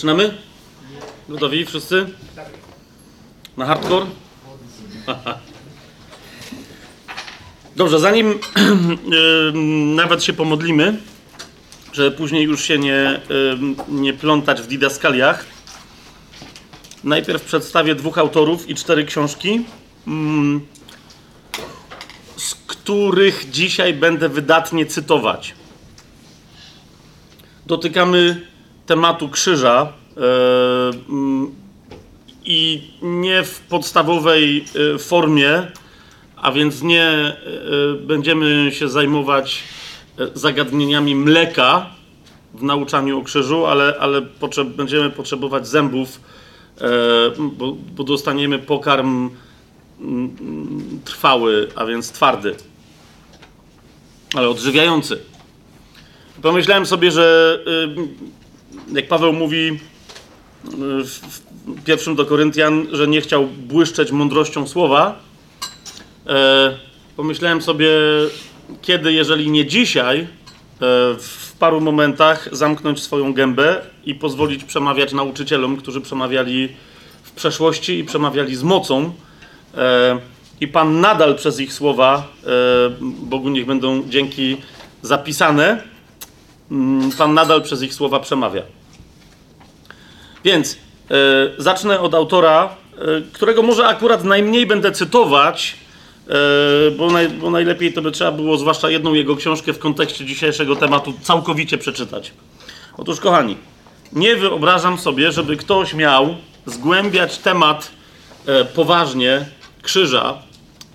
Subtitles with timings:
[0.00, 0.34] Zaczynamy?
[1.28, 2.06] Gotowi wszyscy?
[3.56, 4.06] Na hardcore?
[7.76, 8.38] Dobrze, zanim
[10.02, 10.96] nawet się pomodlimy,
[11.92, 13.20] że później już się nie,
[13.88, 15.44] nie plątać w didaskaliach,
[17.04, 19.64] najpierw przedstawię dwóch autorów i cztery książki,
[20.06, 20.66] mm,
[22.36, 25.54] z których dzisiaj będę wydatnie cytować.
[27.66, 28.46] Dotykamy
[28.86, 29.99] tematu krzyża
[32.44, 35.66] i nie w podstawowej e, formie,
[36.36, 37.36] a więc nie e,
[38.00, 39.62] będziemy się zajmować
[40.34, 41.86] zagadnieniami mleka
[42.54, 46.20] w nauczaniu o krzyżu, ale, ale potrzeb, będziemy potrzebować zębów,
[47.38, 49.30] bo, bo dostaniemy pokarm
[50.00, 50.36] mm,
[51.04, 52.54] trwały, a więc twardy,
[54.34, 55.20] ale odżywiający.
[56.42, 57.58] Pomyślałem sobie, że
[58.92, 59.78] jak Paweł mówi
[60.64, 61.20] w
[61.84, 65.18] pierwszym do Koryntian, że nie chciał błyszczeć mądrością słowa,
[66.26, 66.76] e,
[67.16, 67.88] pomyślałem sobie,
[68.82, 70.26] kiedy, jeżeli nie dzisiaj, e,
[71.18, 76.68] w paru momentach zamknąć swoją gębę i pozwolić przemawiać nauczycielom, którzy przemawiali
[77.22, 79.12] w przeszłości i przemawiali z mocą.
[79.76, 80.18] E,
[80.60, 82.28] I Pan nadal przez ich słowa,
[83.00, 84.56] Bogu niech będą dzięki
[85.02, 85.82] zapisane,
[86.70, 88.62] mm, Pan nadal przez ich słowa przemawia.
[90.44, 90.78] Więc
[91.10, 91.16] e,
[91.58, 92.68] zacznę od autora,
[92.98, 92.98] e,
[93.32, 95.76] którego może akurat najmniej będę cytować,
[96.28, 100.24] e, bo, naj, bo, najlepiej to by trzeba było, zwłaszcza jedną jego książkę w kontekście
[100.24, 102.32] dzisiejszego tematu, całkowicie przeczytać.
[102.96, 103.56] Otóż, kochani,
[104.12, 106.36] nie wyobrażam sobie, żeby ktoś miał
[106.66, 107.90] zgłębiać temat
[108.74, 109.46] poważnie
[109.82, 110.38] krzyża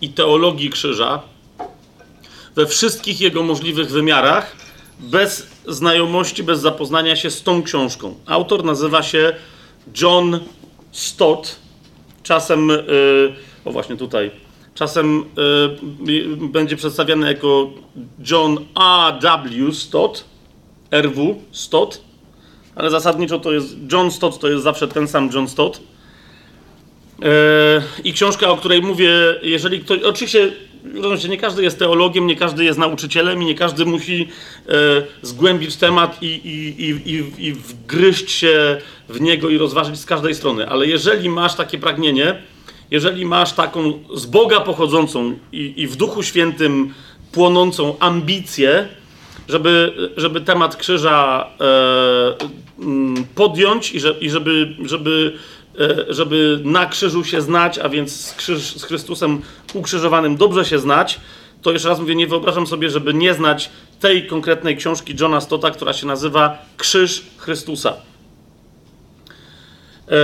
[0.01, 1.21] i teologii krzyża
[2.55, 4.55] we wszystkich jego możliwych wymiarach,
[4.99, 8.15] bez znajomości, bez zapoznania się z tą książką.
[8.25, 9.33] Autor nazywa się
[10.01, 10.39] John
[10.91, 11.55] Stott.
[12.23, 14.31] Czasem, yy, o właśnie tutaj,
[14.75, 15.25] czasem
[16.07, 17.69] yy, będzie przedstawiany jako
[18.31, 19.73] John A.W.
[19.73, 20.25] Stott,
[20.91, 21.35] R.W.
[21.51, 22.01] Stott,
[22.75, 25.81] ale zasadniczo to jest John Stott, to jest zawsze ten sam John Stott.
[27.19, 27.27] Yy,
[28.03, 29.11] I książka, o której mówię,
[29.41, 30.03] jeżeli ktoś.
[30.03, 30.51] Oczywiście
[30.93, 34.27] Rozumiecie, nie każdy jest teologiem, nie każdy jest nauczycielem i nie każdy musi
[34.67, 34.71] e,
[35.21, 40.69] zgłębić temat i, i, i, i, wgryźć się w niego i rozważyć z każdej strony.
[40.69, 42.41] Ale jeżeli masz takie pragnienie,
[42.91, 46.93] jeżeli masz taką z Boga pochodzącą i, i w Duchu Świętym
[47.31, 48.87] płonącą ambicję,
[49.49, 52.65] żeby, żeby temat krzyża e,
[53.35, 55.33] podjąć i, że, i żeby, żeby
[56.09, 59.41] żeby na krzyżu się znać, a więc z, krzyż, z Chrystusem
[59.73, 61.19] ukrzyżowanym dobrze się znać,
[61.61, 63.69] to jeszcze raz mówię, nie wyobrażam sobie, żeby nie znać
[63.99, 67.93] tej konkretnej książki Johna Stota, która się nazywa Krzyż Chrystusa.
[70.07, 70.17] E,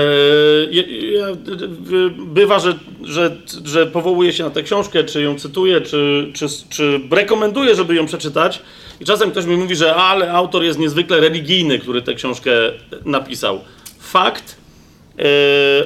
[2.17, 2.73] bywa, że,
[3.03, 7.95] że, że powołuje się na tę książkę, czy ją cytuję, czy, czy, czy rekomenduję, żeby
[7.95, 8.61] ją przeczytać.
[8.99, 12.51] I czasem ktoś mi mówi, że ale autor jest niezwykle religijny, który tę książkę
[13.05, 13.59] napisał.
[13.99, 14.60] Fakt, E,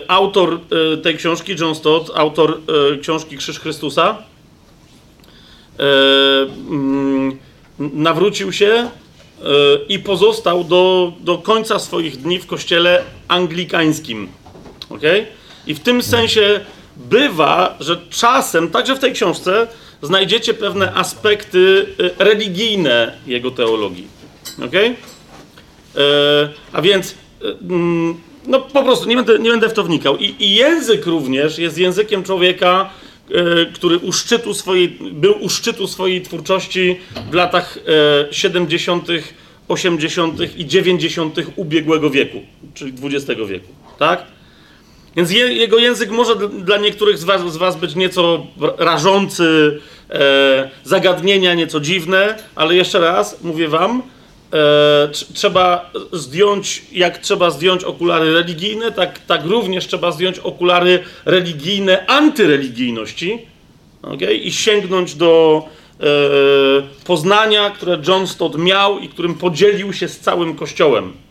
[0.07, 0.59] autor
[0.93, 2.61] e, tej książki, John Stott, autor
[2.93, 4.17] e, książki Krzyż Chrystusa,
[6.69, 7.37] mm,
[7.77, 8.89] nawrócił się
[9.89, 14.27] i pozostał do, do końca swoich dni w kościele anglikańskim.
[14.89, 15.25] Okay?
[15.67, 16.59] I w tym sensie
[16.95, 19.67] bywa, że czasem, także w tej książce,
[20.01, 21.85] znajdziecie pewne aspekty
[22.19, 24.07] religijne jego teologii.
[24.65, 24.95] Okay?
[26.71, 27.15] A więc
[27.61, 28.17] mm,
[28.47, 30.17] no po prostu nie będę, nie będę w to wnikał.
[30.17, 32.89] I, I, język również jest językiem człowieka,
[33.31, 36.99] e, który u szczytu swojej, był u szczytu swojej twórczości
[37.31, 37.77] w latach
[38.29, 39.07] e, 70.,
[39.67, 40.57] 80.
[40.57, 41.35] i 90.
[41.55, 42.41] ubiegłego wieku,
[42.73, 43.67] czyli XX wieku.
[43.99, 44.25] Tak?
[45.15, 48.47] Więc je, jego język może dla niektórych z was, z was być nieco
[48.77, 54.01] rażący, e, zagadnienia nieco dziwne, ale jeszcze raz mówię wam,
[54.53, 62.07] e, trzeba zdjąć, jak trzeba zdjąć okulary religijne, tak, tak również trzeba zdjąć okulary religijne
[62.07, 63.39] antyreligijności
[64.01, 64.33] okay?
[64.33, 65.63] i sięgnąć do
[65.99, 66.05] e,
[67.05, 71.24] poznania, które John Stott miał i którym podzielił się z całym Kościołem.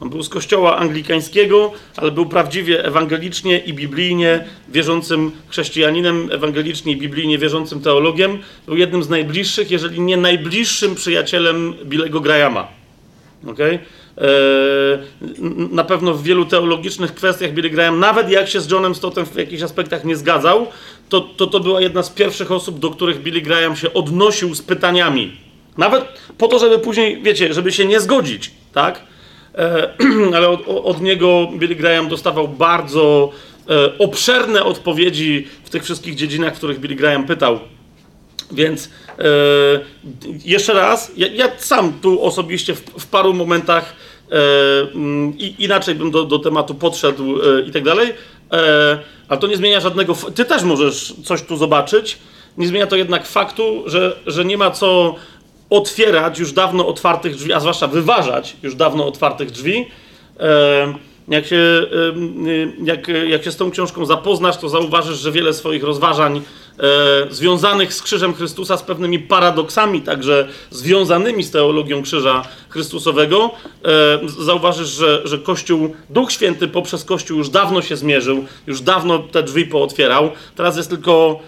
[0.00, 6.96] On był z kościoła anglikańskiego, ale był prawdziwie ewangelicznie i biblijnie wierzącym chrześcijaninem, ewangelicznie i
[6.96, 8.38] biblijnie wierzącym teologiem.
[8.66, 12.68] Był jednym z najbliższych, jeżeli nie najbliższym przyjacielem Billego Grahama.
[13.46, 13.78] Okay?
[15.70, 19.36] Na pewno w wielu teologicznych kwestiach Billy Graham, nawet jak się z Johnem Stottem w
[19.36, 20.66] jakichś aspektach nie zgadzał,
[21.08, 24.62] to, to to była jedna z pierwszych osób, do których Billy Graham się odnosił z
[24.62, 25.36] pytaniami.
[25.78, 26.04] Nawet
[26.38, 29.00] po to, żeby później, wiecie, żeby się nie zgodzić, tak?
[29.56, 29.90] E,
[30.36, 33.30] ale od, od, niego Billy Graham dostawał bardzo
[33.68, 37.58] e, obszerne odpowiedzi w tych wszystkich dziedzinach, w których Billy Graham pytał.
[38.52, 39.22] Więc e,
[40.44, 43.96] jeszcze raz, ja, ja, sam tu osobiście w, w paru momentach
[44.94, 48.14] mm, i, inaczej bym do, do tematu podszedł i tak dalej,
[49.28, 50.14] ale to nie zmienia żadnego.
[50.34, 52.18] Ty też możesz coś tu zobaczyć.
[52.58, 55.14] Nie zmienia to jednak faktu, że, że nie ma co
[55.70, 59.86] otwierać już dawno otwartych drzwi, a zwłaszcza wyważać już dawno otwartych drzwi.
[61.28, 61.86] Jak się,
[62.84, 66.36] jak, jak się z tą książką zapoznasz, to zauważysz, że wiele swoich rozważań
[66.78, 66.82] e,
[67.30, 73.50] związanych z Krzyżem Chrystusa, z pewnymi paradoksami, także związanymi z teologią Krzyża Chrystusowego,
[73.84, 79.18] e, zauważysz, że, że Kościół, Duch Święty poprzez Kościół już dawno się zmierzył, już dawno
[79.18, 80.30] te drzwi pootwierał.
[80.56, 81.40] Teraz jest tylko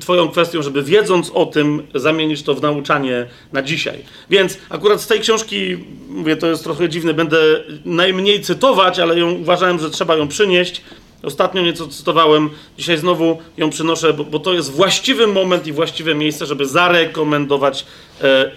[0.00, 3.98] Twoją kwestią, żeby wiedząc o tym, zamienić to w nauczanie na dzisiaj.
[4.30, 5.76] Więc akurat z tej książki,
[6.08, 7.38] mówię, to jest trochę dziwne, będę
[7.84, 10.82] najmniej cytować, ale ją uważałem, że trzeba ją przynieść.
[11.22, 16.14] Ostatnio nieco cytowałem, dzisiaj znowu ją przynoszę, bo, bo to jest właściwy moment i właściwe
[16.14, 17.86] miejsce, żeby zarekomendować
[18.20, 18.50] e,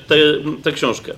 [0.64, 1.14] tę książkę.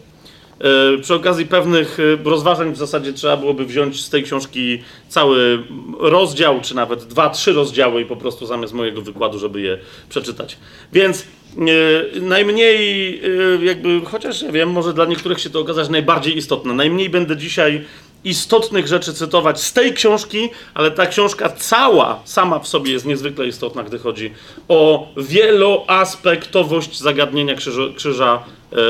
[0.60, 5.64] E, przy okazji pewnych e, rozważań w zasadzie trzeba byłoby wziąć z tej książki cały
[6.00, 9.78] rozdział, czy nawet dwa, trzy rozdziały i po prostu zamiast mojego wykładu, żeby je
[10.10, 10.58] przeczytać.
[10.94, 13.22] Więc e, najmniej,
[13.62, 16.74] jakby, chociaż ja wiem, może dla niektórych się to okazać najbardziej istotne.
[16.74, 17.86] Najmniej będę dzisiaj
[18.24, 23.48] istotnych rzeczy cytować z tej książki, ale ta książka cała sama w sobie jest niezwykle
[23.48, 24.34] istotna, gdy chodzi
[24.68, 28.44] o wieloaspektowość zagadnienia krzyża, krzyża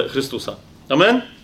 [0.10, 0.56] Chrystusa.
[0.90, 1.37] Amen?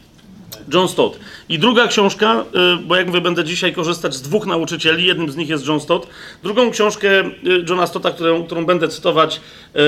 [0.74, 1.20] John Stott.
[1.50, 2.46] I druga książka,
[2.76, 5.80] y, bo jak mówię, będę dzisiaj korzystać z dwóch nauczycieli, jednym z nich jest John
[5.80, 6.08] Stott.
[6.44, 7.32] Drugą książkę y,
[7.70, 9.42] Johna Stotta, którą, którą będę cytować,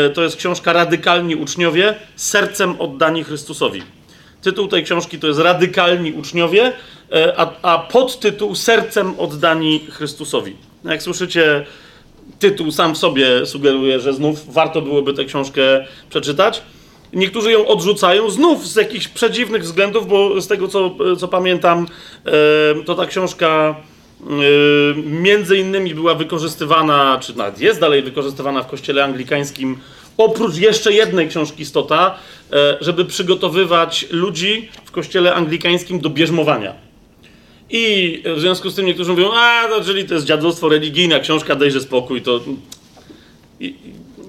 [0.08, 3.84] y, to jest książka Radykalni Uczniowie, sercem oddani Chrystusowi.
[4.42, 6.74] Tytuł tej książki to jest Radykalni Uczniowie,
[7.38, 10.56] a, a podtytuł Sercem oddani Chrystusowi.
[10.84, 11.66] Jak słyszycie,
[12.40, 15.62] tytuł sam w sobie sugeruje, że znów warto byłoby tę książkę
[16.10, 16.62] przeczytać.
[17.14, 21.88] Niektórzy ją odrzucają znów z jakichś przedziwnych względów, bo z tego co, co pamiętam,
[22.86, 23.76] to ta książka
[25.06, 29.78] między innymi była wykorzystywana, czy nawet jest dalej wykorzystywana w kościele anglikańskim,
[30.18, 32.18] oprócz jeszcze jednej książki Stota,
[32.54, 36.74] e, żeby przygotowywać ludzi w kościele anglikańskim do bierzmowania.
[37.70, 41.56] I w związku z tym niektórzy mówią, a, no, jeżeli to jest dziadostwo religijne, książka
[41.56, 42.40] dejże spokój, to...
[43.60, 43.76] I,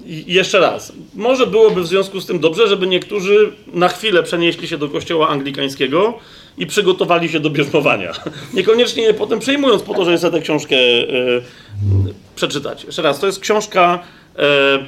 [0.07, 4.67] i jeszcze raz, może byłoby w związku z tym dobrze, żeby niektórzy na chwilę przenieśli
[4.67, 6.19] się do kościoła anglikańskiego
[6.57, 8.11] i przygotowali się do bierzmowania.
[8.53, 11.05] Niekoniecznie je potem przejmując po to, że chcę tę książkę e,
[12.35, 12.83] przeczytać.
[12.83, 13.99] Jeszcze raz, to jest książka
[14.35, 14.79] e,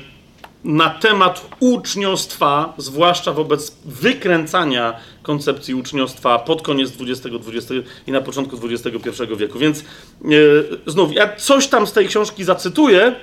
[0.64, 7.72] na temat uczniostwa, zwłaszcza wobec wykręcania koncepcji uczniostwa pod koniec XX, XX
[8.08, 9.60] i na początku XXI wieku.
[9.60, 9.84] Więc e,
[10.86, 13.16] znów, ja coś tam z tej książki zacytuję,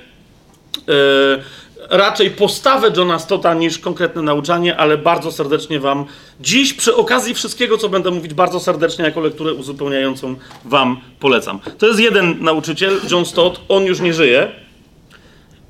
[1.90, 6.04] raczej postawę Johna Stota niż konkretne nauczanie, ale bardzo serdecznie Wam
[6.40, 11.60] dziś, przy okazji wszystkiego, co będę mówić, bardzo serdecznie jako lekturę uzupełniającą Wam polecam.
[11.78, 14.52] To jest jeden nauczyciel, John Stott, on już nie żyje,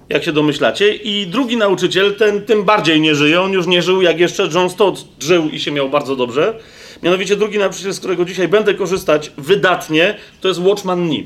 [0.08, 4.02] jak się domyślacie, i drugi nauczyciel, ten tym bardziej nie żyje, on już nie żył,
[4.02, 6.58] jak jeszcze John Stott żył i się miał bardzo dobrze.
[7.02, 11.24] Mianowicie drugi nauczyciel, z którego dzisiaj będę korzystać wydatnie, to jest Watchman Nee.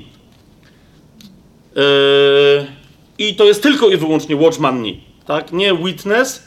[1.76, 2.79] Yy
[3.20, 4.94] i to jest tylko i wyłącznie Watchman Nie,
[5.26, 5.52] tak?
[5.52, 6.42] Nie Witness,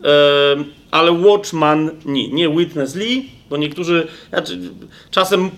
[0.00, 0.08] yy,
[0.90, 4.42] ale Watchman Nie, Witness Lee, bo niektórzy, ja
[5.10, 5.50] czasem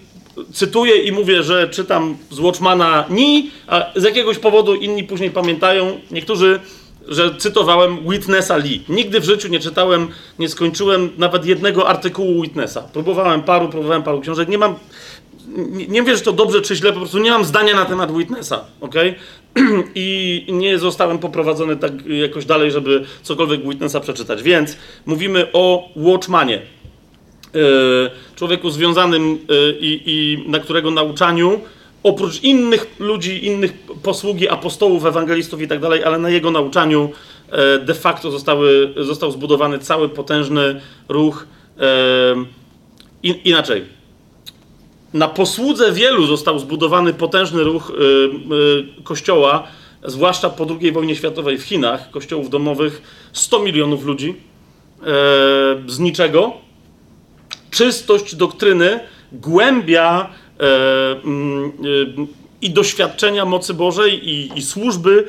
[0.53, 6.01] cytuję i mówię, że czytam z Watchmana Nie, a z jakiegoś powodu inni później pamiętają,
[6.11, 6.61] niektórzy,
[7.09, 8.85] że cytowałem Witnessa Lee.
[8.89, 12.83] Nigdy w życiu nie czytałem, nie skończyłem nawet jednego artykułu Witnessa.
[12.83, 14.75] Próbowałem paru, próbowałem paru książek, nie mam
[15.89, 18.65] nie, wiem, czy to dobrze czy źle, po prostu nie mam zdania na temat Witnessa,
[18.81, 18.95] ok?
[19.95, 24.43] I nie zostałem poprowadzony tak jakoś dalej, żeby cokolwiek Witnessa przeczytać.
[24.43, 26.63] Więc mówimy o Watchmanie.
[27.55, 31.61] E, człowieku związanym e, i, i na którego nauczaniu
[32.03, 37.11] oprócz innych ludzi, innych posługi, apostołów, ewangelistów i tak dalej, ale na jego nauczaniu
[37.51, 41.47] e, de facto zostały, został zbudowany cały potężny ruch.
[43.23, 43.85] Inaczej,
[45.15, 47.95] na posłudze wielu został zbudowany potężny ruch y,
[49.01, 49.67] y, kościoła,
[50.05, 53.03] zwłaszcza po II wojnie światowej w Chinach, kościołów domowych,
[53.33, 55.05] 100 milionów ludzi y,
[55.91, 56.53] z niczego.
[57.71, 59.01] Czystość doktryny,
[59.33, 60.31] głębia
[61.25, 61.73] mm,
[62.63, 65.29] i doświadczenia mocy Bożej i, i służby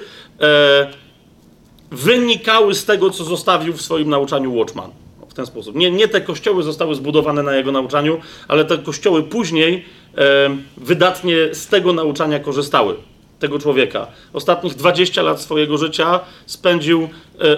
[1.91, 5.04] wynikały z tego, co zostawił w swoim nauczaniu Watchman
[5.35, 5.75] ten sposób.
[5.75, 9.85] Nie, nie te kościoły zostały zbudowane na jego nauczaniu, ale te kościoły później
[10.17, 12.95] e, wydatnie z tego nauczania korzystały.
[13.39, 14.07] Tego człowieka.
[14.33, 17.09] Ostatnich 20 lat swojego życia spędził
[17.41, 17.57] e,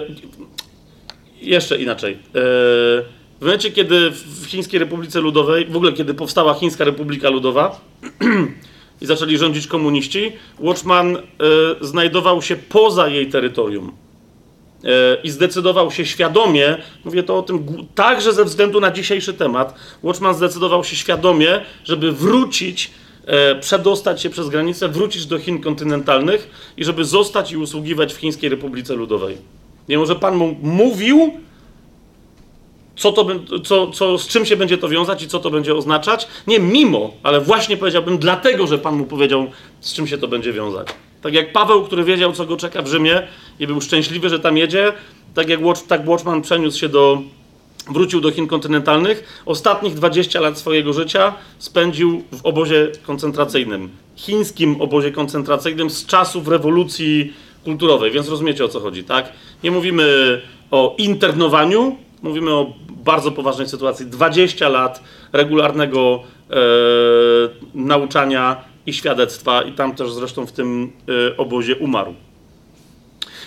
[1.42, 2.12] jeszcze inaczej.
[2.12, 2.18] E,
[3.40, 7.80] w momencie, kiedy w Chińskiej Republice Ludowej, w ogóle kiedy powstała Chińska Republika Ludowa
[9.02, 11.20] i zaczęli rządzić komuniści, Watchman e,
[11.80, 14.07] znajdował się poza jej terytorium
[15.24, 20.34] i zdecydował się świadomie, mówię to o tym także ze względu na dzisiejszy temat, Watchman
[20.34, 22.90] zdecydował się świadomie, żeby wrócić,
[23.26, 28.16] e, przedostać się przez granicę, wrócić do Chin kontynentalnych i żeby zostać i usługiwać w
[28.16, 29.36] Chińskiej Republice Ludowej.
[29.88, 31.32] Mimo, że Pan mu mówił,
[32.96, 33.26] co to,
[33.64, 36.28] co, co, z czym się będzie to wiązać i co to będzie oznaczać.
[36.46, 39.46] Nie mimo, ale właśnie powiedziałbym dlatego, że Pan mu powiedział,
[39.80, 40.88] z czym się to będzie wiązać.
[41.22, 43.28] Tak jak Paweł, który wiedział, co go czeka w Rzymie
[43.60, 44.92] i był szczęśliwy, że tam jedzie,
[45.34, 47.22] tak jak Watch, tak Watchman przeniósł się do,
[47.90, 53.88] wrócił do Chin kontynentalnych, ostatnich 20 lat swojego życia spędził w obozie koncentracyjnym.
[54.16, 57.32] Chińskim obozie koncentracyjnym z czasów rewolucji
[57.64, 59.32] kulturowej, więc rozumiecie o co chodzi, tak?
[59.64, 64.06] Nie mówimy o internowaniu, mówimy o bardzo poważnej sytuacji.
[64.06, 66.54] 20 lat regularnego e,
[67.74, 70.92] nauczania i świadectwa, i tam też zresztą w tym
[71.30, 72.14] e, obozie umarł.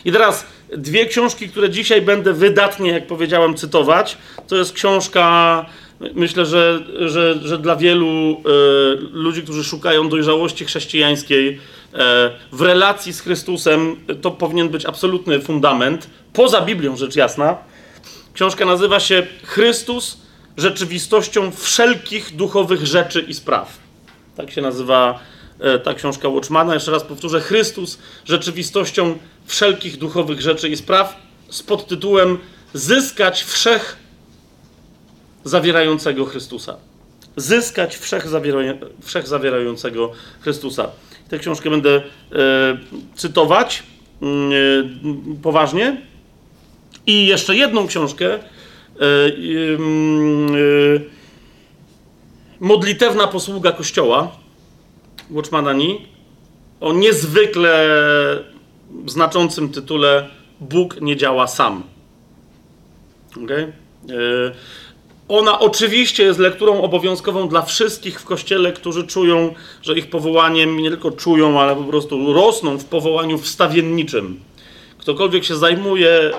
[0.06, 0.46] I teraz
[0.78, 4.18] dwie książki, które dzisiaj będę wydatnie, jak powiedziałem, cytować.
[4.48, 5.66] To jest książka,
[6.14, 8.42] myślę, że, że, że dla wielu e,
[9.12, 11.60] ludzi, którzy szukają dojrzałości chrześcijańskiej
[11.94, 17.58] e, w relacji z Chrystusem, to powinien być absolutny fundament, poza Biblią rzecz jasna
[18.34, 20.18] Książka nazywa się Chrystus
[20.58, 23.78] rzeczywistością wszelkich duchowych rzeczy i spraw.
[24.36, 25.20] Tak się nazywa
[25.60, 26.74] e, ta książka Watchmana.
[26.74, 29.18] Jeszcze raz powtórzę: Chrystus rzeczywistością
[29.52, 31.16] wszelkich duchowych rzeczy i spraw
[31.50, 32.38] z podtytułem
[32.74, 33.98] Zyskać wszech
[35.44, 36.78] zawierającego Chrystusa.
[37.36, 38.26] Zyskać wszech,
[39.02, 40.92] wszech zawierającego Chrystusa.
[41.30, 42.02] Tę książkę będę e,
[43.16, 43.84] cytować
[44.22, 44.26] e,
[45.44, 46.02] poważnie
[47.08, 48.40] i jeszcze jedną książkę.
[49.00, 49.38] Yy,
[50.54, 51.10] yy,
[52.60, 54.32] Modlitewna posługa Kościoła
[55.32, 56.08] Watchmana Ni
[56.80, 57.90] o niezwykle
[59.06, 60.30] znaczącym tytule
[60.60, 61.84] Bóg nie działa sam.
[63.44, 63.74] Okay?
[64.08, 64.52] Yy,
[65.28, 70.90] ona oczywiście jest lekturą obowiązkową dla wszystkich w kościele, którzy czują, że ich powołaniem nie
[70.90, 74.40] tylko czują, ale po prostu rosną w powołaniu wstawienniczym
[75.02, 76.32] ktokolwiek się zajmuje e,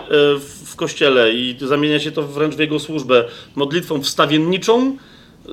[0.67, 3.25] w kościele i zamienia się to wręcz w jego służbę
[3.57, 4.97] modlitwą wstawienniczą,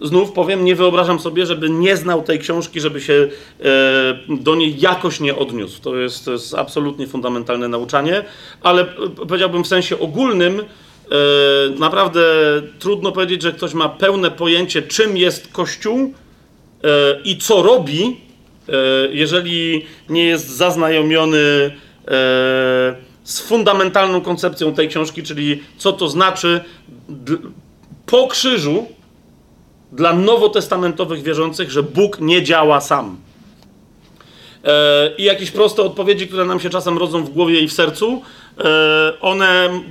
[0.02, 3.14] znów powiem, nie wyobrażam sobie, żeby nie znał tej książki, żeby się
[3.60, 3.66] e,
[4.30, 5.82] do niej jakoś nie odniósł.
[5.82, 8.24] To jest, to jest absolutnie fundamentalne nauczanie,
[8.64, 8.86] ale
[9.28, 10.66] powiedziałbym w sensie ogólnym, e,
[11.80, 12.22] naprawdę
[12.80, 16.14] trudno powiedzieć, że ktoś ma pełne pojęcie, czym jest Kościół
[17.24, 18.18] i co robi,
[19.12, 21.72] jeżeli nie jest zaznajomiony
[22.10, 26.64] E, z fundamentalną koncepcją tej książki, czyli co to znaczy
[28.06, 28.88] po krzyżu
[29.92, 33.18] dla nowotestamentowych wierzących, że Bóg nie działa sam.
[34.64, 38.22] E, I jakieś proste odpowiedzi, które nam się czasem rodzą w głowie i w sercu,
[38.58, 39.82] e, one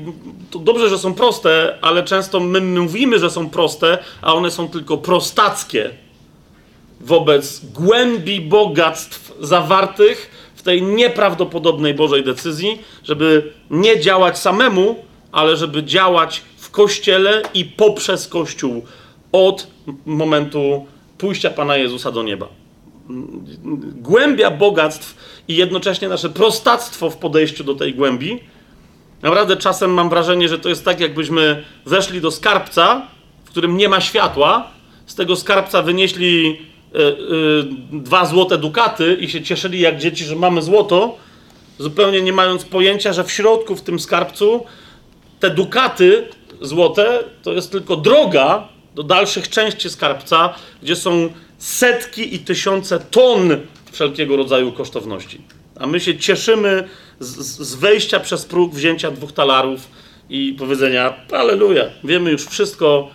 [0.50, 4.96] dobrze, że są proste, ale często my mówimy, że są proste, a one są tylko
[4.96, 5.90] prostackie
[7.00, 14.96] wobec głębi bogactw zawartych w tej nieprawdopodobnej Bożej decyzji, żeby nie działać samemu,
[15.32, 18.82] ale żeby działać w Kościele i poprzez Kościół
[19.32, 19.66] od
[20.06, 20.86] momentu
[21.18, 22.48] pójścia Pana Jezusa do nieba.
[23.94, 25.14] Głębia bogactw
[25.48, 28.40] i jednocześnie nasze prostactwo w podejściu do tej głębi.
[29.22, 33.06] Naprawdę czasem mam wrażenie, że to jest tak, jakbyśmy weszli do skarbca,
[33.44, 34.70] w którym nie ma światła,
[35.06, 36.58] z tego skarbca wynieśli
[36.94, 37.12] E, e,
[37.92, 41.16] dwa złote dukaty i się cieszyli jak dzieci, że mamy złoto,
[41.78, 44.64] zupełnie nie mając pojęcia, że w środku, w tym skarbcu,
[45.40, 46.28] te dukaty
[46.60, 48.68] złote to jest tylko droga
[48.98, 51.28] do dalszych części skarbca, gdzie są
[51.58, 53.56] setki i tysiące ton
[53.92, 55.40] wszelkiego rodzaju kosztowności.
[55.80, 56.88] A my się cieszymy
[57.20, 57.36] z,
[57.68, 59.80] z wejścia przez próg, wzięcia dwóch talarów
[60.30, 63.10] i powiedzenia: Aleluja, wiemy już wszystko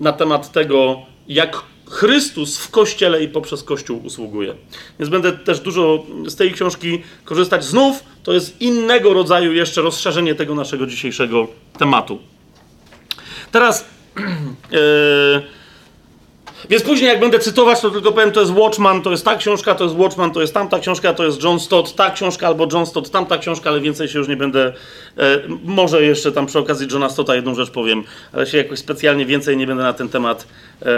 [0.00, 4.54] na temat tego, jak Chrystus w Kościele i poprzez Kościół usługuje.
[4.98, 7.64] Więc będę też dużo z tej książki korzystać.
[7.64, 12.18] Znów to jest innego rodzaju jeszcze rozszerzenie tego naszego dzisiejszego tematu.
[13.52, 13.97] Teraz
[16.70, 19.74] Więc później, jak będę cytować, to tylko powiem, to jest Watchman, to jest ta książka,
[19.74, 22.86] to jest Watchman, to jest tamta książka, to jest John Stott, ta książka, albo John
[22.86, 24.72] Stott, tamta książka, ale więcej się już nie będę.
[25.18, 29.26] E, może jeszcze tam przy okazji Johna Stotta jedną rzecz powiem, ale się jakoś specjalnie
[29.26, 30.46] więcej nie będę na ten temat
[30.82, 30.88] e,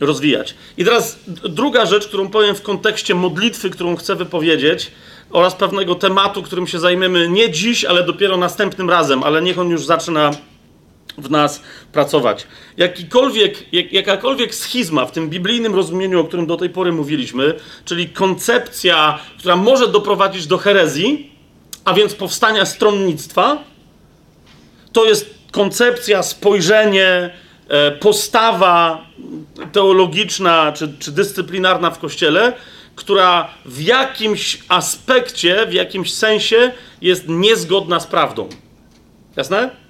[0.00, 0.54] rozwijać.
[0.76, 4.90] I teraz druga rzecz, którą powiem w kontekście modlitwy, którą chcę wypowiedzieć,
[5.30, 9.68] oraz pewnego tematu, którym się zajmiemy nie dziś, ale dopiero następnym razem, ale niech on
[9.68, 10.30] już zaczyna
[11.18, 12.46] w nas pracować.
[12.76, 17.54] Jakikolwiek, jak, jakakolwiek schizma w tym biblijnym rozumieniu, o którym do tej pory mówiliśmy,
[17.84, 21.32] czyli koncepcja, która może doprowadzić do herezji,
[21.84, 23.64] a więc powstania stronnictwa,
[24.92, 27.30] to jest koncepcja, spojrzenie,
[27.68, 29.06] e, postawa
[29.72, 32.52] teologiczna czy, czy dyscyplinarna w kościele,
[32.94, 38.48] która w jakimś aspekcie, w jakimś sensie jest niezgodna z prawdą.
[39.36, 39.83] Jasne?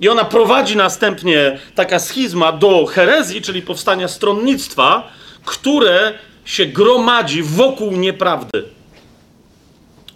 [0.00, 5.08] I ona prowadzi następnie, taka schizma, do herezji, czyli powstania stronnictwa,
[5.44, 6.12] które
[6.44, 8.64] się gromadzi wokół nieprawdy.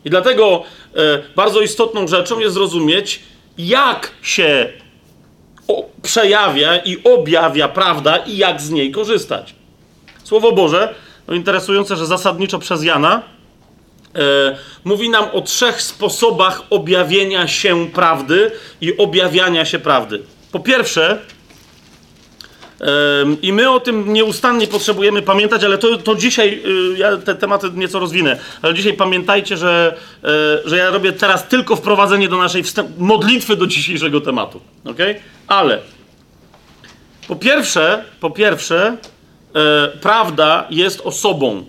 [0.05, 0.63] I dlatego
[0.97, 3.21] e, bardzo istotną rzeczą jest zrozumieć,
[3.59, 4.73] jak się
[5.69, 9.55] o, przejawia i objawia prawda i jak z niej korzystać.
[10.25, 10.95] Słowo Boże,
[11.29, 13.23] no interesujące, że zasadniczo przez Jana,
[14.85, 18.51] mówi nam o trzech sposobach objawienia się prawdy
[18.81, 20.23] i objawiania się prawdy.
[20.53, 21.19] Po pierwsze,
[23.43, 26.63] i my o tym nieustannie potrzebujemy pamiętać, ale to, to dzisiaj,
[26.95, 30.29] y, ja te tematy nieco rozwinę, ale dzisiaj pamiętajcie, że, e,
[30.69, 32.63] że ja robię teraz tylko wprowadzenie do naszej
[32.99, 34.61] modlitwy do dzisiejszego tematu.
[34.85, 34.99] ok?
[35.47, 35.79] Ale
[37.29, 38.97] po pierwsze, po pierwsze,
[39.55, 41.65] e, prawda jest osobą.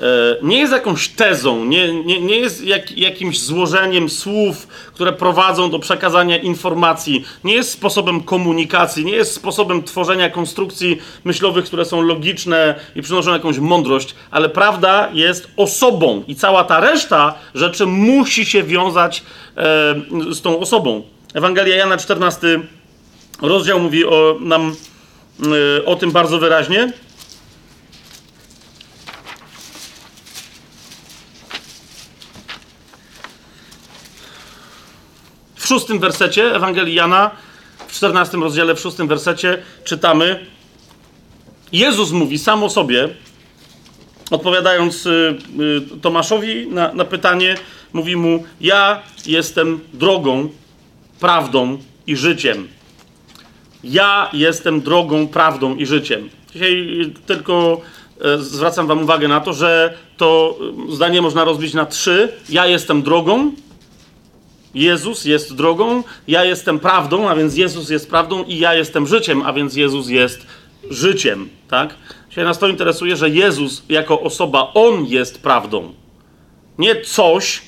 [0.00, 5.70] E, nie jest jakąś tezą, nie, nie, nie jest jak, jakimś złożeniem słów, które prowadzą
[5.70, 12.02] do przekazania informacji, nie jest sposobem komunikacji, nie jest sposobem tworzenia konstrukcji myślowych, które są
[12.02, 18.46] logiczne i przynoszą jakąś mądrość, ale prawda jest osobą i cała ta reszta rzeczy musi
[18.46, 19.22] się wiązać
[19.56, 19.94] e,
[20.30, 21.02] z tą osobą.
[21.34, 22.60] Ewangelia Jana 14
[23.42, 24.74] rozdział mówi o, nam
[25.78, 26.92] e, o tym bardzo wyraźnie.
[35.68, 37.30] Szóstym wersecie Ewangelii Jana,
[37.88, 40.46] w 14 rozdziale, w szóstym wersecie czytamy,
[41.72, 43.08] Jezus mówi sam o sobie,
[44.30, 45.38] odpowiadając y,
[45.94, 47.56] y, Tomaszowi na, na pytanie,
[47.92, 50.48] mówi mu: Ja jestem drogą,
[51.20, 52.68] prawdą i życiem.
[53.84, 56.28] Ja jestem drogą, prawdą i życiem.
[56.52, 57.80] Dzisiaj tylko
[58.20, 62.32] e, zwracam Wam uwagę na to, że to zdanie można rozbić na trzy.
[62.48, 63.52] Ja jestem drogą,
[64.74, 69.42] Jezus jest drogą, ja jestem prawdą, a więc Jezus jest prawdą i ja jestem życiem,
[69.42, 70.46] a więc Jezus jest
[70.90, 71.94] życiem, tak?
[72.28, 75.92] Dzisiaj nas to interesuje, że Jezus jako osoba, On jest prawdą.
[76.78, 77.62] Nie coś,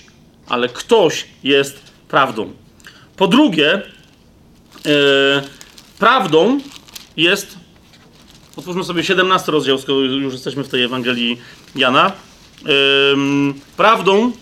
[0.48, 2.52] ale ktoś jest prawdą.
[3.16, 3.82] Po drugie,
[4.84, 4.92] yy,
[5.98, 6.60] prawdą
[7.16, 7.56] jest,
[8.56, 11.38] otwórzmy sobie 17 rozdział, skoro już jesteśmy w tej Ewangelii
[11.74, 12.12] Jana.
[12.64, 12.74] Yy,
[13.76, 14.32] prawdą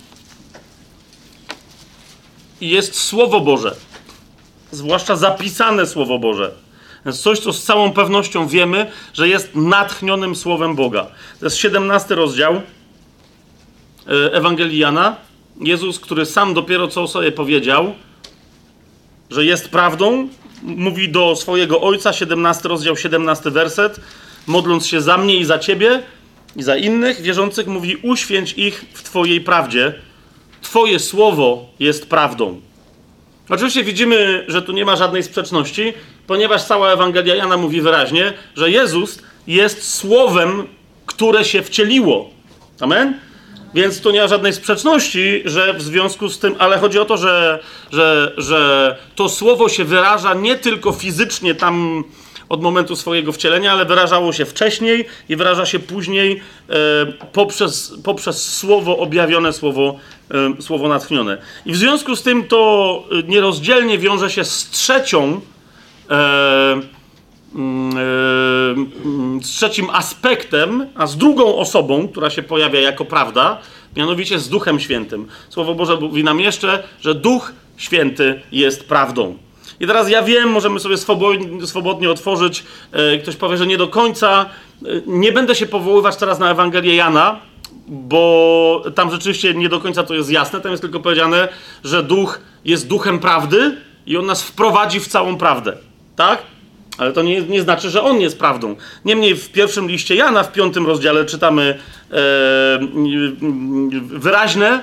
[2.61, 3.77] jest Słowo Boże.
[4.71, 6.53] Zwłaszcza zapisane Słowo Boże.
[7.05, 11.07] Więc coś, co z całą pewnością wiemy, że jest natchnionym Słowem Boga.
[11.40, 12.61] To jest 17 rozdział e,
[14.33, 15.16] Ewangelii Jana.
[15.61, 17.94] Jezus, który sam dopiero co sobie powiedział,
[19.31, 20.29] że jest prawdą,
[20.62, 24.01] mówi do swojego Ojca, 17 rozdział, 17 werset,
[24.47, 26.03] modląc się za mnie i za Ciebie
[26.57, 29.94] i za innych wierzących, mówi uświęć ich w Twojej prawdzie,
[30.62, 32.61] Twoje słowo jest prawdą.
[33.49, 35.92] Oczywiście widzimy, że tu nie ma żadnej sprzeczności,
[36.27, 40.66] ponieważ cała Ewangelia Jana mówi wyraźnie, że Jezus jest słowem,
[41.07, 42.31] które się wcieliło.
[42.81, 43.21] Amen?
[43.75, 47.16] Więc tu nie ma żadnej sprzeczności, że w związku z tym, ale chodzi o to,
[47.16, 47.59] że,
[47.92, 52.05] że, że to słowo się wyraża nie tylko fizycznie tam
[52.48, 56.74] od momentu swojego wcielenia, ale wyrażało się wcześniej i wyraża się później e,
[57.32, 59.96] poprzez, poprzez słowo objawione, słowo,
[60.58, 61.38] e, słowo natchnione.
[61.66, 65.40] I w związku z tym to nierozdzielnie wiąże się z trzecią.
[66.11, 66.80] E,
[67.54, 73.58] mm, e, z trzecim aspektem, a z drugą osobą, która się pojawia jako prawda,
[73.96, 75.26] mianowicie z Duchem Świętym.
[75.48, 79.38] Słowo Boże mówi nam jeszcze, że Duch Święty jest prawdą.
[79.81, 82.64] I teraz ja wiem, możemy sobie swobodnie, swobodnie otworzyć.
[82.93, 84.47] E, ktoś powie, że nie do końca.
[84.83, 87.41] E, nie będę się powoływać teraz na Ewangelię Jana,
[87.88, 90.61] bo tam rzeczywiście nie do końca to jest jasne.
[90.61, 91.49] Tam jest tylko powiedziane,
[91.85, 95.77] że duch jest duchem prawdy i on nas wprowadzi w całą prawdę.
[96.17, 96.43] Tak?
[96.99, 98.77] Ale to nie, nie znaczy, że on jest prawdą.
[99.05, 101.79] Niemniej w pierwszym liście Jana, w piątym rozdziale, czytamy
[102.11, 102.14] e,
[104.01, 104.83] wyraźne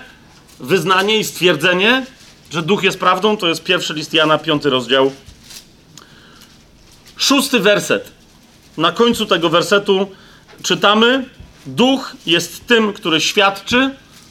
[0.60, 2.06] wyznanie i stwierdzenie,
[2.52, 3.38] że duch jest prawdą.
[3.38, 5.12] To jest pierwszy list Jana, piąty rozdział.
[7.18, 8.12] Szósty werset.
[8.78, 10.12] Na końcu tego wersetu
[10.64, 11.30] czytamy:
[11.66, 13.90] Duch jest tym, który świadczy,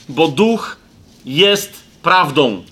[0.09, 0.77] bo duch
[1.24, 1.72] jest
[2.03, 2.64] prawdą.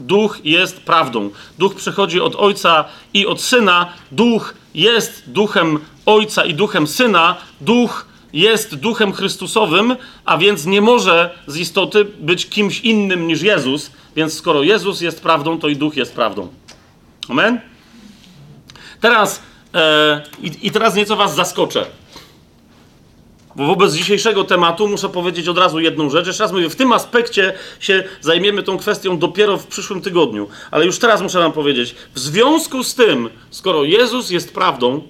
[0.00, 1.30] Duch jest prawdą.
[1.58, 3.92] Duch przychodzi od Ojca i od Syna.
[4.12, 7.36] Duch jest duchem Ojca i duchem Syna.
[7.60, 13.90] Duch jest duchem Chrystusowym, a więc nie może z istoty być kimś innym niż Jezus.
[14.16, 16.48] Więc skoro Jezus jest prawdą, to i duch jest prawdą.
[17.28, 17.60] Amen?
[19.00, 19.42] Teraz,
[19.74, 20.22] e,
[20.62, 21.86] i, teraz nieco Was zaskoczę.
[23.56, 26.26] Bo wobec dzisiejszego tematu muszę powiedzieć od razu jedną rzecz.
[26.26, 30.48] Jeszcze raz mówię, w tym aspekcie się zajmiemy tą kwestią dopiero w przyszłym tygodniu.
[30.70, 35.02] Ale już teraz muszę wam powiedzieć, w związku z tym, skoro Jezus jest prawdą,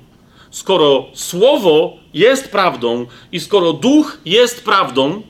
[0.51, 5.23] skoro Słowo jest prawdą i skoro Duch jest prawdą,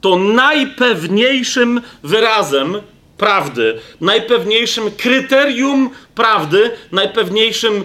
[0.00, 2.76] to najpewniejszym wyrazem
[3.18, 7.84] prawdy, najpewniejszym kryterium prawdy, najpewniejszym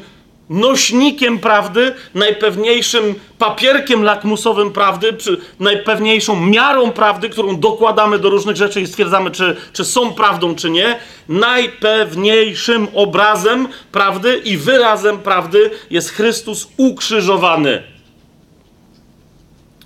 [0.50, 8.82] nośnikiem prawdy, najpewniejszym papierkiem lakmusowym prawdy, czy najpewniejszą miarą prawdy, którą dokładamy do różnych rzeczy
[8.82, 11.00] i stwierdzamy, czy, czy są prawdą, czy nie.
[11.30, 17.84] Najpewniejszym obrazem prawdy i wyrazem prawdy jest Chrystus ukrzyżowany.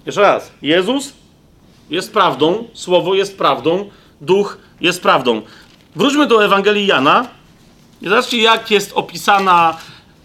[0.05, 0.51] Jeszcze raz.
[0.61, 1.13] Jezus
[1.89, 3.89] jest prawdą, Słowo jest prawdą,
[4.21, 5.41] Duch jest prawdą.
[5.95, 7.27] Wróćmy do Ewangelii Jana
[8.01, 9.77] i zobaczcie, jak jest opisana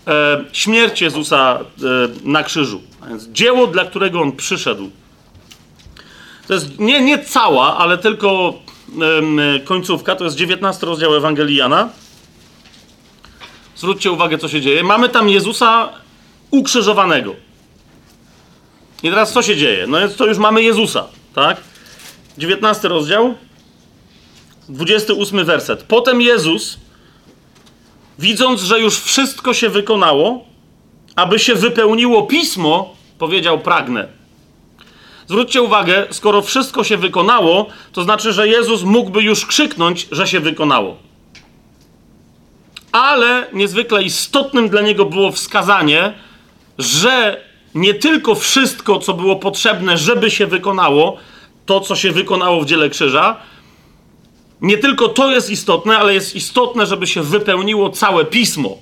[0.07, 1.85] e, śmierć Jezusa e,
[2.25, 2.81] na krzyżu.
[3.01, 4.91] A więc dzieło, dla którego on przyszedł.
[6.49, 8.55] To jest nie, nie cała, ale tylko
[9.57, 10.17] e, końcówka.
[10.17, 11.89] To jest 19 rozdział Ewangelii Jana.
[13.77, 14.85] Zwróćcie uwagę, co się dzieje.
[14.85, 15.89] Mamy tam Jezusa
[16.51, 17.35] ukrzyżowanego.
[19.03, 19.87] I teraz co się dzieje?
[19.87, 21.57] No więc to już mamy Jezusa, tak?
[22.39, 23.35] 19 rozdział,
[24.69, 25.83] 28 werset.
[25.83, 26.79] Potem Jezus
[28.19, 30.45] widząc, że już wszystko się wykonało,
[31.17, 34.09] aby się wypełniło pismo, powiedział: Pragnę.
[35.29, 40.41] Zwróćcie uwagę, skoro wszystko się wykonało, to znaczy, że Jezus mógłby już krzyknąć, że się
[40.41, 40.97] wykonało.
[42.93, 46.15] Ale niezwykle istotnym dla niego było wskazanie,
[46.79, 47.41] że
[47.75, 51.17] nie tylko wszystko, co było potrzebne, żeby się wykonało,
[51.67, 53.37] to, co się wykonało w dziele krzyża,
[54.63, 58.79] nie tylko to jest istotne, ale jest istotne, żeby się wypełniło całe pismo.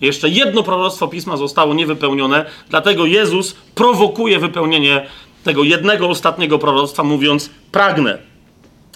[0.00, 5.06] Jeszcze jedno proroctwo pisma zostało niewypełnione, dlatego Jezus prowokuje wypełnienie
[5.44, 8.18] tego jednego ostatniego proroctwa, mówiąc: Pragnę.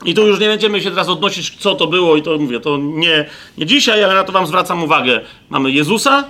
[0.05, 2.77] I tu już nie będziemy się teraz odnosić, co to było, i to mówię, to
[2.77, 3.27] nie,
[3.59, 5.21] nie dzisiaj, ale na to Wam zwracam uwagę.
[5.51, 6.25] Mamy Jezusa,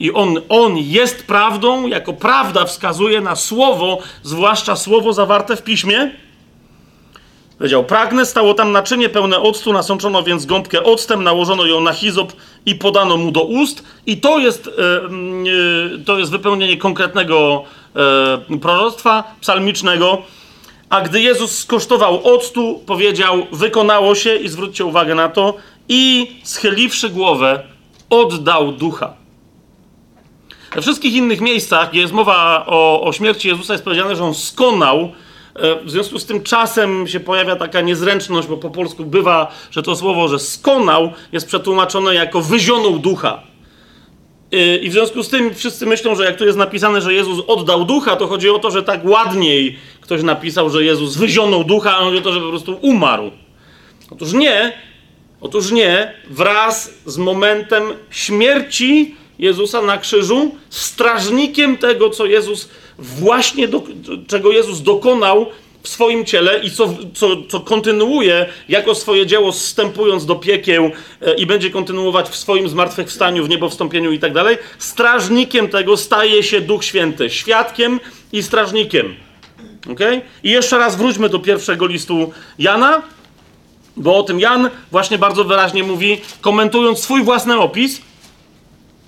[0.00, 6.10] i on, on jest prawdą, jako prawda wskazuje na słowo, zwłaszcza słowo zawarte w piśmie
[7.58, 12.32] Powiedział, pragnę, stało tam naczynie pełne octu, nasączono więc gąbkę octem, nałożono ją na hizop
[12.66, 13.84] i podano mu do ust.
[14.06, 14.70] I to jest,
[15.44, 17.64] yy, to jest wypełnienie konkretnego
[18.48, 20.22] yy, proroctwa psalmicznego.
[20.90, 25.54] A gdy Jezus skosztował octu, powiedział, wykonało się, i zwróćcie uwagę na to,
[25.88, 27.62] i schyliwszy głowę,
[28.10, 29.14] oddał ducha.
[30.74, 34.34] We wszystkich innych miejscach, gdzie jest mowa o, o śmierci Jezusa, jest powiedziane, że on
[34.34, 35.10] skonał, E,
[35.84, 39.96] w związku z tym czasem się pojawia taka niezręczność, bo po polsku bywa, że to
[39.96, 43.42] słowo, że skonał, jest przetłumaczone jako wyzionął ducha.
[44.52, 47.44] E, I w związku z tym wszyscy myślą, że jak tu jest napisane, że Jezus
[47.46, 51.96] oddał ducha, to chodzi o to, że tak ładniej ktoś napisał, że Jezus wyzionął ducha,
[51.96, 53.30] a chodzi o to, że po prostu umarł.
[54.10, 54.72] Otóż nie,
[55.40, 63.82] otóż nie, wraz z momentem śmierci Jezusa na krzyżu, strażnikiem tego, co Jezus właśnie do,
[64.26, 65.46] czego Jezus dokonał
[65.82, 71.34] w swoim ciele i co, co, co kontynuuje jako swoje dzieło, zstępując do piekieł e,
[71.34, 76.42] i będzie kontynuować w swoim zmartwychwstaniu, w niebo wstąpieniu i tak dalej, strażnikiem tego staje
[76.42, 78.00] się Duch Święty, świadkiem
[78.32, 79.14] i strażnikiem.
[79.92, 80.20] Okay?
[80.42, 83.02] I jeszcze raz wróćmy do pierwszego listu Jana,
[83.96, 88.00] bo o tym Jan właśnie bardzo wyraźnie mówi, komentując swój własny opis,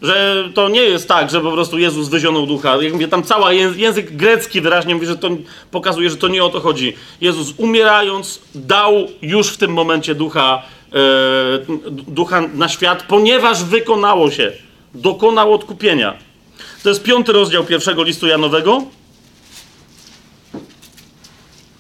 [0.05, 2.83] że to nie jest tak, że po prostu Jezus wyzionął ducha.
[2.83, 5.29] Jak mówię, tam cały język grecki wyraźnie mówi, że to
[5.71, 6.97] pokazuje, że to nie o to chodzi.
[7.21, 10.63] Jezus umierając dał już w tym momencie ducha,
[10.93, 10.99] e,
[11.91, 14.53] ducha na świat, ponieważ wykonało się.
[14.95, 16.15] Dokonał odkupienia.
[16.83, 18.83] To jest piąty rozdział pierwszego listu Janowego.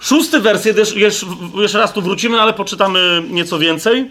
[0.00, 0.76] Szósty werset,
[1.56, 4.10] jeszcze raz tu wrócimy, ale poczytamy nieco więcej.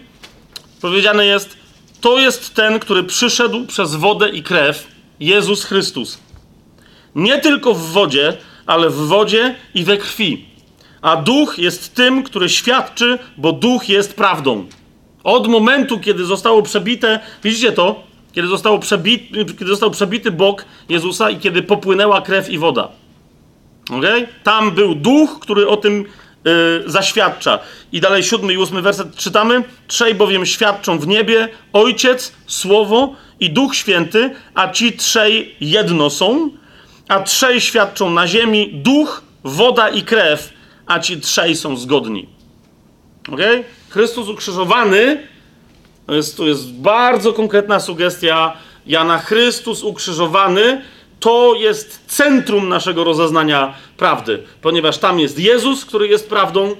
[0.80, 1.63] Powiedziane jest,
[2.04, 4.88] to jest ten, który przyszedł przez wodę i krew,
[5.20, 6.18] Jezus Chrystus.
[7.14, 8.36] Nie tylko w wodzie,
[8.66, 10.44] ale w wodzie i we krwi.
[11.02, 14.66] A duch jest tym, który świadczy, bo duch jest prawdą.
[15.22, 18.02] Od momentu, kiedy zostało przebite, widzicie to?
[18.32, 22.88] Kiedy, zostało przebity, kiedy został przebity bok Jezusa i kiedy popłynęła krew i woda.
[23.90, 24.28] Okay?
[24.42, 26.04] Tam był duch, który o tym
[26.86, 27.58] zaświadcza.
[27.92, 29.62] I dalej siódmy i ósmy werset czytamy.
[29.86, 36.50] Trzej bowiem świadczą w niebie, Ojciec, Słowo i Duch Święty, a ci trzej jedno są,
[37.08, 40.52] a trzej świadczą na ziemi, Duch, woda i krew,
[40.86, 42.28] a ci trzej są zgodni.
[43.32, 43.64] Okay?
[43.88, 45.26] Chrystus ukrzyżowany,
[46.06, 49.18] to jest, to jest bardzo konkretna sugestia Jana.
[49.18, 50.82] Chrystus ukrzyżowany
[51.24, 56.76] to jest centrum naszego rozeznania prawdy, ponieważ tam jest Jezus, który jest prawdą,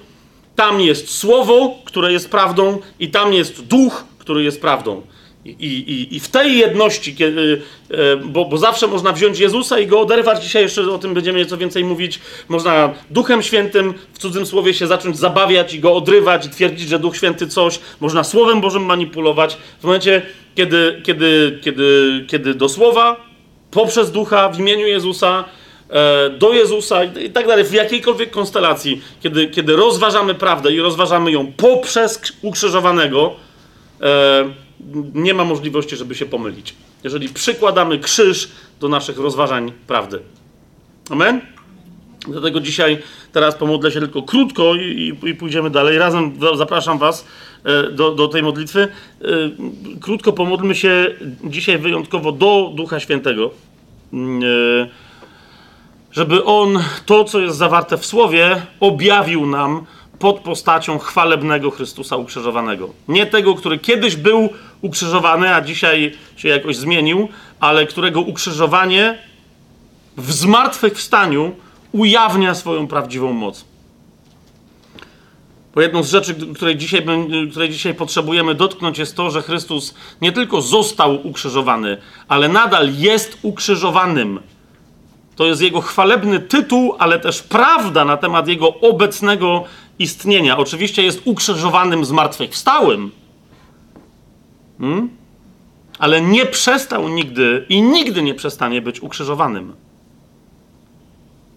[0.57, 5.03] tam jest Słowo, które jest prawdą, i tam jest Duch, który jest prawdą.
[5.45, 9.87] I, i, I, w tej jedności, kiedy, e, bo, bo, zawsze można wziąć Jezusa i
[9.87, 14.47] go oderwać, dzisiaj jeszcze o tym będziemy nieco więcej mówić, można Duchem Świętym w cudzym
[14.47, 18.61] słowie się zacząć zabawiać i go odrywać i twierdzić, że Duch Święty coś, można Słowem
[18.61, 19.57] Bożym manipulować.
[19.81, 20.23] W momencie,
[20.55, 23.34] kiedy, kiedy, kiedy, kiedy do Słowa,
[23.75, 25.45] poprzez Ducha, w imieniu Jezusa,
[25.91, 31.33] e, do Jezusa i tak dalej, w jakiejkolwiek konstelacji, kiedy, kiedy rozważamy prawdę i rozważamy
[31.33, 33.33] ją poprzez ukrzyżowanego,
[34.01, 34.45] e,
[35.15, 36.75] nie ma możliwości, żeby się pomylić.
[37.05, 38.49] Jeżeli przykładamy krzyż
[38.81, 40.21] do naszych rozważań prawdy.
[41.11, 41.41] Amen?
[42.29, 42.99] Dlatego dzisiaj,
[43.33, 45.99] teraz pomodlę się tylko krótko i, i, i pójdziemy dalej.
[45.99, 47.25] Razem zapraszam Was
[47.93, 48.81] do, do tej modlitwy.
[48.81, 49.27] E,
[50.01, 51.07] krótko pomódlmy się
[51.45, 53.51] dzisiaj wyjątkowo do Ducha Świętego.
[54.13, 54.89] Mm, e,
[56.13, 59.87] żeby On to, co jest zawarte w Słowie, objawił nam
[60.19, 62.91] pod postacią chwalebnego Chrystusa ukrzyżowanego.
[63.09, 64.49] Nie tego, który kiedyś był
[64.81, 67.29] ukrzyżowany, a dzisiaj się jakoś zmienił,
[67.61, 69.19] ale którego ukrzyżowanie
[70.17, 71.53] w zmartwychwstaniu
[71.93, 73.65] ujawnia swoją prawdziwą moc.
[75.75, 77.07] Bo jedną z rzeczy, której dzisiaj,
[77.51, 81.97] której dzisiaj potrzebujemy dotknąć, jest to, że Chrystus nie tylko został ukrzyżowany,
[82.29, 84.41] ale nadal jest ukrzyżowanym.
[85.37, 89.65] To jest jego chwalebny tytuł, ale też prawda na temat jego obecnego
[89.99, 90.59] istnienia.
[90.59, 93.11] Oczywiście jest ukrzyżowanym zmartwychwstałym,
[94.79, 95.09] hmm?
[95.99, 99.84] ale nie przestał nigdy i nigdy nie przestanie być ukrzyżowanym.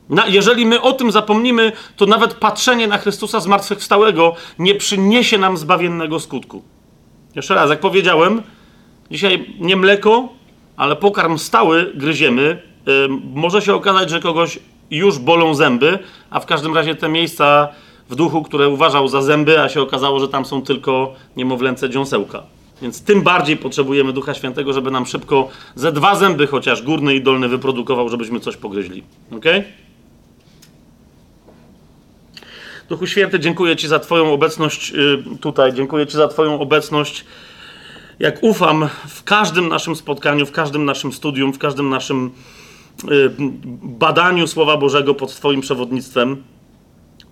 [0.09, 5.57] Na, jeżeli my o tym zapomnimy, to nawet patrzenie na Chrystusa zmartwychwstałego nie przyniesie nam
[5.57, 6.61] zbawiennego skutku.
[7.35, 8.41] Jeszcze raz, jak powiedziałem,
[9.11, 10.29] dzisiaj nie mleko,
[10.77, 12.61] ale pokarm stały gryziemy.
[12.85, 14.59] Yy, może się okazać, że kogoś
[14.91, 17.67] już bolą zęby, a w każdym razie te miejsca
[18.09, 22.43] w duchu, które uważał za zęby, a się okazało, że tam są tylko niemowlęce dziąsełka.
[22.81, 27.21] Więc tym bardziej potrzebujemy Ducha Świętego, żeby nam szybko ze dwa zęby chociaż górny i
[27.21, 29.03] dolny wyprodukował, żebyśmy coś pogryźli.
[29.31, 29.45] Ok?
[32.89, 35.73] Duchu Święty, dziękuję Ci za Twoją obecność y, tutaj.
[35.73, 37.25] Dziękuję Ci za Twoją obecność.
[38.19, 42.31] Jak ufam w każdym naszym spotkaniu, w każdym naszym studium, w każdym naszym
[43.11, 43.29] y,
[43.83, 46.43] badaniu Słowa Bożego pod Twoim przewodnictwem.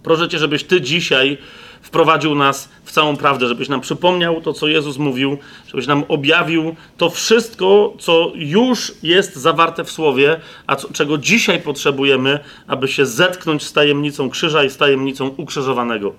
[0.04, 1.38] Proszę Cię, żebyś Ty dzisiaj
[1.86, 6.76] wprowadził nas w całą prawdę, żebyś nam przypomniał to, co Jezus mówił, żebyś nam objawił
[6.98, 13.06] to wszystko, co już jest zawarte w Słowie, a co, czego dzisiaj potrzebujemy, aby się
[13.06, 16.14] zetknąć z tajemnicą krzyża i z tajemnicą ukrzyżowanego.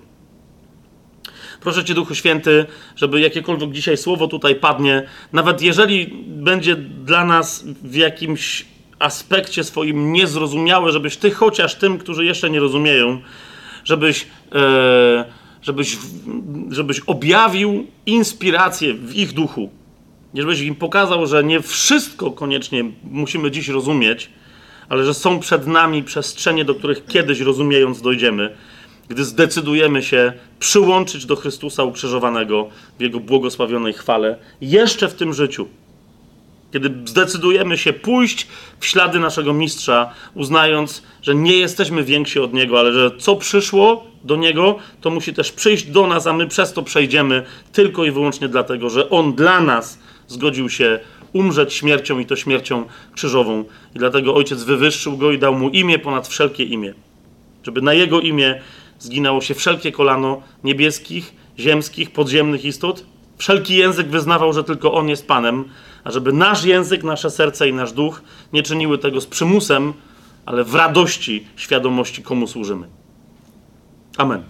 [1.61, 5.03] Proszę Cię, Duchu Święty, żeby jakiekolwiek dzisiaj słowo tutaj padnie,
[5.33, 8.65] nawet jeżeli będzie dla nas w jakimś
[8.99, 13.21] aspekcie swoim niezrozumiałe, żebyś Ty chociaż tym, którzy jeszcze nie rozumieją,
[13.83, 15.25] żebyś, e,
[15.61, 15.97] żebyś,
[16.69, 19.69] żebyś objawił inspirację w ich duchu.
[20.33, 24.29] Żebyś im pokazał, że nie wszystko koniecznie musimy dziś rozumieć,
[24.89, 28.55] ale że są przed nami przestrzenie, do których kiedyś rozumiejąc dojdziemy,
[29.07, 35.67] gdy zdecydujemy się przyłączyć do Chrystusa ukrzyżowanego w Jego błogosławionej chwale jeszcze w tym życiu.
[36.73, 38.47] Kiedy zdecydujemy się pójść
[38.79, 44.07] w ślady naszego mistrza, uznając, że nie jesteśmy więksi od niego, ale że co przyszło
[44.27, 48.11] do niego, to musi też przyjść do nas, a my przez to przejdziemy tylko i
[48.11, 50.99] wyłącznie dlatego, że on dla nas zgodził się
[51.33, 53.65] umrzeć śmiercią i to śmiercią krzyżową.
[53.95, 56.93] I dlatego ojciec wywyższył go i dał mu imię ponad wszelkie imię.
[57.63, 58.61] Żeby na jego imię
[58.99, 63.05] zginęło się wszelkie kolano niebieskich, ziemskich, podziemnych istot.
[63.37, 65.65] Wszelki język wyznawał, że tylko on jest Panem
[66.07, 68.21] a żeby nasz język, nasze serce i nasz duch
[68.53, 69.93] nie czyniły tego z przymusem,
[70.45, 72.87] ale w radości świadomości, komu służymy.
[74.17, 74.43] Amen.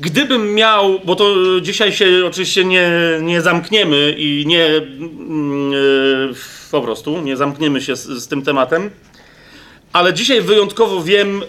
[0.00, 2.90] gdybym miał, bo to dzisiaj się oczywiście nie,
[3.22, 4.82] nie zamkniemy i nie e,
[6.70, 8.90] po prostu nie zamkniemy się z, z tym tematem,
[9.92, 11.42] ale dzisiaj wyjątkowo wiem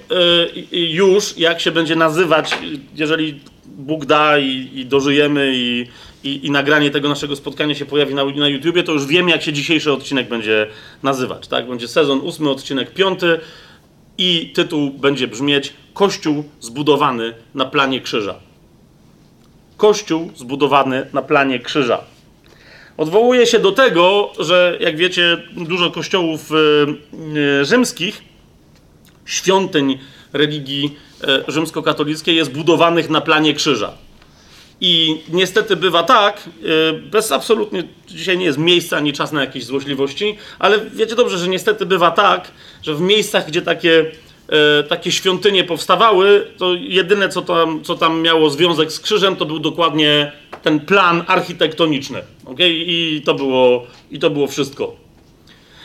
[0.72, 2.58] e, już, jak się będzie nazywać,
[2.96, 5.88] jeżeli Bóg da i, i dożyjemy i,
[6.24, 9.41] i, i, nagranie tego naszego spotkania się pojawi na, na YouTubie, to już wiem, jak
[9.43, 10.67] się dzisiejszy odcinek będzie
[11.04, 11.48] nazywać.
[11.48, 11.67] Tak?
[11.67, 13.39] Będzie sezon ósmy, odcinek piąty
[14.17, 18.36] i tytuł będzie brzmieć Kościół zbudowany na planie krzyża.
[19.77, 22.01] Kościół zbudowany na planie krzyża.
[22.97, 28.23] Odwołuje się do tego, że jak wiecie, dużo kościołów e, rzymskich,
[29.25, 29.99] świątyń
[30.34, 34.07] religii e, rzymskokatolickiej jest budowanych na planie krzyża.
[34.82, 36.50] I niestety bywa tak,
[36.90, 41.38] e, bez absolutnie, dzisiaj nie jest miejsca ani czas na jakieś złośliwości, ale wiecie dobrze,
[41.38, 42.52] że niestety bywa tak,
[42.84, 44.06] że w miejscach, gdzie takie,
[44.50, 49.46] e, takie świątynie powstawały, to jedyne, co tam, co tam miało związek z krzyżem, to
[49.46, 50.32] był dokładnie
[50.63, 52.22] ten plan architektoniczny.
[52.46, 52.70] Okay?
[52.70, 54.96] I, to było, I to było wszystko.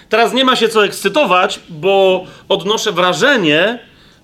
[0.08, 3.78] Teraz nie ma się co ekscytować, bo odnoszę wrażenie,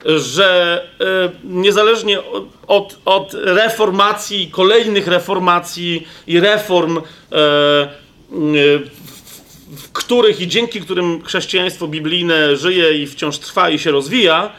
[0.04, 2.18] że e, niezależnie
[2.66, 7.02] od, od reformacji, kolejnych reformacji i reform, e,
[9.76, 14.52] w których i dzięki którym chrześcijaństwo biblijne żyje i wciąż trwa i się rozwija,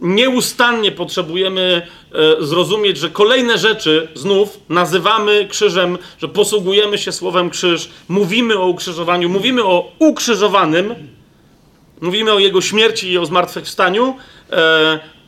[0.00, 7.90] nieustannie potrzebujemy e, zrozumieć, że kolejne rzeczy znów nazywamy krzyżem, że posługujemy się słowem krzyż,
[8.08, 10.94] mówimy o ukrzyżowaniu, mówimy o ukrzyżowanym,
[12.00, 14.16] mówimy o jego śmierci i o zmartwychwstaniu,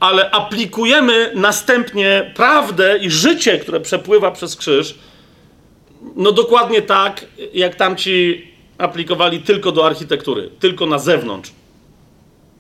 [0.01, 4.95] ale aplikujemy następnie prawdę i życie, które przepływa przez krzyż,
[6.17, 8.47] no dokładnie tak, jak tamci
[8.79, 11.53] aplikowali tylko do architektury, tylko na zewnątrz.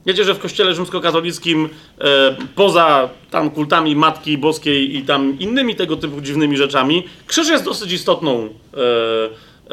[0.06, 5.96] Wiecie, że w kościele rzymskokatolickim e, poza tam kultami Matki Boskiej i tam innymi tego
[5.96, 8.48] typu dziwnymi rzeczami, krzyż jest dosyć istotną e,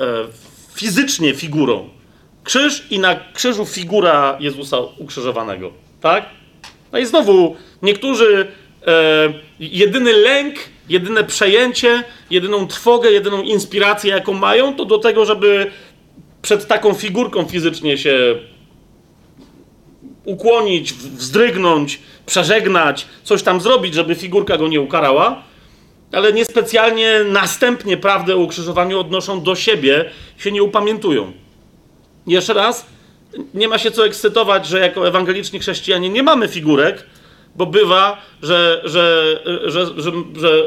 [0.01, 0.27] e,
[0.75, 1.89] fizycznie figurą.
[2.43, 5.71] Krzyż i na krzyżu figura Jezusa ukrzyżowanego.
[6.01, 6.25] Tak?
[6.93, 8.47] No i znowu niektórzy
[8.87, 10.55] e, jedyny lęk,
[10.89, 15.71] jedyne przejęcie, jedyną trwogę, jedyną inspirację, jaką mają, to do tego, żeby
[16.41, 18.35] przed taką figurką fizycznie się
[20.25, 25.43] ukłonić, wzdrygnąć, przeżegnać, coś tam zrobić, żeby figurka go nie ukarała,
[26.11, 31.31] ale niespecjalnie następnie prawdę o ukrzyżowaniu odnoszą do siebie, się nie upamiętują.
[32.27, 32.85] Jeszcze raz,
[33.53, 37.05] nie ma się co ekscytować, że jako ewangeliczni chrześcijanie nie mamy figurek,
[37.55, 39.85] bo bywa, że, że, że,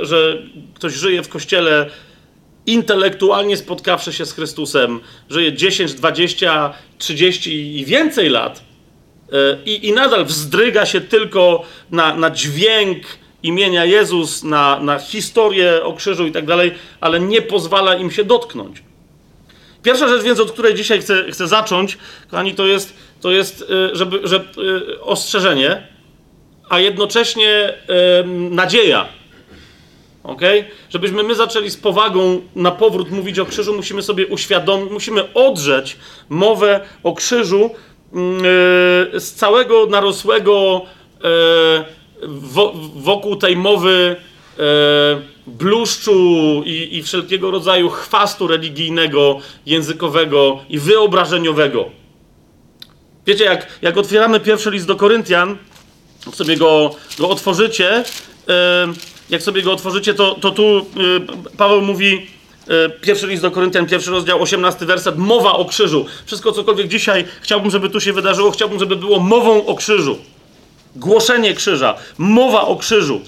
[0.05, 0.42] że,
[0.74, 1.90] ktoś żyje w kościele
[2.66, 5.00] intelektualnie spotkawszy się z Chrystusem,
[5.31, 8.62] żyje 10, 20, 30 i więcej lat
[9.33, 13.02] e, i, i nadal wzdryga się tylko na, na dźwięk
[13.42, 18.24] imienia Jezus, na, na historię o krzyżu i tak dalej, ale nie pozwala im się
[18.24, 18.86] dotknąć.
[19.87, 21.99] Pierwsza rzecz więc, od której dzisiaj chcę, chcę zacząć,
[22.31, 25.88] kochani, to jest, to jest e, żeby, że, e, ostrzeżenie,
[26.68, 27.75] a jednocześnie
[28.51, 29.09] nadzieja.
[30.22, 30.40] ok?
[30.90, 35.96] Żebyśmy my zaczęli z powagą na powrót mówić o krzyżu, musimy sobie uświadomić, musimy odrzeć
[36.29, 37.70] mowę o krzyżu
[38.12, 40.83] mm, e, z całego narosłego
[42.94, 44.16] wokół tej mowy
[45.47, 51.90] bluszczu i, i wszelkiego rodzaju chwastu religijnego, językowego i wyobrażeniowego.
[53.27, 55.57] Wiecie, jak, jak otwieramy pierwszy list do Koryntian,
[56.33, 58.05] sobie go, go otworzycie,
[59.31, 60.87] jak sobie go otworzycie, to, to tu
[61.57, 62.27] Paweł mówi,
[63.01, 66.07] pierwszy list do Koryntian, pierwszy rozdział, 18 werset, mowa o krzyżu.
[66.27, 70.19] Wszystko, cokolwiek dzisiaj chciałbym, żeby tu się wydarzyło, chciałbym, żeby było mową o krzyżu.
[70.97, 73.20] Głoszenie krzyża, mowa o krzyżu.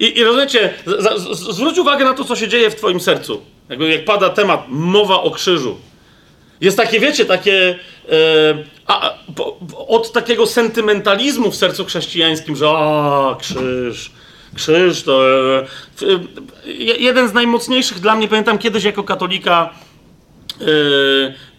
[0.00, 3.42] I, i rozumiecie, z, z, zwróć uwagę na to, co się dzieje w twoim sercu.
[3.68, 5.76] Jakby jak pada temat mowa o krzyżu.
[6.60, 7.78] Jest takie, wiecie, takie
[8.08, 8.14] e,
[8.86, 14.10] a, po, od takiego sentymentalizmu w sercu chrześcijańskim, że a, krzyż,
[14.54, 15.22] krzyż to...
[15.58, 15.62] E,
[16.02, 16.20] e,
[16.98, 19.74] jeden z najmocniejszych dla mnie, pamiętam kiedyś jako katolika,
[20.60, 20.64] e,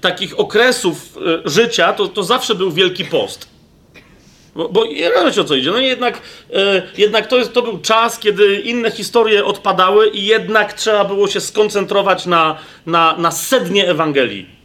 [0.01, 3.50] takich okresów życia, to, to zawsze był Wielki Post.
[4.55, 4.85] Bo, bo
[5.25, 5.71] wiecie o co idzie.
[5.71, 6.21] No jednak,
[6.53, 11.27] e, jednak to, jest, to był czas, kiedy inne historie odpadały i jednak trzeba było
[11.27, 14.61] się skoncentrować na, na, na sednie Ewangelii.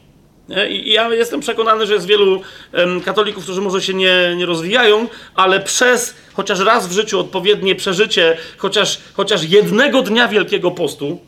[0.69, 2.41] I, ja jestem przekonany, że jest wielu
[3.05, 8.37] katolików, którzy może się nie, nie rozwijają, ale przez chociaż raz w życiu odpowiednie przeżycie,
[8.59, 11.21] chociaż, chociaż jednego dnia Wielkiego Postu,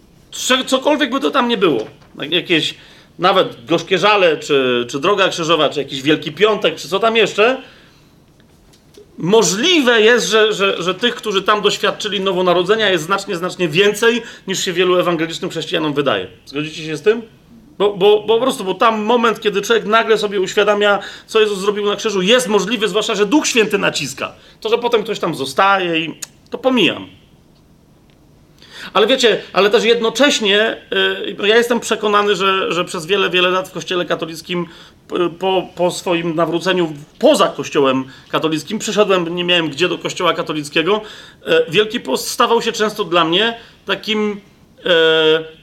[0.67, 1.87] cokolwiek by to tam nie było,
[2.31, 2.75] jakieś
[3.19, 7.63] nawet gorzkie żale, czy, czy droga krzyżowa, czy jakiś Wielki Piątek, czy co tam jeszcze,
[9.19, 14.64] możliwe jest, że, że, że tych, którzy tam doświadczyli nowonarodzenia, jest znacznie, znacznie więcej, niż
[14.64, 16.27] się wielu ewangelicznym chrześcijanom wydaje.
[16.47, 17.23] Zgodzicie się z tym?
[17.79, 21.59] Bo, bo, bo po prostu, bo tam moment, kiedy człowiek nagle sobie uświadamia, co Jezus
[21.59, 24.33] zrobił na krzyżu, jest możliwy, zwłaszcza, że Duch Święty naciska.
[24.61, 26.14] To, że potem ktoś tam zostaje i
[26.51, 27.07] to pomijam.
[28.93, 30.76] Ale wiecie, ale też jednocześnie
[31.39, 34.66] yy, ja jestem przekonany, że, że przez wiele, wiele lat w Kościele katolickim,
[35.12, 41.01] yy, po, po swoim nawróceniu poza Kościołem katolickim, przyszedłem, nie miałem gdzie do Kościoła katolickiego,
[41.47, 44.41] yy, Wielki Post stawał się często dla mnie takim,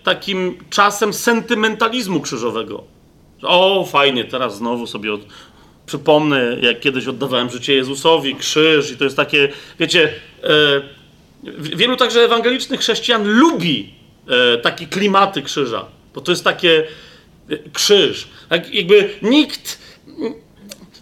[0.04, 2.84] takim czasem sentymentalizmu krzyżowego.
[3.44, 5.22] O, fajnie, teraz znowu sobie od,
[5.86, 9.50] przypomnę, jak kiedyś oddawałem życie Jezusowi, krzyż i to jest takie,
[9.80, 10.14] wiecie
[11.58, 13.94] Wielu także ewangelicznych chrześcijan lubi
[14.28, 15.86] e, takie klimaty krzyża,
[16.16, 16.84] bo to jest takie
[17.50, 18.28] e, krzyż.
[18.50, 19.80] Tak jakby nikt,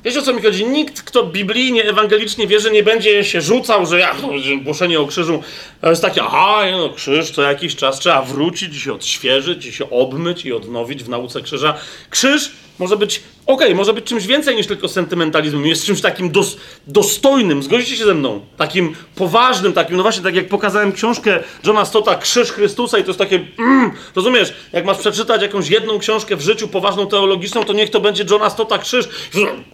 [0.04, 0.66] wiecie o co mi chodzi?
[0.66, 4.30] Nikt, kto biblijnie, ewangelicznie wierzy, nie będzie się rzucał, że ja, no,
[4.64, 5.44] głoszenie o krzyżu
[5.82, 9.74] to jest takie, aha, no krzyż co jakiś czas trzeba wrócić i się odświeżyć, i
[9.74, 11.78] się obmyć i odnowić w nauce krzyża.
[12.10, 15.66] Krzyż może być, okej, okay, może być czymś więcej niż tylko sentymentalizmem.
[15.66, 18.46] Jest czymś takim dos, dostojnym, zgodzicie się ze mną?
[18.58, 23.10] Takim poważnym, takim, no właśnie, tak jak pokazałem książkę Johna Stota, Krzyż Chrystusa i to
[23.10, 27.74] jest takie, mm, rozumiesz, jak masz przeczytać jakąś jedną książkę w życiu poważną, teologiczną, to
[27.74, 29.06] niech to będzie Johna Stota Krzyż.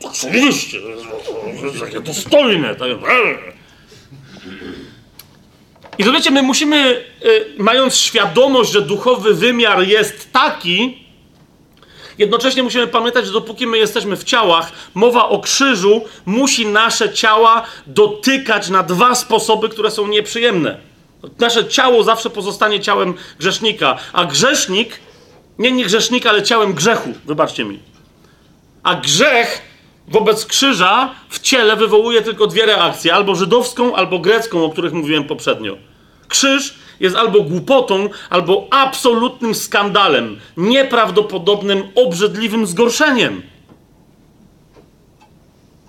[0.04, 0.80] Oczywiście,
[1.60, 2.76] to jest takie dostojne.
[2.76, 2.96] Takie,
[6.00, 11.09] i to my musimy, y, mając świadomość, że duchowy wymiar jest taki,
[12.20, 17.64] Jednocześnie musimy pamiętać, że dopóki my jesteśmy w ciałach, mowa o krzyżu musi nasze ciała
[17.88, 20.78] dotykać na dwa sposoby, które są nieprzyjemne.
[21.40, 25.00] Nasze ciało zawsze pozostanie ciałem grzesznika, a grzesznik,
[25.60, 27.80] nie nie grzesznik, ale ciałem grzechu, wybaczcie mi.
[28.84, 29.62] A grzech
[30.08, 35.24] wobec krzyża w ciele wywołuje tylko dwie reakcje: albo żydowską, albo grecką, o których mówiłem
[35.24, 35.78] poprzednio.
[36.28, 43.42] Krzyż jest albo głupotą, albo absolutnym skandalem, nieprawdopodobnym, obrzydliwym zgorszeniem.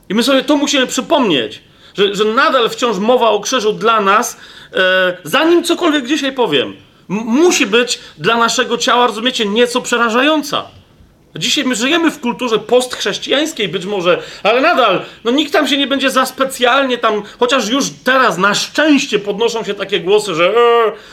[0.08, 1.62] I my sobie to musimy przypomnieć,
[1.94, 4.36] że, że nadal wciąż mowa o krzyżu dla nas,
[4.72, 6.76] e, zanim cokolwiek dzisiaj powiem,
[7.08, 10.79] musi być dla naszego ciała, rozumiecie, nieco przerażająca.
[11.36, 15.86] Dzisiaj my żyjemy w kulturze postchrześcijańskiej być może, ale nadal, no nikt tam się nie
[15.86, 20.52] będzie za specjalnie tam, chociaż już teraz na szczęście podnoszą się takie głosy, że e,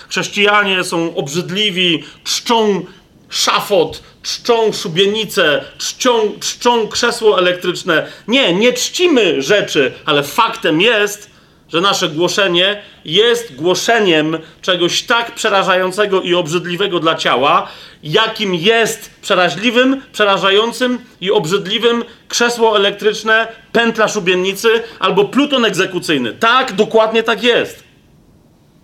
[0.09, 2.85] chrześcijanie są obrzydliwi, czczą
[3.29, 8.07] szafot, czczą szubienicę, czczą, czczą krzesło elektryczne.
[8.27, 11.36] Nie, nie czcimy rzeczy, ale faktem jest,
[11.69, 17.67] że nasze głoszenie jest głoszeniem czegoś tak przerażającego i obrzydliwego dla ciała,
[18.03, 26.33] jakim jest przeraźliwym, przerażającym i obrzydliwym krzesło elektryczne, pętla szubiennicy albo pluton egzekucyjny.
[26.33, 27.83] Tak, dokładnie tak jest.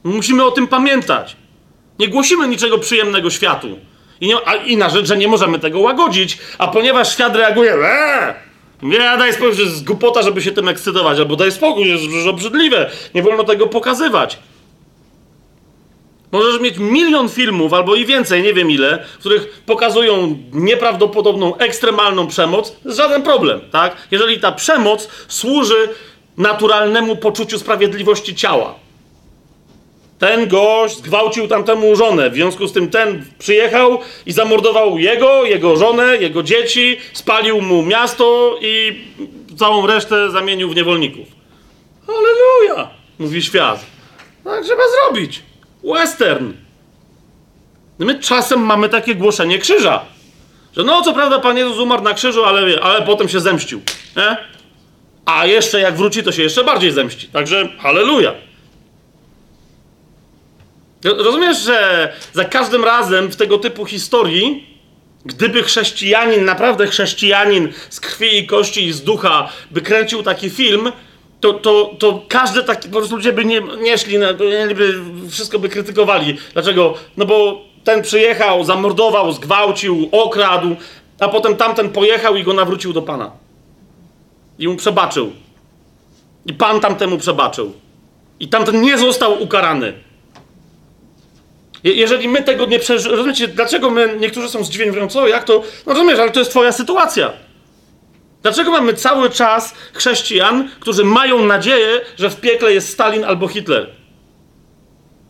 [0.04, 1.36] Musimy o tym pamiętać.
[2.00, 3.80] Nie głosimy niczego przyjemnego światu.
[4.22, 7.74] I, nie, a, i na rzecz, że nie możemy tego łagodzić, a ponieważ świat reaguje,
[7.74, 8.34] eee,
[8.84, 12.28] nie, daj spokój, że jest głupota, żeby się tym ekscytować, albo daj spokój, że jest
[12.28, 14.40] obrzydliwe, nie wolno tego pokazywać.
[16.32, 22.28] Możesz mieć milion filmów, albo i więcej, nie wiem ile, w których pokazują nieprawdopodobną, ekstremalną
[22.28, 23.96] przemoc, żaden problem, tak?
[24.12, 25.90] Jeżeli ta przemoc służy
[26.38, 28.83] naturalnemu poczuciu sprawiedliwości ciała.
[30.24, 35.76] Ten gość zgwałcił tamtemu żonę, w związku z tym ten przyjechał i zamordował jego, jego
[35.76, 39.02] żonę, jego dzieci, spalił mu miasto i
[39.58, 41.28] całą resztę zamienił w niewolników.
[42.08, 43.86] Aleluja, mówi świat.
[44.44, 45.42] Tak trzeba zrobić.
[45.84, 46.54] Western.
[48.00, 50.06] My czasem mamy takie głoszenie krzyża.
[50.78, 53.82] Że no, co prawda Pan Jezus umarł na krzyżu, ale, ale potem się zemścił.
[54.18, 54.38] Nie?
[55.26, 57.28] A jeszcze jak wróci, to się jeszcze bardziej zemści.
[57.28, 58.34] Także halleluja.
[61.04, 64.74] Rozumiesz, że za każdym razem w tego typu historii,
[65.26, 70.92] gdyby chrześcijanin, naprawdę chrześcijanin z krwi i kości i z ducha, by kręcił taki film,
[71.40, 74.18] to, to, to każdy taki, po prostu ludzie by nie, nie szli,
[74.76, 76.38] by wszystko by krytykowali.
[76.54, 76.94] Dlaczego?
[77.18, 80.76] No bo ten przyjechał, zamordował, zgwałcił, okradł,
[81.20, 83.32] a potem tamten pojechał i go nawrócił do Pana.
[84.60, 85.32] I mu przebaczył.
[86.46, 87.74] I Pan tamtemu przebaczył.
[88.40, 89.94] I tamten nie został ukarany.
[91.84, 95.44] Je jeżeli my tego nie przeżyjemy, rozumiecie, dlaczego my, niektórzy są zdziwieni, mówią, co, jak
[95.44, 97.34] to, no rozumiesz, ale to jest twoja sytuacja.
[98.42, 103.90] Dlaczego mamy cały czas chrześcijan, którzy mają nadzieję, że w piekle jest Stalin albo Hitler?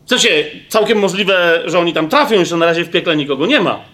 [0.06, 3.60] W sensie, całkiem możliwe, że oni tam trafią, że na razie w piekle nikogo nie
[3.60, 3.84] ma.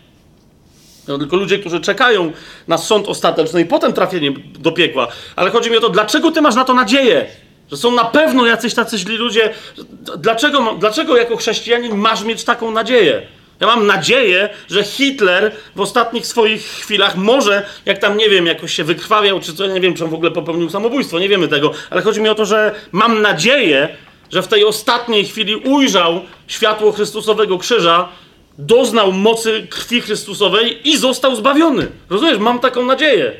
[1.08, 2.32] No, tylko ludzie, którzy czekają
[2.68, 5.08] na sąd ostateczny i potem trafienie do piekła.
[5.36, 7.26] Ale chodzi mi o to, dlaczego ty masz na to nadzieję?
[7.70, 9.54] Że są na pewno jacyś tacy źli ludzie.
[10.18, 13.22] Dlaczego, dlaczego jako chrześcijanin masz mieć taką nadzieję?
[13.60, 18.74] Ja mam nadzieję, że Hitler w ostatnich swoich chwilach może, jak tam nie wiem, jakoś
[18.74, 21.72] się wykrwawiał, czy co, nie wiem, czy on w ogóle popełnił samobójstwo, nie wiemy tego,
[21.90, 23.88] ale chodzi mi o to, że mam nadzieję,
[24.30, 28.08] że w tej ostatniej chwili ujrzał światło Chrystusowego krzyża,
[28.58, 31.88] doznał mocy krwi Chrystusowej i został zbawiony.
[32.10, 32.38] Rozumiesz?
[32.38, 33.32] Mam taką nadzieję.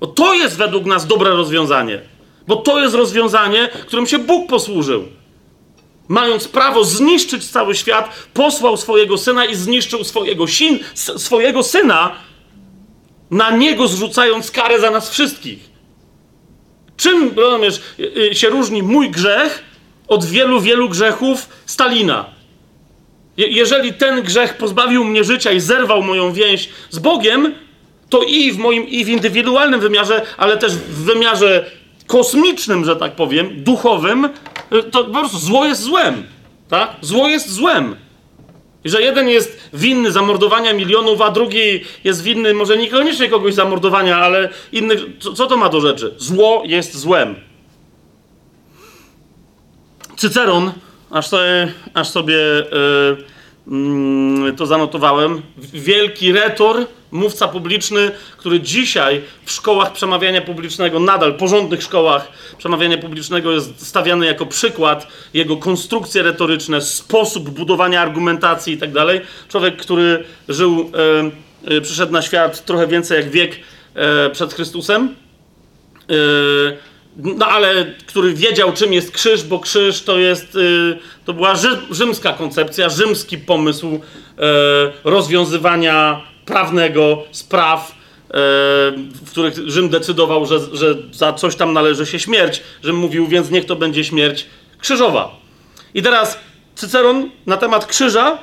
[0.00, 2.00] Bo to jest według nas dobre rozwiązanie.
[2.46, 5.04] Bo to jest rozwiązanie, którym się Bóg posłużył.
[6.08, 12.12] Mając prawo zniszczyć cały świat, posłał swojego syna i zniszczył swojego, sin, swojego syna,
[13.30, 15.58] na niego zrzucając karę za nas wszystkich.
[16.96, 19.64] Czym, rozumiesz, y, y, się różni mój grzech
[20.08, 22.36] od wielu, wielu grzechów Stalina?
[23.36, 27.54] jeżeli ten grzech pozbawił mnie życia i zerwał moją więź z Bogiem,
[28.08, 31.70] to i w moim, i w indywidualnym wymiarze, ale też w wymiarze
[32.06, 34.24] kosmicznym, że tak powiem, duchowym,
[34.72, 36.26] y, to po prostu zło jest złem.
[36.68, 36.96] Tak?
[37.00, 37.96] Zło jest złem.
[38.84, 44.16] I że jeden jest winny zamordowania milionów, a drugi jest winny może niekoniecznie kogoś zamordowania,
[44.16, 45.00] ale innych.
[45.18, 46.14] Co, co to ma do rzeczy?
[46.18, 47.34] Zło jest złem.
[50.16, 50.72] Cyceron,
[51.10, 53.35] aż sobie, aż sobie yy,
[54.56, 55.42] to zanotowałem,
[55.72, 63.52] wielki retor, mówca publiczny, który dzisiaj w szkołach przemawiania publicznego, nadal porządnych szkołach przemawiania publicznego
[63.52, 69.20] jest stawiany jako przykład, jego konstrukcje retoryczne, sposób budowania argumentacji i tak dalej.
[69.48, 70.90] Człowiek, który żył,
[71.68, 73.56] e, e, przyszedł na świat trochę więcej jak wiek
[73.94, 75.14] e, przed Chrystusem.
[76.10, 81.54] E, no ale który wiedział, czym jest krzyż, bo krzyż to jest, e, to była
[81.90, 84.00] rzymska koncepcja, rzymski pomysł e,
[85.04, 87.94] rozwiązywania prawnego spraw, e,
[89.24, 92.62] w których Rzym decydował, że, że za coś tam należy się śmierć.
[92.82, 94.46] Rzym mówił, więc niech to będzie śmierć
[94.78, 95.36] krzyżowa.
[95.94, 96.38] I teraz
[96.74, 98.38] Cyceron na temat krzyża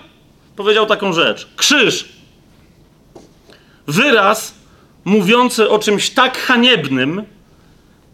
[0.55, 1.47] powiedział taką rzecz.
[1.55, 2.09] Krzyż.
[3.87, 4.55] Wyraz
[5.05, 7.25] mówiący o czymś tak haniebnym,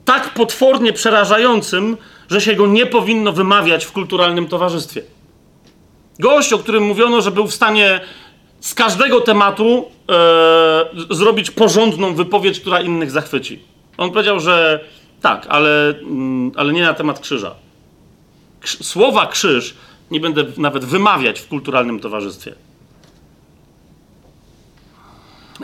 [0.10, 1.98] tak potwornie przerażającym,
[2.30, 5.02] że się go nie powinno wymawiać w kulturalnym towarzystwie.
[6.20, 8.02] Gość, o którym mówiono, że był w stanie
[8.60, 13.60] z każdego tematu e, zrobić porządną wypowiedź, która innych zachwyci.
[13.98, 14.80] On powiedział, że
[15.22, 17.56] tak, ale, mm, ale nie na temat krzyża.
[18.62, 19.76] Krz słowa krzyż
[20.12, 22.54] nie będę nawet wymawiać w kulturalnym towarzystwie.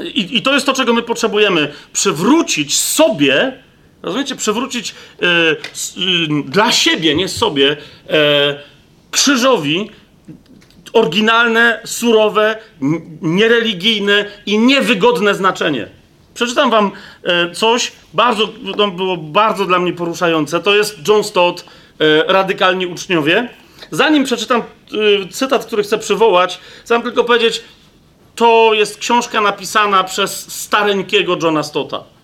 [0.03, 1.73] I, I, to jest to, czego my potrzebujemy.
[1.93, 3.64] Przywrócić sobie,
[4.05, 5.55] rozumiecie, przywrócić e, y,
[6.45, 7.77] dla siebie, nie sobie,
[8.09, 8.59] e,
[9.11, 9.89] krzyżowi
[10.93, 12.57] oryginalne, surowe,
[13.21, 15.87] niereligijne i niewygodne znaczenie.
[16.33, 16.91] Przeczytam wam
[17.23, 18.47] e, coś, bardzo,
[18.77, 20.59] to było bardzo dla mnie poruszające.
[20.59, 21.65] To jest John Stott,
[22.27, 23.49] Radykalni Uczniowie.
[23.91, 24.63] Zanim przeczytam
[25.31, 27.63] cytat, który chcę przywołać, chcę tylko powiedzieć,
[28.35, 32.14] to jest książka napisana przez stareńkiego Johna Stotta.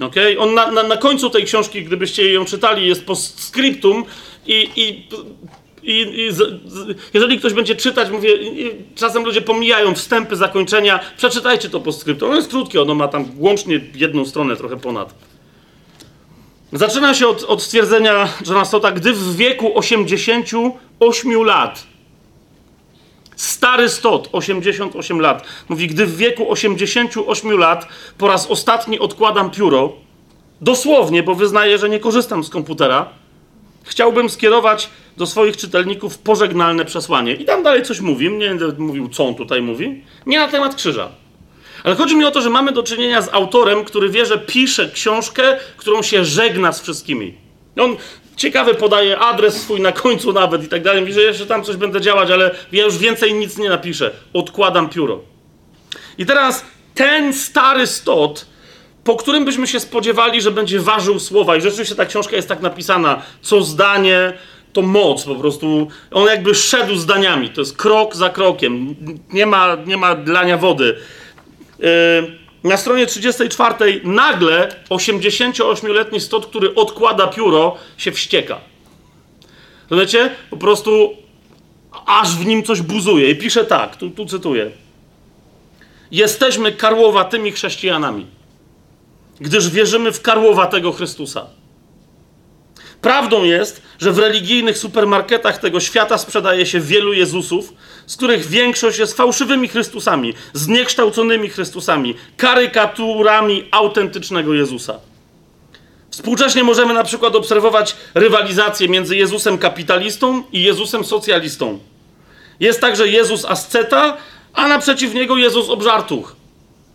[0.00, 0.38] Okay?
[0.38, 4.04] On na, na, na końcu tej książki, gdybyście ją czytali, jest postscriptum
[4.46, 5.08] i, i
[5.82, 6.36] i, i z,
[6.66, 12.28] z, jeżeli ktoś będzie czytać, mówię, i, czasem ludzie pomijają wstępy, zakończenia, przeczytajcie to postscriptum.
[12.28, 15.14] Ono jest krótkie, ono ma tam łącznie jedną stronę, trochę ponad.
[16.72, 21.86] Zaczyna się od, od stwierdzenia Johna Stotta, gdy w wieku 88 lat,
[23.38, 29.92] stary Stott, 88 lat, mówi, gdy w wieku 88 lat po raz ostatni odkładam pióro,
[30.60, 33.08] dosłownie, bo wyznaję, że nie korzystam z komputera,
[33.84, 37.34] chciałbym skierować do swoich czytelników pożegnalne przesłanie.
[37.34, 40.74] I tam dalej coś mówi, nie będę mówił, co on tutaj mówi, nie na temat
[40.74, 41.08] krzyża.
[41.84, 44.90] Ale chodzi mi o to, że mamy do czynienia z autorem, który wie, że pisze
[44.90, 47.34] książkę, którą się żegna z wszystkimi.
[47.80, 47.96] On
[48.38, 51.00] ciekawy podaje adres swój na końcu nawet i tak dalej.
[51.00, 54.10] Mówi, że jeszcze tam coś będę działać, ale ja już więcej nic nie napiszę.
[54.32, 55.20] Odkładam pióro.
[56.18, 56.64] I teraz
[56.94, 58.46] ten stary stot
[59.08, 61.56] po którym byśmy się spodziewali, że będzie ważył słowa.
[61.56, 64.32] I rzeczywiście ta książka jest tak napisana, co zdanie
[64.72, 65.88] to moc po prostu.
[66.10, 67.50] On jakby szedł zdaniami.
[67.50, 68.94] To jest krok za krokiem.
[69.32, 70.96] Nie ma, nie ma dlania wody.
[71.78, 71.88] Yy,
[72.64, 78.60] na stronie 34 nagle 88-letni stot, który odkłada pióro, się wścieka.
[79.90, 80.30] Rozumiecie?
[80.50, 81.16] Po prostu
[82.06, 83.30] aż w nim coś buzuje.
[83.30, 84.70] I pisze tak, tu, tu cytuję.
[86.10, 88.38] Jesteśmy karłowatymi chrześcijanami
[89.40, 91.46] gdyż wierzymy w karłowatego Chrystusa.
[93.00, 97.72] Prawdą jest, że w religijnych supermarketach tego świata sprzedaje się wielu Jezusów,
[98.08, 104.98] z których większość jest fałszywymi Chrystusami, zniekształconymi Chrystusami, karykaturami autentycznego Jezusa.
[106.10, 111.78] Współcześnie możemy na przykład obserwować rywalizację między Jezusem kapitalistą i Jezusem socjalistą.
[112.60, 114.16] Jest także Jezus asceta,
[114.52, 116.36] a naprzeciw niego Jezus obżartuch.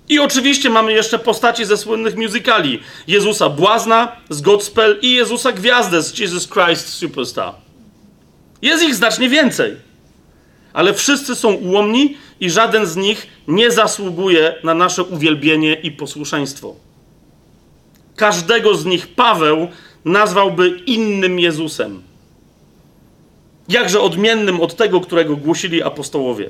[0.09, 2.79] I oczywiście mamy jeszcze postaci ze słynnych musicali.
[3.07, 7.53] Jezusa Błazna z Godspell i Jezusa Gwiazdę z Jesus Christ Superstar.
[8.61, 9.92] Jest ich znacznie więcej.
[10.73, 16.75] Ale wszyscy są ułomni i żaden z nich nie zasługuje na nasze uwielbienie i posłuszeństwo.
[18.15, 19.67] Każdego z nich Paweł
[20.05, 22.01] nazwałby innym Jezusem.
[23.69, 26.49] Jakże odmiennym od tego, którego głosili apostołowie.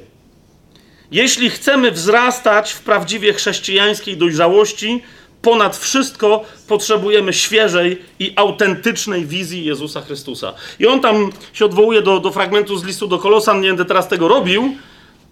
[1.12, 5.02] Jeśli chcemy wzrastać w prawdziwie chrześcijańskiej dojrzałości,
[5.44, 10.54] ponad wszystko potrzebujemy świeżej i autentycznej wizji Jezusa Chrystusa.
[10.80, 14.08] I on tam się odwołuje do, do fragmentu z listu do Kolosan, nie będę teraz
[14.08, 14.76] tego robił,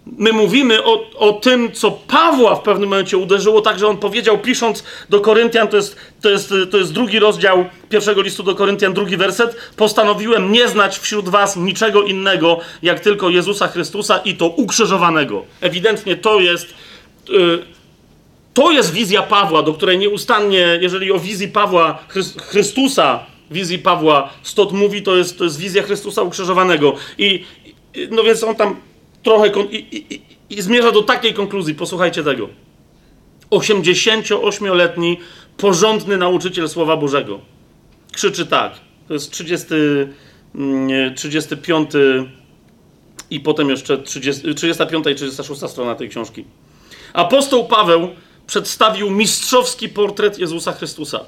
[0.06, 4.38] my mówimy o, o tym, co Pawła w pewnym momencie uderzyło, tak że on powiedział,
[4.38, 8.94] pisząc do Koryntian, to jest, to, jest, to jest drugi rozdział pierwszego listu do Koryntian,
[8.94, 14.46] drugi werset, postanowiłem nie znać wśród was niczego innego, jak tylko Jezusa Chrystusa i to
[14.48, 15.44] ukrzyżowanego.
[15.60, 16.74] Ewidentnie to jest...
[17.28, 17.81] Yy,
[18.54, 21.98] to jest wizja Pawła, do której nieustannie, jeżeli o wizji Pawła,
[22.38, 26.94] Chrystusa, wizji Pawła Stot mówi, to jest, to jest wizja Chrystusa ukrzyżowanego.
[27.18, 27.44] I
[28.10, 28.76] no więc on tam
[29.22, 31.74] trochę i, i, i, zmierza do takiej konkluzji.
[31.74, 32.48] Posłuchajcie tego.
[33.50, 35.18] 88-letni
[35.56, 37.52] porządny nauczyciel Słowa Bożego
[38.12, 38.72] krzyczy tak.
[39.08, 39.66] To jest 30,
[41.16, 42.30] 35 mm,
[43.30, 46.44] i potem jeszcze 30, 35 i 36 strona tej książki.
[47.12, 48.08] Apostoł Paweł
[48.52, 51.20] przedstawił mistrzowski portret Jezusa Chrystusa.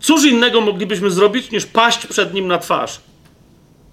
[0.00, 3.00] Cóż innego moglibyśmy zrobić, niż paść przed nim na twarz?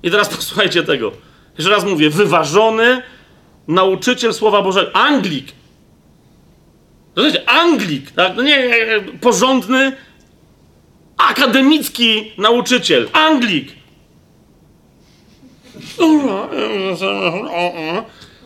[0.04, 1.12] I teraz posłuchajcie tego.
[1.58, 3.02] Jeszcze raz mówię, wyważony
[3.68, 5.48] nauczyciel Słowa Bożego, Anglik.
[7.16, 8.36] Rozumiecie, Anglik, tak?
[8.36, 8.76] No nie,
[9.22, 9.98] porządny,
[11.18, 13.72] akademicki nauczyciel, Anglik.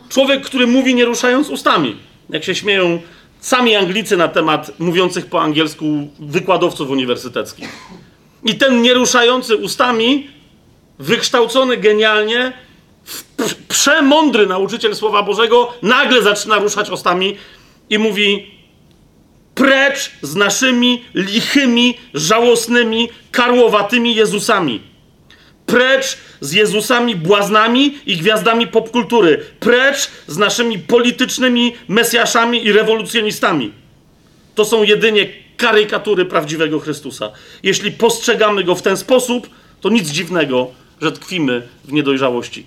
[0.08, 1.96] Człowiek, który mówi nie ruszając ustami.
[2.30, 3.00] Jak się śmieją
[3.40, 5.84] sami Anglicy na temat mówiących po angielsku
[6.18, 7.68] wykładowców uniwersyteckich.
[8.44, 10.30] I ten nie ruszający ustami,
[10.98, 12.52] wykształcony genialnie,
[13.68, 17.36] przemądry nauczyciel Słowa Bożego nagle zaczyna ruszać ostami
[17.90, 18.54] i mówi:
[19.54, 24.89] Precz z naszymi lichymi, żałosnymi, karłowatymi Jezusami.
[25.70, 29.44] Precz z Jezusami błaznami i gwiazdami popkultury.
[29.60, 33.72] Precz z naszymi politycznymi mesjaszami i rewolucjonistami.
[34.54, 37.32] To są jedynie karykatury prawdziwego Chrystusa.
[37.62, 39.50] Jeśli postrzegamy go w ten sposób,
[39.80, 40.70] to nic dziwnego,
[41.02, 42.66] że tkwimy w niedojrzałości.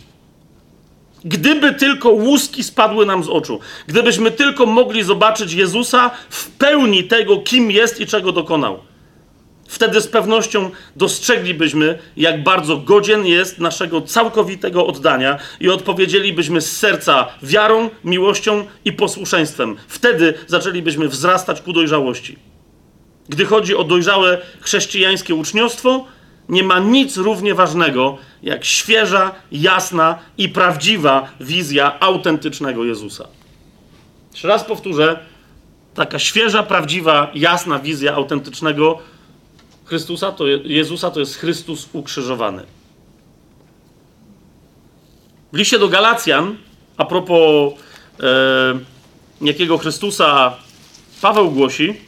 [1.25, 7.37] Gdyby tylko łuski spadły nam z oczu, gdybyśmy tylko mogli zobaczyć Jezusa w pełni tego,
[7.37, 8.79] kim jest i czego dokonał,
[9.67, 17.27] wtedy z pewnością dostrzeglibyśmy, jak bardzo godzien jest naszego całkowitego oddania i odpowiedzielibyśmy z serca
[17.43, 19.75] wiarą, miłością i posłuszeństwem.
[19.87, 22.37] Wtedy zaczęlibyśmy wzrastać ku dojrzałości.
[23.29, 26.05] Gdy chodzi o dojrzałe chrześcijańskie uczniostwo,
[26.49, 33.27] nie ma nic równie ważnego jak świeża, jasna i prawdziwa wizja autentycznego Jezusa.
[34.31, 35.19] Jeszcze raz powtórzę,
[35.93, 38.99] taka świeża, prawdziwa, jasna wizja autentycznego
[39.93, 42.65] Chrystusa, to Jezusa to jest Chrystus ukrzyżowany.
[45.51, 46.57] W liście do Galacjan,
[46.97, 47.73] a propos
[48.19, 48.79] e,
[49.41, 50.57] jakiego Chrystusa
[51.21, 52.01] Paweł głosi,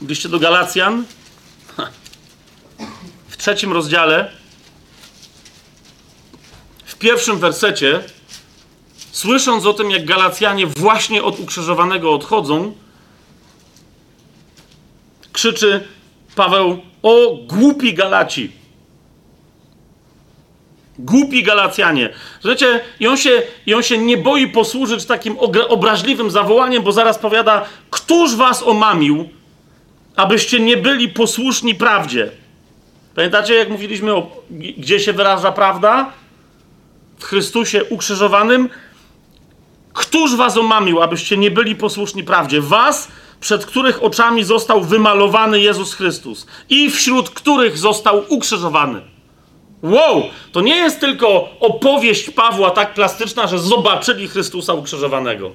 [0.00, 1.04] w liście do Galacjan,
[3.36, 4.30] trzecim rozdziale,
[6.84, 8.02] w pierwszym wersecie,
[9.12, 12.83] słysząc o tym, jak Galacjanie właśnie od ukrzyżowanego odchodzą,
[15.34, 15.80] krzyczy
[16.36, 18.52] Paweł: O głupi Galaci!
[20.98, 22.10] Głupi Galacjanie.
[22.40, 25.36] Słuchajcie, i on, się, i on się nie boi posłużyć takim
[25.68, 29.28] obraźliwym zawołaniem, bo zaraz powiada: Któż was omamił,
[30.16, 32.30] abyście nie byli posłuszni prawdzie?
[33.14, 36.12] Pamiętacie, jak mówiliśmy o gdzie się wyraża prawda?
[37.18, 38.68] W Chrystusie ukrzyżowanym.
[39.92, 42.60] Któż was omamił, abyście nie byli posłuszni prawdzie?
[42.60, 43.08] Was,
[43.44, 49.00] przed których oczami został wymalowany Jezus Chrystus i wśród których został ukrzyżowany.
[49.82, 50.22] Wow!
[50.52, 55.50] To nie jest tylko opowieść Pawła tak plastyczna, że zobaczyli Chrystusa ukrzyżowanego.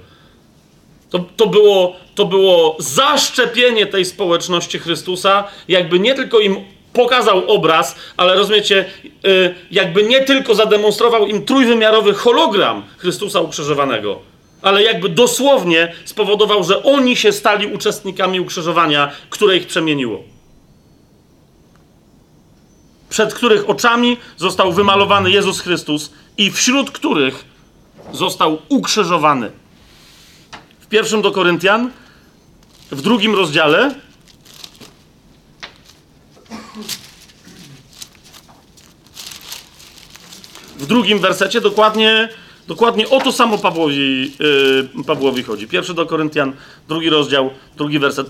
[1.10, 6.56] To, to, było, to było zaszczepienie tej społeczności Chrystusa, jakby nie tylko im
[6.94, 8.86] pokazał obraz, ale rozumiecie,
[9.26, 14.29] y, jakby nie tylko zademonstrował im trójwymiarowy hologram Chrystusa ukrzyżowanego,
[14.62, 20.24] ale jakby dosłownie spowodował, że oni się stali uczestnikami ukrzyżowania, które ich przemieniło.
[23.10, 27.46] Przed których oczami został wymalowany Jezus Chrystus i wśród których
[28.14, 29.52] został ukrzyżowany.
[30.80, 31.92] W pierwszym do Koryntian,
[32.92, 33.96] w drugim rozdziale,
[40.78, 42.30] w drugim wersecie dokładnie,
[42.70, 44.32] dokładnie o to samo Pawłowi,
[44.98, 45.68] yy, Pawłowi chodzi.
[45.68, 46.54] Pierwszy do Koryntian,
[46.88, 48.28] drugi rozdział, drugi werset.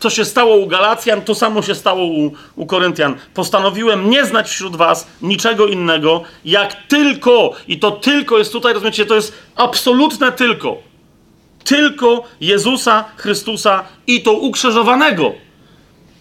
[0.00, 3.16] Co się stało u Galacjan, to samo się stało u, u Koryntian.
[3.34, 9.06] Postanowiłem nie znać wśród was niczego innego, jak tylko, i to tylko jest tutaj, rozumiecie,
[9.06, 10.76] to jest absolutne tylko.
[11.64, 15.32] Tylko Jezusa Chrystusa i to ukrzyżowanego.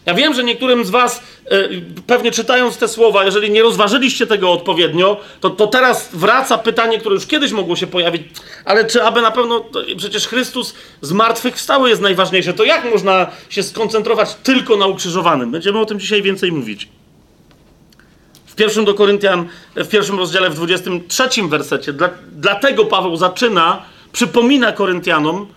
[0.07, 1.69] Ja wiem, że niektórym z Was, e,
[2.07, 7.15] pewnie czytając te słowa, jeżeli nie rozważyliście tego odpowiednio, to, to teraz wraca pytanie, które
[7.15, 8.21] już kiedyś mogło się pojawić,
[8.65, 9.65] ale czy aby na pewno,
[9.97, 15.51] przecież Chrystus z martwych wstały jest najważniejsze, to jak można się skoncentrować tylko na ukrzyżowanym?
[15.51, 16.87] Będziemy o tym dzisiaj więcej mówić.
[18.45, 23.81] W pierwszym do Koryntian, w pierwszym rozdziale, w 23 wersecie, dla, dlatego Paweł zaczyna,
[24.11, 25.47] przypomina Koryntianom,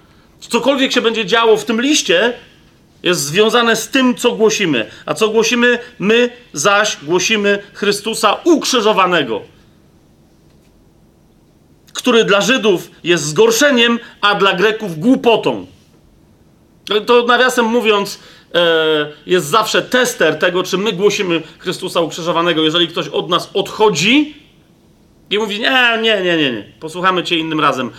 [0.41, 2.35] cokolwiek się będzie działo w tym liście,
[3.03, 4.91] jest związane z tym, co głosimy.
[5.07, 5.79] A co głosimy?
[5.99, 9.41] My zaś głosimy Chrystusa ukrzyżowanego,
[11.93, 15.67] który dla Żydów jest zgorszeniem, a dla Greków głupotą.
[17.07, 18.19] To nawiasem mówiąc,
[18.55, 22.63] e, jest zawsze tester tego, czy my głosimy Chrystusa ukrzyżowanego.
[22.63, 24.35] Jeżeli ktoś od nas odchodzi
[25.31, 27.91] i mówi: Nie, nie, nie, nie, nie, posłuchamy cię innym razem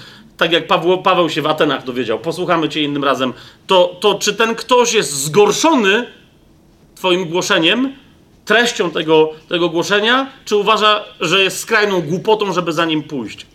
[0.42, 3.34] tak jak Paweł, Paweł się w Atenach dowiedział, posłuchamy cię innym razem,
[3.68, 6.08] to, to czy ten ktoś jest zgorszony
[6.96, 7.94] twoim głoszeniem,
[8.46, 13.46] treścią tego, tego głoszenia, czy uważa, że jest skrajną głupotą, żeby za nim pójść?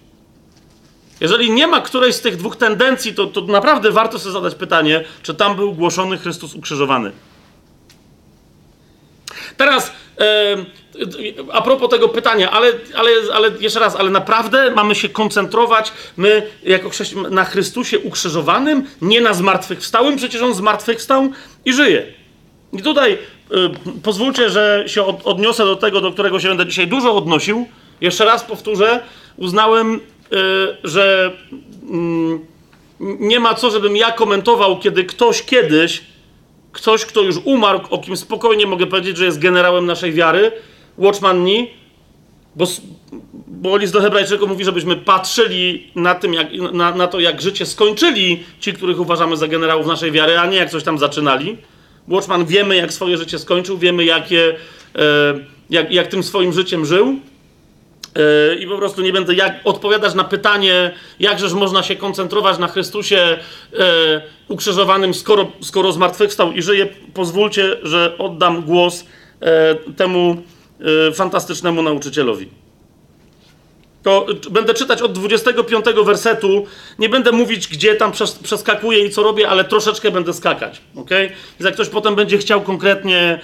[1.21, 5.05] Jeżeli nie ma którejś z tych dwóch tendencji, to, to naprawdę warto sobie zadać pytanie,
[5.23, 7.13] czy tam był głoszony Chrystus ukrzyżowany.
[9.57, 9.93] Teraz
[11.53, 16.51] a propos tego pytania, ale, ale, ale jeszcze raz, ale naprawdę mamy się koncentrować, my
[16.63, 16.91] jako
[17.31, 21.31] na Chrystusie ukrzyżowanym, nie na zmartwychwstałym, przecież On zmartwychwstał
[21.65, 22.07] i żyje.
[22.73, 26.87] I tutaj y, pozwólcie, że się od, odniosę do tego, do którego się będę dzisiaj
[26.87, 27.67] dużo odnosił.
[28.01, 29.01] Jeszcze raz powtórzę,
[29.37, 29.99] uznałem, y,
[30.85, 31.33] że
[31.83, 32.57] y,
[33.01, 36.03] nie ma co, żebym ja komentował, kiedy ktoś kiedyś
[36.77, 40.53] ktoś, kto już umarł, o kim spokojnie mogę powiedzieć, że jest generałem naszej wiary,
[40.99, 41.67] Watchman Nie,
[42.57, 42.67] bo,
[43.47, 47.67] bo list do Hebrajczyków mówi, żebyśmy patrzyli na, tym, jak, na, na, to, jak życie
[47.67, 51.57] skończyli ci, których uważamy za generałów naszej wiary, a nie jak coś tam zaczynali.
[52.09, 54.57] Watchman wiemy, jak swoje życie skończył, wiemy, jakie,
[54.97, 55.01] e,
[55.71, 57.17] jak, jak tym swoim życiem żył.
[58.17, 60.91] E, I po prostu nie będę jak odpowiadać na pytanie,
[61.21, 66.89] jakżeż można się koncentrować na Chrystusie e, ukrzyżowanym, skoro, skoro zmartwychwstał i żyje.
[67.15, 69.05] Pozwólcie, że oddam głos
[69.41, 70.43] e, temu
[71.15, 72.49] fantastycznemu nauczycielowi.
[74.03, 76.67] To będę czytać od 25 wersetu.
[76.99, 78.13] Nie będę mówić, gdzie tam
[78.43, 80.81] przeskakuję i co robię, ale troszeczkę będę skakać.
[80.97, 81.11] ok?
[81.61, 83.41] Jak ktoś potem będzie chciał konkretnie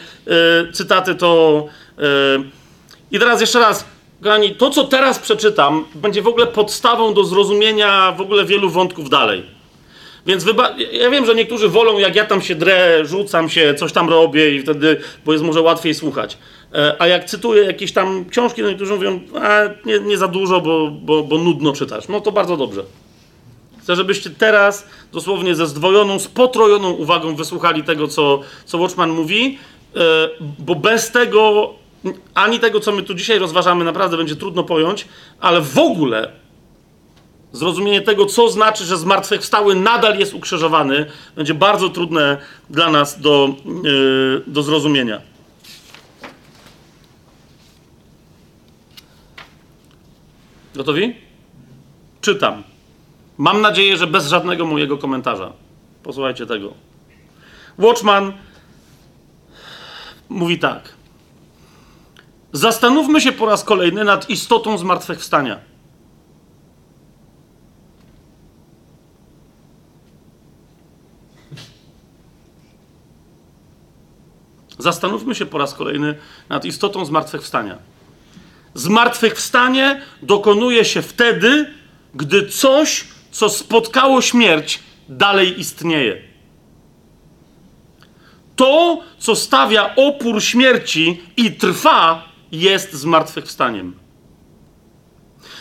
[0.73, 1.67] cytaty, to.
[3.11, 3.85] I teraz jeszcze raz
[4.23, 9.11] Kochani, to co teraz przeczytam, będzie w ogóle podstawą do zrozumienia w ogóle wielu wątków
[9.11, 9.62] dalej.
[10.27, 13.93] Więc wyba- ja wiem, że niektórzy wolą, jak ja tam się drę, rzucam się, coś
[13.93, 16.39] tam robię i wtedy, bo jest może łatwiej słuchać.
[16.75, 20.61] E, a jak cytuję jakieś tam książki, to niektórzy mówią, a nie, nie za dużo,
[20.61, 22.09] bo, bo, bo nudno czytasz.
[22.09, 22.83] No to bardzo dobrze.
[23.83, 29.59] Chcę, żebyście teraz dosłownie ze zdwojoną, z potrojoną uwagą wysłuchali tego, co, co Watchman mówi,
[29.97, 30.01] e,
[30.59, 31.75] bo bez tego
[32.35, 35.07] ani tego, co my tu dzisiaj rozważamy, naprawdę będzie trudno pojąć,
[35.41, 36.33] ale w ogóle
[37.53, 42.37] zrozumienie tego, co znaczy, że zmartwychwstały nadal jest ukrzyżowany, będzie bardzo trudne
[42.71, 45.21] dla nas do, yy, do zrozumienia.
[50.75, 51.15] Gotowi?
[52.21, 52.63] Czytam.
[53.39, 55.53] Mam nadzieję, że bez żadnego mojego komentarza.
[56.03, 56.75] Posłuchajcie tego.
[57.79, 58.33] Watchman
[60.29, 60.95] mówi tak.
[62.53, 65.72] Zastanówmy się po raz kolejny nad istotą zmartwychwstania.
[74.83, 76.15] Zastanówmy się po raz kolejny
[76.49, 77.79] nad istotą zmartwychwstania.
[78.75, 81.75] Zmartwychwstanie dokonuje się wtedy,
[82.15, 84.79] gdy coś, co spotkało śmierć,
[85.09, 86.23] dalej istnieje.
[88.57, 93.95] To, co stawia opór śmierci i trwa, jest zmartwychwstaniem.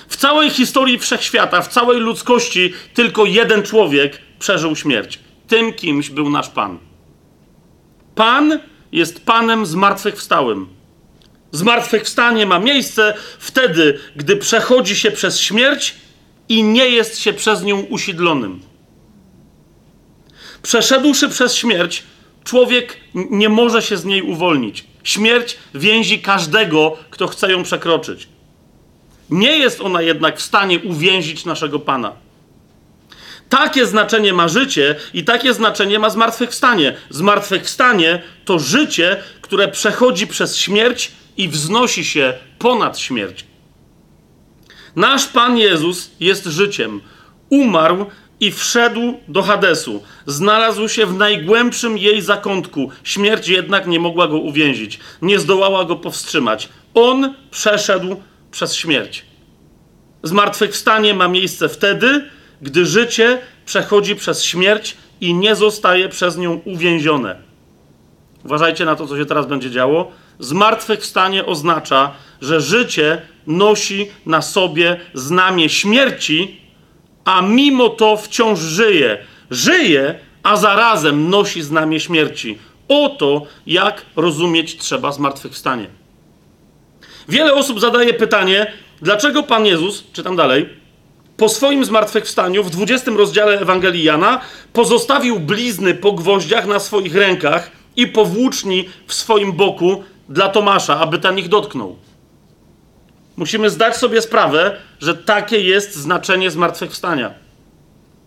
[0.07, 5.19] W całej historii wszechświata, w całej ludzkości, tylko jeden człowiek przeżył śmierć.
[5.47, 6.80] Tym kimś był nasz Pan.
[8.15, 8.59] Pan
[8.91, 10.67] jest Panem zmartwychwstałym.
[11.51, 15.95] Zmartwychwstanie ma miejsce wtedy, gdy przechodzi się przez śmierć
[16.49, 18.59] i nie jest się przez nią usidlonym.
[20.61, 22.03] Przeszedłszy przez śmierć,
[22.43, 24.85] człowiek nie może się z niej uwolnić.
[25.03, 28.27] Śmierć więzi każdego, kto chce ją przekroczyć.
[29.29, 32.13] Nie jest ona jednak w stanie uwięzić naszego Pana.
[33.51, 36.93] Takie znaczenie ma życie i takie znaczenie ma zmartwychwstanie.
[37.09, 43.45] Zmartwychwstanie to życie, które przechodzi przez śmierć i wznosi się ponad śmierć.
[44.95, 47.01] Nasz Pan Jezus jest życiem.
[47.49, 48.05] Umarł
[48.39, 50.03] i wszedł do Hadesu.
[50.25, 52.91] Znalazł się w najgłębszym jej zakątku.
[53.03, 56.69] Śmierć jednak nie mogła go uwięzić, nie zdołała go powstrzymać.
[56.93, 58.21] On przeszedł
[58.51, 59.25] przez śmierć.
[60.23, 62.29] Zmartwychwstanie ma miejsce wtedy,
[62.62, 67.36] gdy życie przechodzi przez śmierć i nie zostaje przez nią uwięzione.
[68.45, 70.12] Uważajcie na to, co się teraz będzie działo.
[70.39, 76.62] Zmartwychwstanie oznacza, że życie nosi na sobie znamię śmierci,
[77.26, 79.18] a mimo to wciąż żyje.
[79.51, 82.57] Żyje, a zarazem nosi znamię śmierci.
[82.88, 85.88] Oto jak rozumieć trzeba zmartwychwstanie.
[87.30, 90.80] Wiele osób zadaje pytanie, dlaczego Pan Jezus, czytam dalej,
[91.41, 94.39] po swoim zmartwychwstaniu w 20 rozdziale Ewangelii Jana
[94.73, 100.99] pozostawił blizny po gwoździach na swoich rękach i po włóczni w swoim boku dla Tomasza,
[100.99, 101.95] aby ten ich dotknął.
[103.37, 107.33] Musimy zdać sobie sprawę, że takie jest znaczenie zmartwychwstania.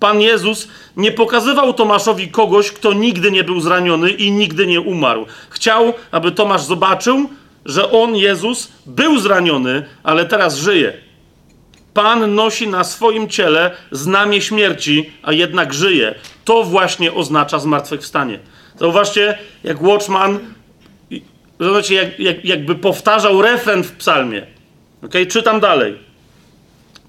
[0.01, 5.27] Pan Jezus nie pokazywał Tomaszowi kogoś, kto nigdy nie był zraniony i nigdy nie umarł.
[5.51, 7.31] Chciał, aby Tomasz zobaczył,
[7.65, 11.04] że on, Jezus, był zraniony, ale teraz żyje.
[11.95, 16.15] Pan nosi na swoim ciele znamie śmierci, a jednak żyje.
[16.45, 18.39] To właśnie oznacza zmartwychwstanie.
[18.79, 20.39] Zauważcie, jak Watchman,
[21.61, 24.47] zobaczcie, jak, jak, jakby powtarzał refren w psalmie.
[25.05, 25.27] Okay?
[25.27, 25.99] Czytam dalej.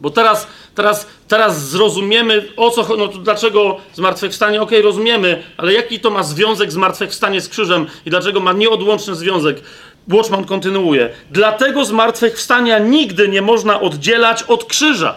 [0.02, 6.00] Bo teraz, teraz, teraz zrozumiemy, o co no to dlaczego zmartwychwstanie, okay, rozumiemy, ale jaki
[6.00, 9.62] to ma związek zmartwychwstanie z krzyżem i dlaczego ma nieodłączny związek?
[10.08, 11.10] Watchman kontynuuje.
[11.32, 15.16] Dlatego zmartwychwstania nigdy nie można oddzielać od krzyża.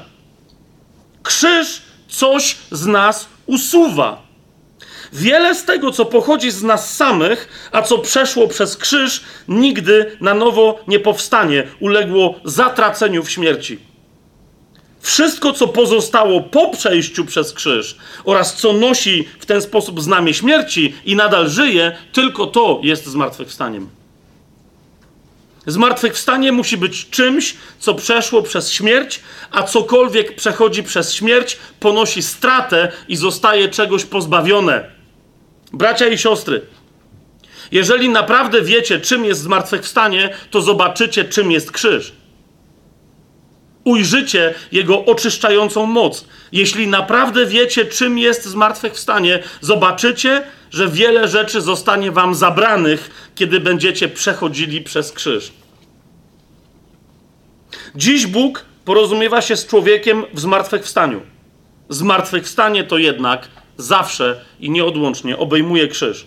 [1.23, 4.29] Krzyż coś z nas usuwa.
[5.13, 10.35] Wiele z tego, co pochodzi z nas samych, a co przeszło przez krzyż, nigdy na
[10.35, 13.79] nowo nie powstanie, uległo zatraceniu w śmierci.
[15.01, 20.95] Wszystko, co pozostało po przejściu przez krzyż oraz co nosi w ten sposób znamie śmierci
[21.05, 23.98] i nadal żyje, tylko to jest zmartwychwstaniem.
[25.69, 32.93] Zmartwychwstanie musi być czymś, co przeszło przez śmierć, a cokolwiek przechodzi przez śmierć, ponosi stratę
[33.09, 34.91] i zostaje czegoś pozbawione.
[35.73, 36.61] Bracia i siostry,
[37.73, 42.13] jeżeli naprawdę wiecie, czym jest zmartwychwstanie, to zobaczycie, czym jest krzyż.
[43.85, 46.25] Ujrzycie jego oczyszczającą moc.
[46.53, 54.09] Jeśli naprawdę wiecie, czym jest zmartwychwstanie, zobaczycie, że wiele rzeczy zostanie wam zabranych, kiedy będziecie
[54.09, 55.53] przechodzili przez krzyż.
[57.95, 61.21] Dziś Bóg porozumiewa się z człowiekiem w zmartwychwstaniu.
[61.89, 66.27] Zmartwychwstanie to jednak zawsze i nieodłącznie obejmuje krzyż.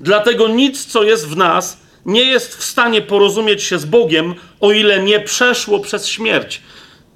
[0.00, 4.72] Dlatego nic, co jest w nas, nie jest w stanie porozumieć się z Bogiem, o
[4.72, 6.62] ile nie przeszło przez śmierć.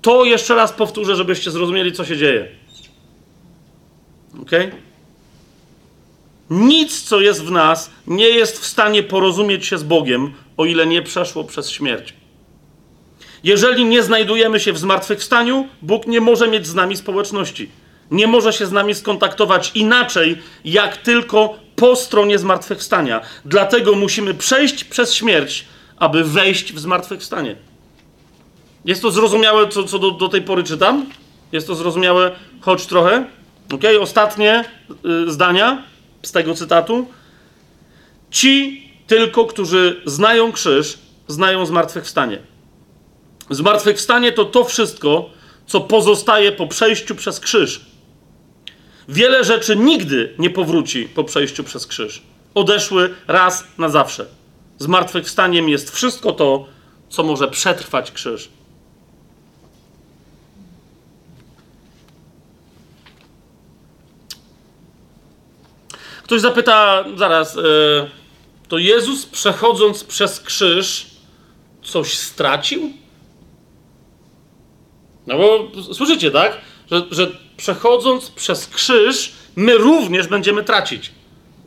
[0.02, 2.48] To jeszcze raz powtórzę, żebyście zrozumieli, co się dzieje.
[4.42, 4.50] Ok?
[6.50, 10.86] Nic, co jest w nas, nie jest w stanie porozumieć się z Bogiem, o ile
[10.86, 12.14] nie przeszło przez śmierć.
[13.44, 17.68] Jeżeli nie znajdujemy się w zmartwychwstaniu, Bóg nie może mieć z nami społeczności
[18.10, 23.20] nie może się z nami skontaktować inaczej, jak tylko po stronie zmartwychwstania.
[23.44, 25.64] Dlatego musimy przejść przez śmierć,
[25.96, 27.56] aby wejść w zmartwychwstanie.
[28.84, 31.06] Jest to zrozumiałe, co, co do, do tej pory czytam?
[31.52, 32.30] Jest to zrozumiałe,
[32.60, 33.26] choć trochę.
[33.72, 34.64] Ok, ostatnie
[35.26, 35.82] y, zdania
[36.28, 37.06] z tego cytatu.
[38.30, 40.98] Ci tylko, którzy znają krzyż,
[41.28, 42.38] znają zmartwychwstanie.
[43.50, 45.30] Zmartwychwstanie to to wszystko,
[45.66, 47.80] co pozostaje po przejściu przez krzyż.
[49.08, 52.22] Wiele rzeczy nigdy nie powróci po przejściu przez krzyż.
[52.54, 54.26] Odeszły raz na zawsze.
[54.78, 56.66] Zmartwychwstaniem jest wszystko to,
[57.08, 58.48] co może przetrwać krzyż.
[66.28, 67.62] Ktoś zapyta, zaraz, yy,
[68.68, 71.06] to Jezus przechodząc przez krzyż
[71.82, 72.92] coś stracił?
[75.26, 76.58] No bo słyszycie, tak?
[76.90, 77.26] Że, że
[77.56, 81.10] przechodząc przez krzyż, my również będziemy tracić.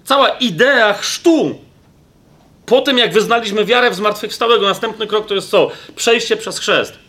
[0.03, 1.59] Cała idea chrztu
[2.65, 5.71] po tym, jak wyznaliśmy wiarę w zmartwychwstałego, następny krok to jest co?
[5.95, 6.99] Przejście przez chrzest.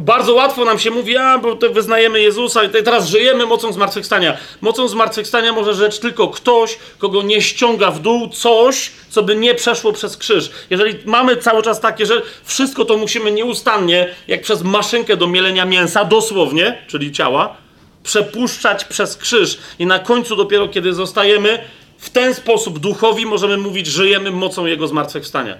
[0.00, 4.36] Bardzo łatwo nam się mówi, a bo to wyznajemy Jezusa i teraz żyjemy mocą zmartwychwstania.
[4.60, 9.54] Mocą zmartwychwstania może rzecz tylko ktoś, kogo nie ściąga w dół coś, co by nie
[9.54, 10.50] przeszło przez krzyż.
[10.70, 15.64] Jeżeli mamy cały czas takie, że wszystko to musimy nieustannie, jak przez maszynkę do mielenia
[15.64, 17.56] mięsa, dosłownie, czyli ciała,
[18.02, 19.58] przepuszczać przez krzyż.
[19.78, 21.58] I na końcu dopiero, kiedy zostajemy
[21.98, 25.58] w ten sposób duchowi, możemy mówić, żyjemy mocą Jego zmartwychwstania.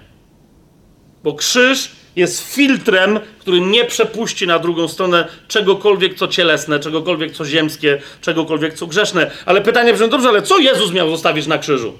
[1.24, 7.44] Bo krzyż jest filtrem, który nie przepuści na drugą stronę czegokolwiek, co cielesne, czegokolwiek, co
[7.44, 9.30] ziemskie, czegokolwiek, co grzeszne.
[9.46, 11.92] Ale pytanie brzmi, dobrze, ale co Jezus miał zostawić na krzyżu?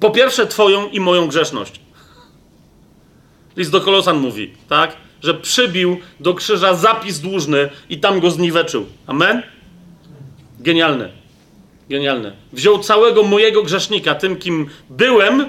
[0.00, 1.80] Po pierwsze, twoją i moją grzeszność.
[3.56, 4.96] List do Kolosan mówi, tak?
[5.22, 8.86] Że przybił do krzyża zapis dłużny i tam go zniweczył.
[9.06, 9.42] Amen?
[10.60, 11.10] Genialne.
[11.90, 12.32] Genialne.
[12.52, 15.46] Wziął całego mojego grzesznika, tym kim byłem,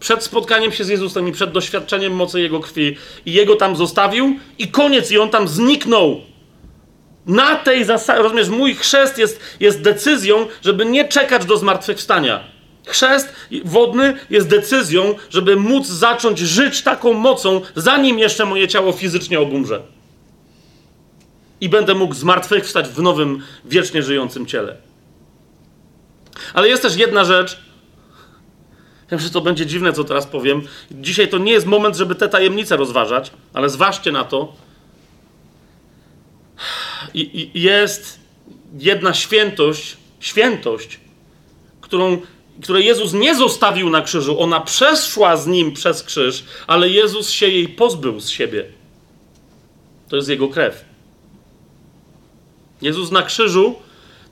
[0.00, 2.96] przed spotkaniem się z Jezusem i przed doświadczeniem mocy Jego krwi
[3.26, 6.20] i Jego tam zostawił i koniec, i On tam zniknął.
[7.26, 12.44] Na tej zasadzie, rozumiesz, mój chrzest jest, jest decyzją, żeby nie czekać do zmartwychwstania.
[12.86, 13.32] Chrzest
[13.64, 19.82] wodny jest decyzją, żeby móc zacząć żyć taką mocą, zanim jeszcze moje ciało fizycznie obumrze.
[21.60, 24.76] I będę mógł zmartwychwstać w nowym, wiecznie żyjącym ciele.
[26.54, 27.58] Ale jest też jedna rzecz,
[29.10, 30.62] Wiem, że to będzie dziwne, co teraz powiem.
[30.90, 34.52] Dzisiaj to nie jest moment, żeby te tajemnice rozważać, ale zważcie na to.
[37.14, 38.18] I, i jest
[38.78, 41.00] jedna świętość, świętość,
[41.80, 42.18] którą,
[42.62, 44.40] której Jezus nie zostawił na krzyżu.
[44.40, 48.64] Ona przeszła z nim przez krzyż, ale Jezus się jej pozbył z siebie.
[50.08, 50.84] To jest jego krew.
[52.82, 53.76] Jezus na krzyżu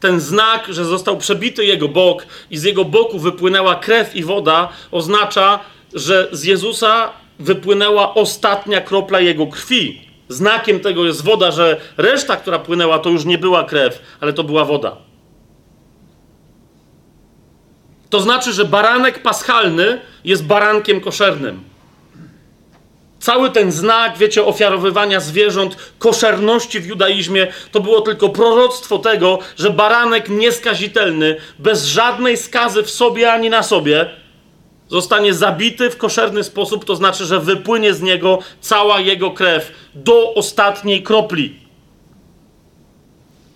[0.01, 4.68] ten znak, że został przebity jego bok i z jego boku wypłynęła krew i woda,
[4.90, 5.61] oznacza,
[5.94, 10.01] że z Jezusa wypłynęła ostatnia kropla jego krwi.
[10.28, 14.44] Znakiem tego jest woda, że reszta, która płynęła, to już nie była krew, ale to
[14.44, 14.97] była woda.
[18.11, 21.76] To znaczy, że baranek paschalny jest barankiem koszernym.
[23.21, 29.71] Cały ten znak, wiecie, ofiarowywania zwierząt, koszerności w judaizmie, to było tylko proroctwo tego, że
[29.71, 34.11] baranek nieskazitelny, bez żadnej skazy w sobie ani na sobie,
[34.89, 40.35] zostanie zabity w koszerny sposób, to znaczy, że wypłynie z niego cała jego krew do
[40.35, 41.61] ostatniej kropli.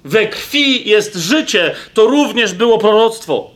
[0.05, 3.50] We krwi jest życie, to również było proroctwo.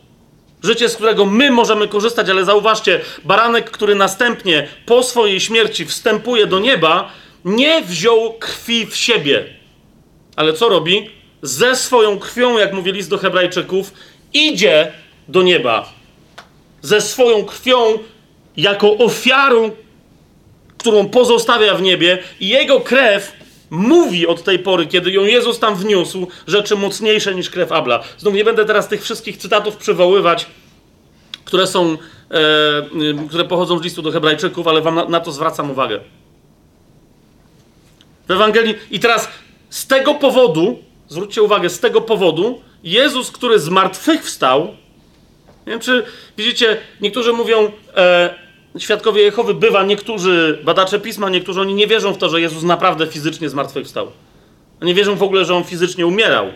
[0.65, 6.47] Życie, z którego my możemy korzystać, ale zauważcie, baranek, który następnie po swojej śmierci wstępuje
[6.47, 7.11] do nieba,
[7.45, 9.45] nie wziął krwi w siebie.
[10.37, 11.11] Ale co robi?
[11.43, 13.93] Ze swoją krwią, jak mówi list do Hebrajczyków,
[14.33, 14.93] idzie
[15.29, 15.93] do nieba.
[16.83, 17.99] Ze swoją krwią,
[18.57, 19.71] jako ofiarą,
[20.79, 23.33] którą pozostawia w niebie, i jego krew
[23.75, 28.03] mówi od tej pory, kiedy ją Jezus tam wniósł, rzeczy mocniejsze niż krew Abla.
[28.19, 30.47] Znów nie będę teraz tych wszystkich cytatów przywoływać,
[31.45, 35.71] które są, e, które pochodzą z listu do Hebrajczyków, ale wam na, na to zwracam
[35.71, 36.01] uwagę.
[38.29, 38.75] W Ewangelii.
[38.91, 39.29] I teraz
[39.71, 44.61] z tego powodu, zwróćcie uwagę, z tego powodu Jezus, który zmartwychwstał,
[45.67, 46.03] nie wiem, czy
[46.37, 48.44] widzicie, niektórzy mówią, e,
[48.79, 53.07] świadkowie Jehowy bywa, niektórzy badacze pisma, niektórzy oni nie wierzą w to, że Jezus naprawdę
[53.07, 54.11] fizycznie zmartwychwstał.
[54.83, 56.47] Nie wierzą w ogóle, że on fizycznie umierał.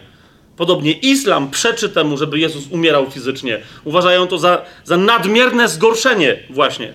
[0.56, 3.60] Podobnie islam przeczy temu, żeby Jezus umierał fizycznie.
[3.84, 6.94] Uważają to za, za nadmierne zgorszenie, właśnie.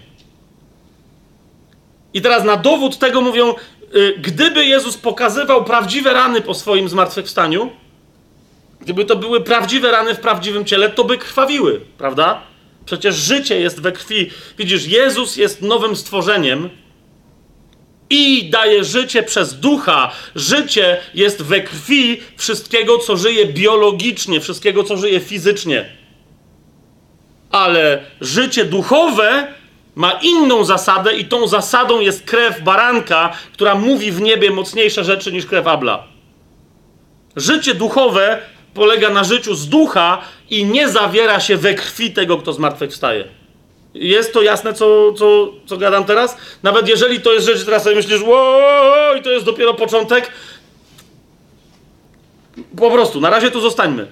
[2.13, 3.55] I teraz na dowód tego mówią,
[3.95, 7.69] y, gdyby Jezus pokazywał prawdziwe rany po swoim zmartwychwstaniu,
[8.82, 12.41] gdyby to były prawdziwe rany w prawdziwym ciele, to by krwawiły, prawda?
[12.86, 14.29] Przecież życie jest we krwi.
[14.57, 16.69] Widzisz, Jezus jest nowym stworzeniem
[18.09, 20.11] i daje życie przez ducha.
[20.36, 25.86] Życie jest we krwi wszystkiego, co żyje biologicznie, wszystkiego, co żyje fizycznie.
[27.51, 29.47] Ale życie duchowe
[29.95, 35.31] ma inną zasadę, i tą zasadą jest krew baranka, która mówi w niebie mocniejsze rzeczy
[35.31, 36.07] niż krew Abla.
[37.36, 38.39] Życie duchowe
[38.73, 43.27] polega na życiu z ducha i nie zawiera się we krwi tego, kto zmartwychwstaje.
[43.93, 46.37] Jest to jasne, co, co, co gadam teraz?
[46.63, 48.21] Nawet jeżeli to jest rzecz, teraz sobie myślisz,
[49.19, 50.31] i to jest dopiero początek.
[52.77, 54.07] Po prostu, na razie tu zostańmy.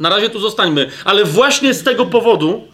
[0.00, 0.90] Na razie tu zostańmy.
[1.04, 2.68] Ale właśnie z tego powodu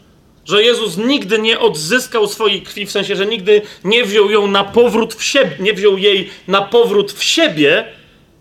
[0.45, 4.65] Że Jezus nigdy nie odzyskał swojej krwi, w sensie, że nigdy nie wziął ją na
[4.65, 7.85] powrót w siebie, nie wziął jej na powrót w siebie,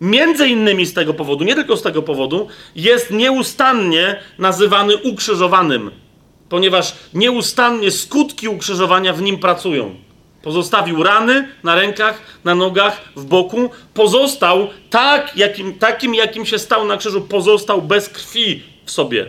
[0.00, 5.90] między innymi z tego powodu, nie tylko z tego powodu, jest nieustannie nazywany ukrzyżowanym,
[6.48, 9.94] ponieważ nieustannie skutki ukrzyżowania w nim pracują.
[10.42, 13.70] Pozostawił rany na rękach, na nogach, w boku.
[13.94, 17.20] Pozostał tak, jakim, takim, jakim się stał na krzyżu.
[17.20, 19.26] Pozostał bez krwi w sobie.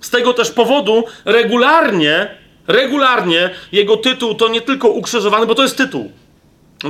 [0.00, 2.30] Z tego też powodu regularnie,
[2.66, 6.12] regularnie jego tytuł to nie tylko ukrzyżowany, bo to jest tytuł.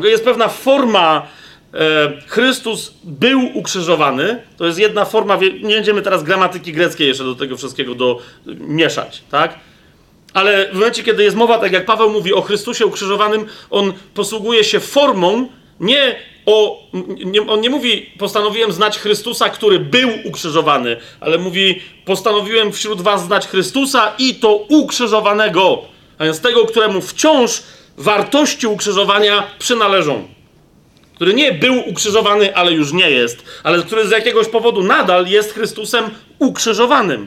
[0.04, 1.26] Jest pewna forma,
[2.26, 4.42] Chrystus był ukrzyżowany.
[4.56, 9.22] To jest jedna forma, nie będziemy teraz gramatyki greckiej jeszcze do tego wszystkiego do, mieszać,
[9.30, 9.58] tak?
[10.34, 14.64] Ale w momencie, kiedy jest mowa, tak jak Paweł mówi o Chrystusie ukrzyżowanym, on posługuje
[14.64, 15.48] się formą,
[15.80, 16.16] nie
[16.46, 16.84] o.
[17.24, 23.24] Nie, on nie mówi, postanowiłem znać Chrystusa, który był ukrzyżowany, ale mówi, postanowiłem wśród Was
[23.24, 25.82] znać Chrystusa i to ukrzyżowanego,
[26.18, 27.62] a więc tego, któremu wciąż
[27.96, 30.33] wartości ukrzyżowania przynależą.
[31.14, 35.52] Który nie był ukrzyżowany, ale już nie jest, ale który z jakiegoś powodu nadal jest
[35.52, 36.04] Chrystusem
[36.38, 37.26] ukrzyżowanym.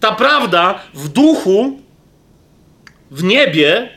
[0.00, 1.80] Ta prawda w duchu,
[3.10, 3.88] w niebie,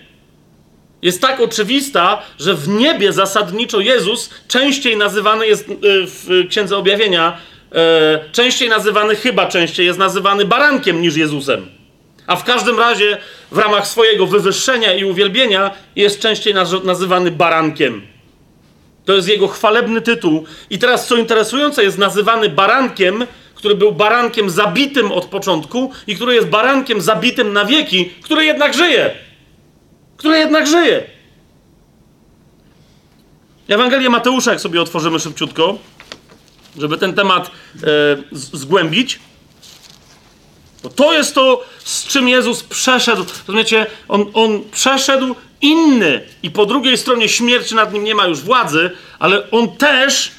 [1.02, 5.74] jest tak oczywista, że w niebie zasadniczo Jezus częściej nazywany jest e,
[6.06, 7.38] w Księdze Objawienia,
[7.72, 11.83] e, częściej nazywany, chyba częściej jest nazywany barankiem niż Jezusem.
[12.28, 13.18] A w każdym razie
[13.52, 16.54] w ramach swojego wywyższenia i uwielbienia jest częściej
[16.84, 18.02] nazywany barankiem.
[19.06, 20.46] To jest jego chwalebny tytuł.
[20.70, 26.36] I teraz, co interesujące, jest nazywany barankiem, który był barankiem zabitym od początku i który
[26.36, 29.16] jest barankiem zabitym na wieki, który jednak żyje.
[30.18, 31.04] Który jednak żyje.
[33.68, 35.78] Ewangelię Mateusza, jak sobie otworzymy szybciutko,
[36.78, 37.48] żeby ten temat e,
[38.32, 39.20] zgłębić.
[40.84, 43.26] Bo to jest to, z czym Jezus przeszedł.
[43.48, 48.40] Rozumiecie, on, on przeszedł inny i po drugiej stronie śmierć nad nim nie ma już
[48.40, 50.32] władzy, ale on też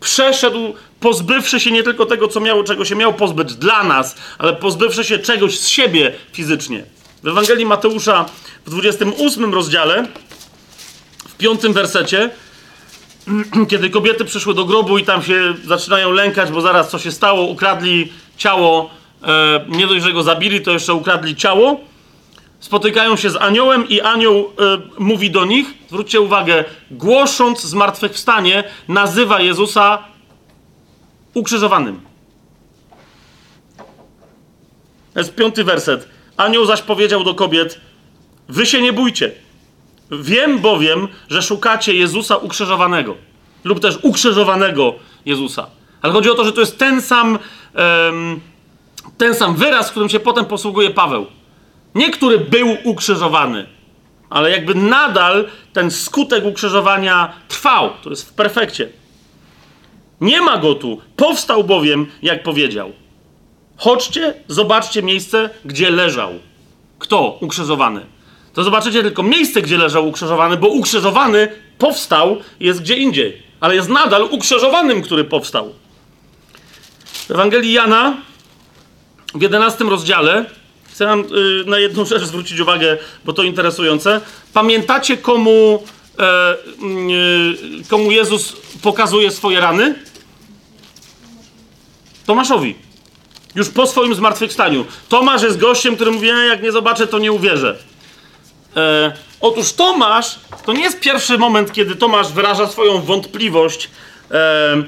[0.00, 4.52] przeszedł pozbywszy się nie tylko tego, co miał, czego się miał pozbyć dla nas, ale
[4.52, 6.84] pozbywszy się czegoś z siebie fizycznie.
[7.22, 8.24] W Ewangelii Mateusza
[8.66, 10.06] w 28 rozdziale,
[11.28, 12.30] w piątym wersecie,
[13.70, 17.42] kiedy kobiety przyszły do grobu i tam się zaczynają lękać, bo zaraz co się stało,
[17.42, 18.90] ukradli ciało,
[19.22, 21.80] e, nie dość, że go zabili, to jeszcze ukradli ciało,
[22.60, 24.42] spotykają się z aniołem i anioł e,
[24.98, 29.98] mówi do nich, zwróćcie uwagę, głosząc zmartwychwstanie, nazywa Jezusa
[31.34, 32.00] ukrzyżowanym.
[35.14, 36.08] To jest piąty werset.
[36.36, 37.80] Anioł zaś powiedział do kobiet:
[38.48, 39.32] Wy się nie bójcie.
[40.10, 43.16] Wiem bowiem, że szukacie Jezusa ukrzyżowanego,
[43.64, 44.94] lub też ukrzyżowanego
[45.26, 45.66] Jezusa.
[46.02, 47.38] Ale chodzi o to, że to jest ten sam,
[49.18, 51.26] ten sam wyraz, którym się potem posługuje Paweł.
[51.94, 53.66] Nie który był ukrzyżowany,
[54.30, 57.90] ale jakby nadal ten skutek ukrzyżowania trwał.
[58.02, 58.88] To jest w perfekcie.
[60.20, 61.00] Nie ma go tu.
[61.16, 62.92] Powstał bowiem, jak powiedział.
[63.76, 66.32] Chodźcie, zobaczcie miejsce, gdzie leżał.
[66.98, 67.38] Kto?
[67.40, 68.06] Ukrzyżowany.
[68.54, 73.88] To zobaczycie tylko miejsce, gdzie leżał ukrzyżowany, bo ukrzyżowany powstał jest gdzie indziej, ale jest
[73.88, 75.74] nadal ukrzyżowanym, który powstał.
[77.04, 78.16] W Ewangelii Jana
[79.36, 80.44] w 11 rozdziale
[80.96, 84.20] chcę nam y, na jedną rzecz zwrócić uwagę, bo to interesujące.
[84.52, 85.82] Pamiętacie, komu,
[86.18, 89.94] e, y, komu Jezus pokazuje swoje rany?
[92.26, 92.76] Tomaszowi.
[93.54, 94.84] Już po swoim zmartwychwstaniu.
[95.08, 97.78] Tomasz jest gościem, który mówi, jak nie zobaczę, to nie uwierzę.
[98.76, 103.90] E, otóż Tomasz, to nie jest pierwszy moment, kiedy Tomasz wyraża swoją wątpliwość
[104.30, 104.82] e,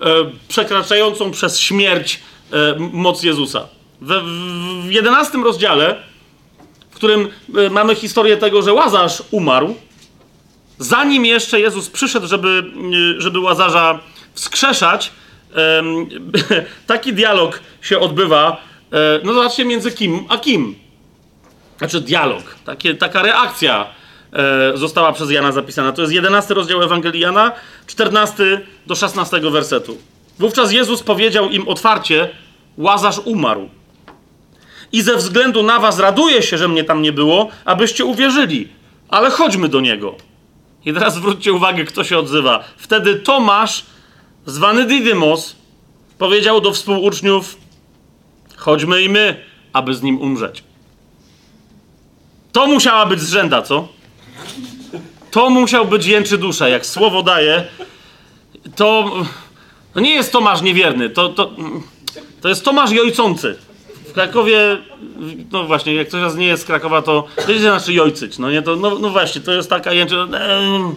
[0.00, 2.35] e, przekraczającą przez śmierć e,
[2.92, 3.68] moc Jezusa.
[4.00, 4.12] W,
[4.86, 6.02] w 11 rozdziale,
[6.90, 9.74] w którym e, mamy historię tego, że Łazarz umarł,
[10.78, 12.64] zanim jeszcze Jezus przyszedł, żeby,
[13.18, 14.00] e, żeby Łazarza
[14.34, 15.12] wskrzeszać,
[16.86, 18.56] taki dialog się odbywa,
[18.92, 20.74] e, no zobaczcie, między kim a kim.
[21.78, 23.86] Znaczy dialog, takie, taka reakcja
[24.32, 25.92] e, została przez Jana zapisana.
[25.92, 27.52] To jest 11 rozdział Ewangelii Jana,
[27.86, 29.98] 14 do 16 wersetu.
[30.38, 32.28] Wówczas Jezus powiedział im otwarcie,
[32.78, 33.68] Łazarz umarł.
[34.92, 38.68] I ze względu na was raduję się, że mnie tam nie było, abyście uwierzyli.
[39.08, 40.14] Ale chodźmy do niego.
[40.84, 42.64] I teraz zwróćcie uwagę, kto się odzywa.
[42.76, 43.84] Wtedy Tomasz,
[44.46, 45.56] zwany Didymos,
[46.18, 47.56] powiedział do współuczniów:
[48.56, 50.64] Chodźmy i my, aby z nim umrzeć.
[52.52, 53.88] To musiała być zrzęda, co?
[55.30, 56.68] To musiał być jęczy dusza.
[56.68, 57.64] Jak słowo daje,
[58.76, 59.12] to,
[59.96, 61.50] to nie jest Tomasz niewierny, to, to,
[62.40, 63.56] to jest Tomasz jojcący.
[64.14, 64.78] Krakowie,
[65.52, 68.62] no właśnie, jak ktoś raz nie jest z Krakowa, to wiecie, znaczy jojcyć, no nie,
[68.62, 70.94] to, no, no właśnie, to jest taka jęczy, e,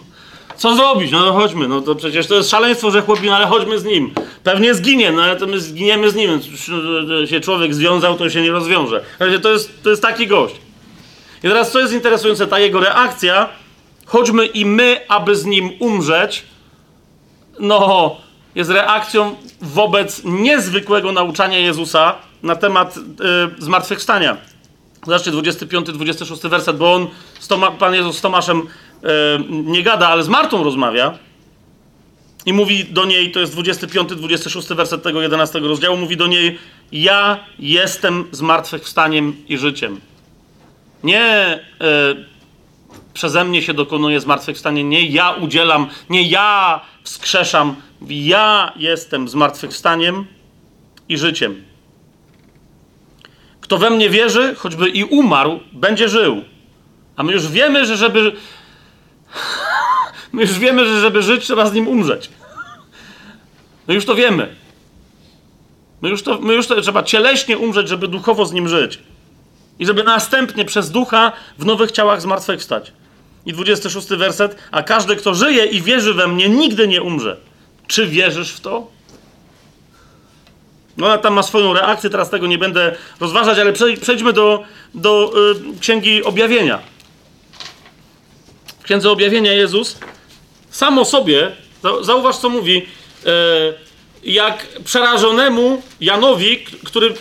[0.56, 3.78] co zrobić, no, no chodźmy, no to przecież to jest szaleństwo, że chłopin, ale chodźmy
[3.78, 4.10] z nim.
[4.44, 6.40] Pewnie zginie, no ale to my zginiemy z nim,
[7.26, 9.04] się człowiek związał, to się nie rozwiąże.
[9.42, 10.54] To jest, to jest taki gość.
[11.38, 13.48] I teraz co jest interesujące, ta jego reakcja,
[14.06, 16.42] chodźmy i my, aby z nim umrzeć,
[17.60, 23.00] no, jest reakcją wobec niezwykłego nauczania Jezusa na temat y,
[23.62, 24.36] zmartwychwstania.
[25.06, 27.06] Zobaczcie, 25-26 werset, bo on,
[27.48, 28.66] Toma, Pan Jezus z Tomaszem y,
[29.48, 31.18] nie gada, ale z Martą rozmawia
[32.46, 36.58] i mówi do niej, to jest 25-26 werset tego 11 rozdziału, mówi do niej,
[36.92, 40.00] ja jestem zmartwychwstaniem i życiem.
[41.04, 42.29] Nie y,
[43.14, 47.76] przeze mnie się dokonuje zmartwychwstanie, nie ja udzielam, nie ja wskrzeszam,
[48.08, 50.26] ja jestem zmartwychwstaniem
[51.08, 51.64] i życiem.
[53.60, 56.44] Kto we mnie wierzy, choćby i umarł, będzie żył.
[57.16, 58.32] A my już wiemy, że żeby.
[60.32, 62.30] My już wiemy, że żeby żyć, trzeba z nim umrzeć.
[63.88, 64.56] My już to wiemy.
[66.00, 68.98] My już to, my już to trzeba cieleśnie umrzeć, żeby duchowo z nim żyć.
[69.78, 72.92] I żeby następnie przez ducha w nowych ciałach zmartwychwstać.
[73.46, 74.56] I 26 werset.
[74.70, 77.36] A każdy, kto żyje i wierzy we mnie, nigdy nie umrze.
[77.86, 78.86] Czy wierzysz w to?
[80.96, 84.64] No, ona tam ma swoją reakcję, teraz tego nie będę rozważać, ale przejdźmy do,
[84.94, 85.32] do
[85.74, 86.78] y, Księgi Objawienia.
[88.80, 89.98] W Księdze Objawienia Jezus
[90.70, 91.52] sam o sobie,
[92.02, 92.86] zauważ co mówi,
[93.26, 93.28] y,
[94.24, 97.14] jak przerażonemu Janowi, który,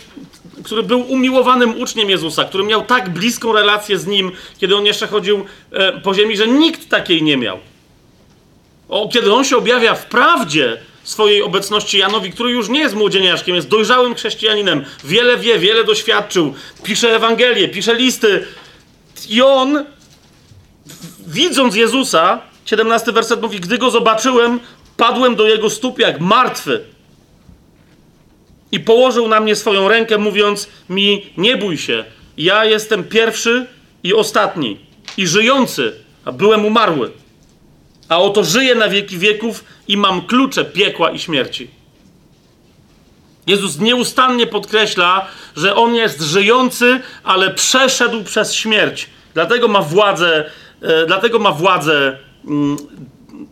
[0.64, 5.08] który był umiłowanym uczniem Jezusa, który miał tak bliską relację z nim, kiedy on jeszcze
[5.08, 7.60] chodził y, po ziemi, że nikt takiej nie miał.
[8.90, 13.56] O, kiedy on się objawia w prawdzie swojej obecności Janowi, który już nie jest młodzieniaszkiem,
[13.56, 16.54] jest dojrzałym chrześcijaninem, wiele wie, wiele doświadczył,
[16.84, 18.46] pisze Ewangelię, pisze listy.
[19.30, 19.86] I on,
[21.28, 24.60] widząc Jezusa, 17 werset mówi, gdy go zobaczyłem,
[24.98, 26.86] padłem do jego stóp jak martwy.
[28.72, 32.06] I położył na mnie swoją rękę, mówiąc mi: Nie bój się,
[32.38, 33.66] ja jestem pierwszy
[34.04, 34.78] i ostatni,
[35.18, 35.94] i żyjący,
[36.26, 37.12] a byłem umarły
[38.10, 41.70] a oto żyję na wieki wieków i mam klucze piekła i śmierci.
[43.48, 49.10] Jezus nieustannie podkreśla, że On jest żyjący, ale przeszedł przez śmierć.
[49.34, 50.52] Dlatego ma władzę,
[50.82, 52.18] e, dlatego ma władzę
[52.48, 52.78] mm,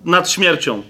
[0.05, 0.83] nad śmiercią.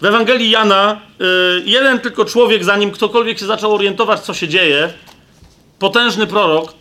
[0.00, 1.24] W Ewangelii Jana e,
[1.64, 4.92] jeden tylko człowiek, zanim ktokolwiek się zaczął orientować, co się dzieje,
[5.78, 6.74] potężny prorok,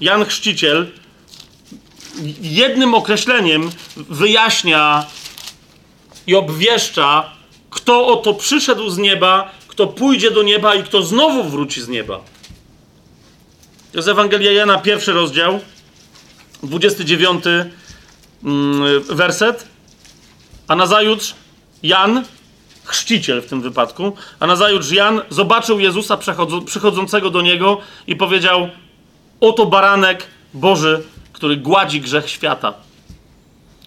[0.00, 0.86] Jan Chrzciciel,
[2.40, 5.06] jednym określeniem wyjaśnia
[6.26, 7.30] i obwieszcza,
[7.70, 12.20] kto oto przyszedł z nieba, kto pójdzie do nieba i kto znowu wróci z nieba.
[13.92, 15.60] To jest Ewangelia Jana, pierwszy rozdział,
[16.62, 17.44] 29
[18.44, 19.66] mm, werset.
[20.68, 21.34] A nazajutrz
[21.82, 22.24] Jan,
[22.84, 26.18] chrzciciel w tym wypadku, a nazajutrz Jan zobaczył Jezusa
[26.66, 28.68] przychodzącego do niego i powiedział:
[29.40, 32.74] Oto baranek Boży, który gładzi grzech świata.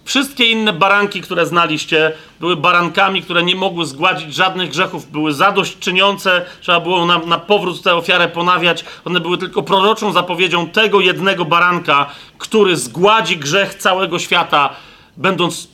[0.05, 6.45] Wszystkie inne baranki, które znaliście, były barankami, które nie mogły zgładzić żadnych grzechów, były zadośćczyniące,
[6.61, 8.85] trzeba było na, na powrót tę ofiarę ponawiać.
[9.05, 14.69] One były tylko proroczą zapowiedzią tego jednego baranka, który zgładzi grzech całego świata,
[15.17, 15.67] będąc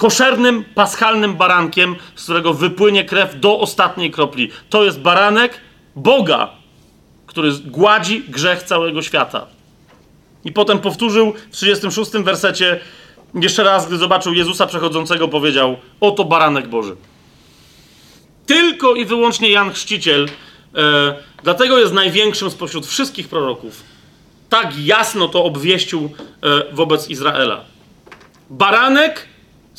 [0.00, 4.50] koszernym, paschalnym barankiem, z którego wypłynie krew do ostatniej kropli.
[4.70, 5.60] To jest baranek
[5.96, 6.50] Boga,
[7.26, 9.46] który gładzi grzech całego świata.
[10.44, 12.80] I potem powtórzył w 36 wersecie,
[13.34, 16.96] jeszcze raz, gdy zobaczył Jezusa przechodzącego, powiedział: Oto baranek Boży.
[18.46, 20.28] Tylko i wyłącznie Jan Chrzciciel,
[20.74, 23.82] e, dlatego jest największym spośród wszystkich proroków.
[24.48, 26.10] Tak jasno to obwieścił
[26.42, 27.64] e, wobec Izraela.
[28.50, 29.29] Baranek,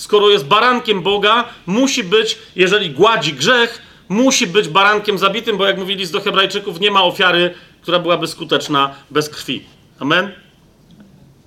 [0.01, 5.77] skoro jest barankiem Boga, musi być, jeżeli gładzi grzech, musi być barankiem zabitym, bo jak
[5.77, 9.63] mówili z do Hebrajczyków, nie ma ofiary, która byłaby skuteczna bez krwi.
[9.99, 10.31] Amen?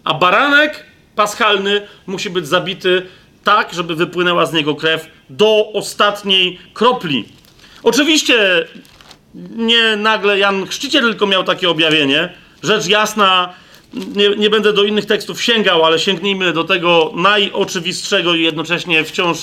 [0.05, 0.85] A baranek
[1.17, 3.07] paschalny musi być zabity
[3.45, 7.25] tak, żeby wypłynęła z niego krew do ostatniej kropli.
[7.83, 8.69] Oczywiście
[9.57, 12.35] nie nagle Jan Chrzciciel tylko miał takie objawienie.
[12.63, 13.55] Rzecz jasna,
[13.95, 19.39] nie, nie, będę do innych tekstów sięgał, ale sięgnijmy do tego najoczywistszego i jednocześnie wciąż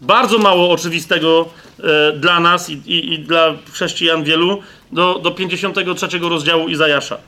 [0.00, 1.48] bardzo mało oczywistego
[1.78, 4.62] e, dla nas i, i, i, dla chrześcijan wielu,
[4.92, 7.18] do, do 53 rozdziału Izajasza.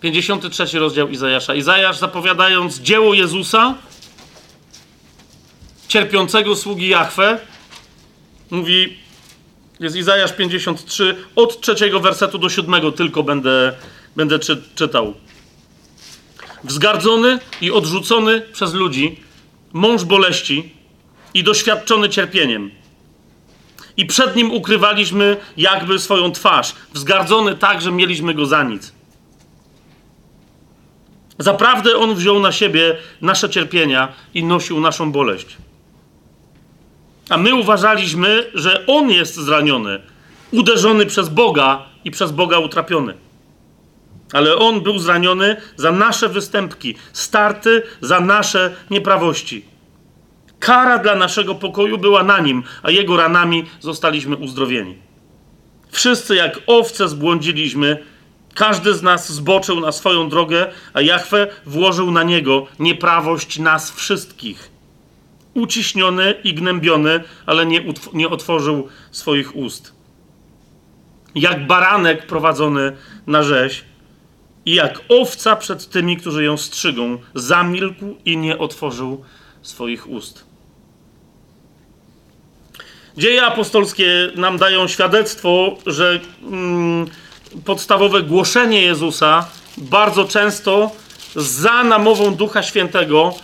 [0.00, 1.54] 53 rozdział Izajasza.
[1.54, 3.74] Izajasz zapowiadając dzieło Jezusa,
[5.88, 7.38] cierpiącego sługi Jahwe,
[8.50, 8.96] mówi
[9.80, 13.72] Jest Izajasz 53, od trzeciego wersetu do siódmego tylko będę,
[14.16, 15.14] będę czy, czytał.
[16.64, 19.20] Wzgardzony i odrzucony przez ludzi,
[19.72, 20.72] mąż boleści
[21.34, 22.70] i doświadczony cierpieniem.
[23.96, 28.92] I przed nim ukrywaliśmy jakby swoją twarz, wzgardzony tak, że mieliśmy go za nic.
[31.38, 35.56] Zaprawdę on wziął na siebie nasze cierpienia i nosił naszą boleść.
[37.28, 40.00] A my uważaliśmy, że on jest zraniony,
[40.50, 43.14] uderzony przez Boga i przez Boga utrapiony.
[44.32, 49.64] Ale on był zraniony za nasze występki, starty za nasze nieprawości.
[50.58, 54.96] Kara dla naszego pokoju była na nim, a jego ranami zostaliśmy uzdrowieni.
[55.90, 58.04] Wszyscy jak owce zbłądziliśmy,
[58.54, 64.77] każdy z nas zboczył na swoją drogę, a Jahwe włożył na niego nieprawość nas wszystkich.
[65.58, 69.92] Uciśniony i gnębiony, ale nie, nie otworzył swoich ust.
[71.34, 73.84] Jak baranek prowadzony na rzeź,
[74.66, 79.24] i jak owca przed tymi, którzy ją strzygą, zamilkł i nie otworzył
[79.62, 80.44] swoich ust.
[83.16, 87.06] Dzieje apostolskie nam dają świadectwo, że mm,
[87.64, 89.48] podstawowe głoszenie Jezusa
[89.78, 90.90] bardzo często
[91.36, 93.34] za namową Ducha Świętego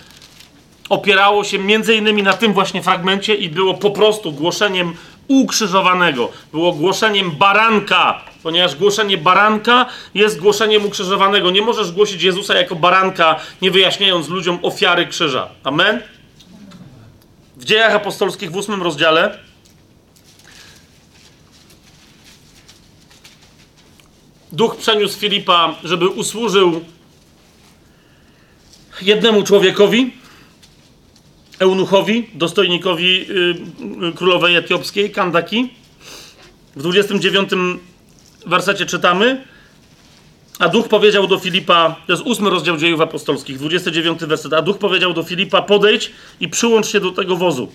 [0.88, 4.94] opierało się między innymi na tym właśnie fragmencie i było po prostu głoszeniem
[5.28, 6.28] ukrzyżowanego.
[6.52, 11.50] Było głoszeniem baranka, ponieważ głoszenie baranka jest głoszeniem ukrzyżowanego.
[11.50, 15.48] Nie możesz głosić Jezusa jako baranka, nie wyjaśniając ludziom ofiary krzyża.
[15.64, 16.02] Amen?
[17.56, 19.38] W dziejach apostolskich w ósmym rozdziale
[24.52, 26.84] Duch przeniósł Filipa, żeby usłużył
[29.02, 30.12] jednemu człowiekowi,
[31.58, 33.26] eunuchowi, dostojnikowi
[34.00, 35.68] yy, królowej etiopskiej, Kandaki.
[36.76, 37.50] W 29
[38.46, 39.44] wersecie czytamy,
[40.58, 44.78] a duch powiedział do Filipa, to jest ósmy rozdział dziejów apostolskich, 29 werset, a duch
[44.78, 46.10] powiedział do Filipa, podejdź
[46.40, 47.68] i przyłącz się do tego wozu.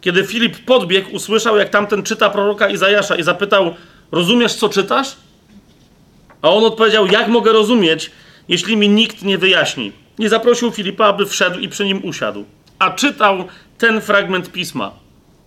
[0.00, 3.74] Kiedy Filip podbiegł, usłyszał, jak tamten czyta proroka Izajasza i zapytał,
[4.12, 5.16] rozumiesz, co czytasz?
[6.42, 8.10] A on odpowiedział, jak mogę rozumieć,
[8.48, 9.92] jeśli mi nikt nie wyjaśni.
[10.18, 12.44] Nie zaprosił Filipa, aby wszedł i przy nim usiadł.
[12.78, 13.44] A czytał
[13.78, 14.92] ten fragment pisma.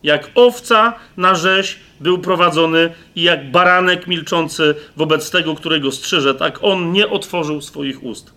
[0.03, 6.59] Jak owca na rzeź był prowadzony i jak baranek milczący wobec tego, którego strzyże, tak
[6.61, 8.33] on nie otworzył swoich ust.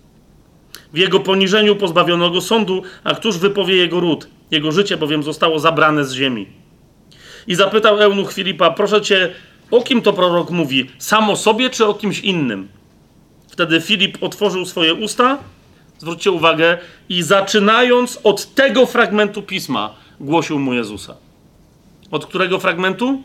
[0.93, 4.29] W jego poniżeniu pozbawiono go sądu, a któż wypowie jego ród?
[4.51, 6.47] Jego życie bowiem zostało zabrane z ziemi.
[7.47, 9.31] I zapytał eunuch Filipa, proszę cię,
[9.71, 10.91] o kim to prorok mówi?
[10.99, 12.69] Sam o sobie czy o kimś innym?
[13.49, 15.39] Wtedy Filip otworzył swoje usta,
[16.01, 16.79] zwróćcie uwagę,
[17.09, 21.17] i zaczynając od tego fragmentu pisma, głosił mu Jezusa.
[22.11, 23.23] Od którego fragmentu?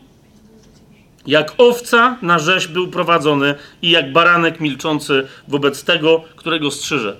[1.26, 7.16] Jak owca na rzeź był prowadzony i jak baranek milczący wobec tego, którego strzyże.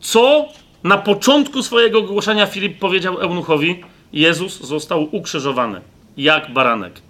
[0.00, 0.48] Co
[0.84, 3.84] na początku swojego głoszenia Filip powiedział eunuchowi?
[4.12, 5.80] Jezus został ukrzyżowany,
[6.16, 7.00] jak baranek.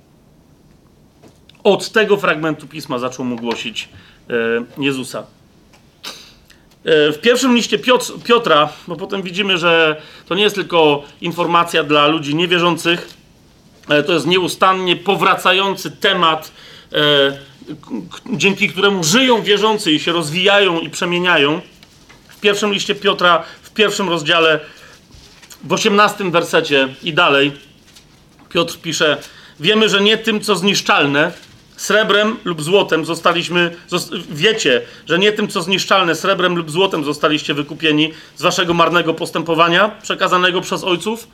[1.65, 3.89] Od tego fragmentu pisma zaczął mu głosić
[4.31, 5.27] e, Jezusa.
[6.85, 7.79] E, w pierwszym liście
[8.25, 13.09] Piotra, bo potem widzimy, że to nie jest tylko informacja dla ludzi niewierzących,
[13.89, 16.53] ale to jest nieustannie powracający temat,
[16.93, 16.97] e,
[18.33, 21.61] dzięki któremu żyją wierzący i się rozwijają i przemieniają.
[22.29, 24.61] W pierwszym liście Piotra, w pierwszym rozdziale,
[25.65, 27.53] w osiemnastym wersecie i dalej,
[28.49, 29.19] Piotr pisze:
[29.61, 31.33] Wiemy, że nie tym, co zniszczalne,
[31.77, 33.77] srebrem lub złotem zostaliśmy,
[34.31, 39.89] wiecie, że nie tym, co zniszczalne, srebrem lub złotem zostaliście wykupieni z waszego marnego postępowania
[40.03, 41.29] przekazanego przez ojców,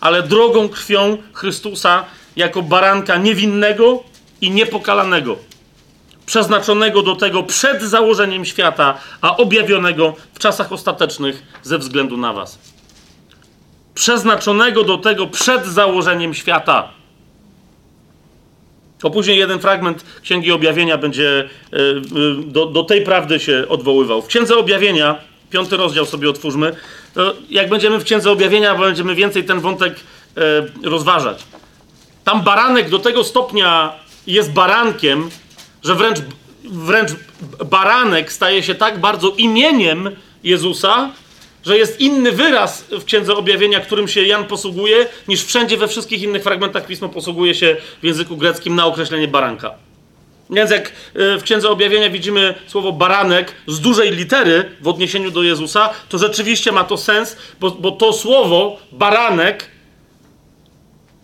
[0.00, 2.04] ale drogą krwią Chrystusa
[2.36, 4.02] jako baranka niewinnego
[4.40, 5.36] i niepokalanego,
[6.26, 12.58] przeznaczonego do tego przed założeniem świata, a objawionego w czasach ostatecznych ze względu na was.
[13.94, 16.88] Przeznaczonego do tego przed założeniem świata
[19.04, 21.82] to później jeden fragment Księgi Objawienia będzie e, e,
[22.46, 24.22] do, do tej prawdy się odwoływał.
[24.22, 25.18] W Księdze Objawienia,
[25.50, 26.76] piąty rozdział sobie otwórzmy,
[27.50, 29.94] jak będziemy w Księdze Objawienia, będziemy więcej ten wątek
[30.36, 30.40] e,
[30.88, 31.44] rozważać.
[32.24, 33.92] Tam baranek do tego stopnia
[34.26, 35.30] jest barankiem,
[35.84, 36.18] że wręcz,
[36.64, 37.10] wręcz
[37.70, 40.10] baranek staje się tak bardzo imieniem
[40.44, 41.10] Jezusa,
[41.66, 46.22] że jest inny wyraz w Księdze Objawienia, którym się Jan posługuje, niż wszędzie we wszystkich
[46.22, 49.74] innych fragmentach Pismo posługuje się w języku greckim na określenie baranka.
[50.50, 55.42] Więc jak e, w Księdze Objawienia widzimy słowo baranek z dużej litery w odniesieniu do
[55.42, 59.74] Jezusa, to rzeczywiście ma to sens, bo, bo to słowo baranek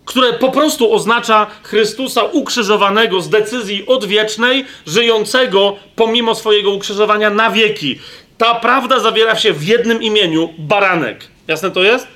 [0.05, 7.99] które po prostu oznacza Chrystusa ukrzyżowanego z decyzji odwiecznej, żyjącego pomimo swojego ukrzyżowania na wieki.
[8.41, 11.29] Ta prawda zawiera się w jednym imieniu baranek.
[11.49, 12.07] Jasne to jest?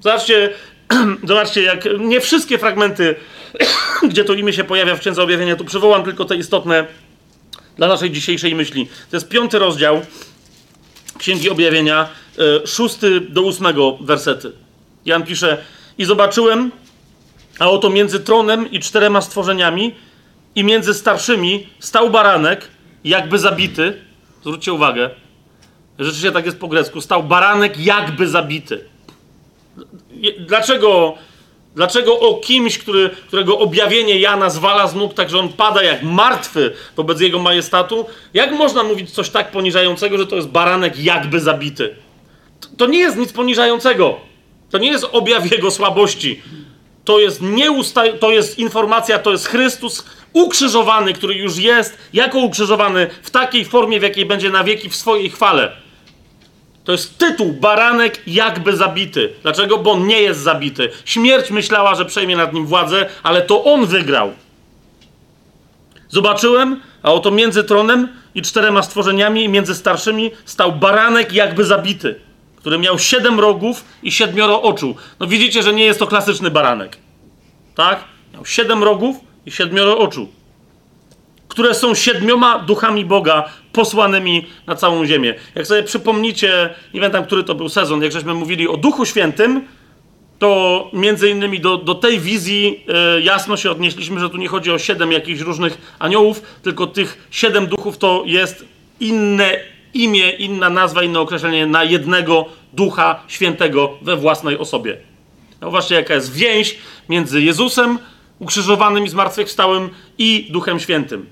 [0.00, 0.50] Zobaczcie,
[1.28, 3.14] zobaczcie, jak nie wszystkie fragmenty,
[4.10, 6.86] gdzie to imię się pojawia w Księdze Objawienia, tu przywołam tylko te istotne
[7.76, 8.88] dla naszej dzisiejszej myśli.
[9.10, 10.00] To jest piąty rozdział
[11.18, 12.08] Księgi Objawienia,
[12.62, 14.52] e, szósty do ósmego wersety.
[15.04, 15.64] Jan pisze,
[15.98, 16.70] i zobaczyłem,
[17.58, 19.94] a oto między tronem i czterema stworzeniami
[20.54, 22.68] i między starszymi stał baranek,
[23.04, 24.02] jakby zabity.
[24.42, 25.10] Zwróćcie uwagę,
[25.98, 28.84] rzeczywiście tak jest po grecku, stał baranek jakby zabity.
[30.38, 31.14] Dlaczego,
[31.74, 36.02] dlaczego o kimś, który, którego objawienie Jana zwala z nóg, tak że on pada jak
[36.02, 41.40] martwy wobec jego majestatu, jak można mówić coś tak poniżającego, że to jest baranek jakby
[41.40, 41.94] zabity?
[42.60, 44.20] To, to nie jest nic poniżającego.
[44.70, 46.42] To nie jest objaw jego słabości.
[47.04, 53.10] To jest, nieusta- to jest informacja, to jest Chrystus ukrzyżowany, który już jest jako ukrzyżowany
[53.22, 55.83] w takiej formie, w jakiej będzie na wieki w swojej chwale.
[56.84, 59.32] To jest tytuł baranek jakby zabity.
[59.42, 59.78] Dlaczego?
[59.78, 60.90] Bo on nie jest zabity.
[61.04, 64.32] Śmierć myślała, że przejmie nad nim władzę, ale to on wygrał.
[66.08, 72.20] Zobaczyłem, a oto między tronem i czterema stworzeniami i między starszymi stał baranek jakby zabity,
[72.56, 74.96] który miał siedem rogów i siedmioro oczu.
[75.20, 76.96] No widzicie, że nie jest to klasyczny baranek.
[77.74, 78.04] Tak?
[78.34, 79.16] Miał siedem rogów
[79.46, 80.28] i siedmioro oczu
[81.54, 83.44] które są siedmioma duchami Boga
[83.74, 85.34] posłanymi na całą ziemię.
[85.54, 89.60] Jak sobie przypomnicie, nie pamiętam, który to był sezon, jak żeśmy mówili o Duchu Świętym,
[90.38, 94.70] to między innymi do, do tej wizji e, jasno się odnieśliśmy, że tu nie chodzi
[94.70, 98.64] o siedem jakichś różnych aniołów, tylko tych siedem duchów to jest
[99.00, 99.56] inne
[99.94, 104.96] imię, inna nazwa, inne określenie na jednego Ducha Świętego we własnej osobie.
[105.60, 106.78] No właśnie, jaka jest więź
[107.08, 107.98] między Jezusem
[108.38, 111.26] ukrzyżowanym i zmartwychwstałym i Duchem Świętym.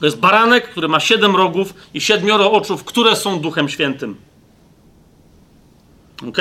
[0.00, 4.16] To jest baranek, który ma siedem rogów i siedmioro oczów, które są Duchem Świętym.
[6.28, 6.38] Ok?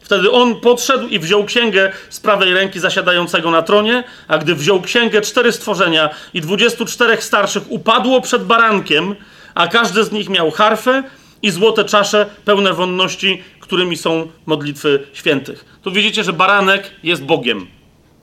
[0.00, 4.80] Wtedy on podszedł i wziął księgę z prawej ręki zasiadającego na tronie, a gdy wziął
[4.80, 9.14] księgę, cztery stworzenia i dwudziestu czterech starszych upadło przed barankiem,
[9.54, 11.02] a każdy z nich miał harfę
[11.42, 15.64] i złote czasze pełne wonności, którymi są modlitwy świętych.
[15.82, 17.66] Tu widzicie, że baranek jest Bogiem.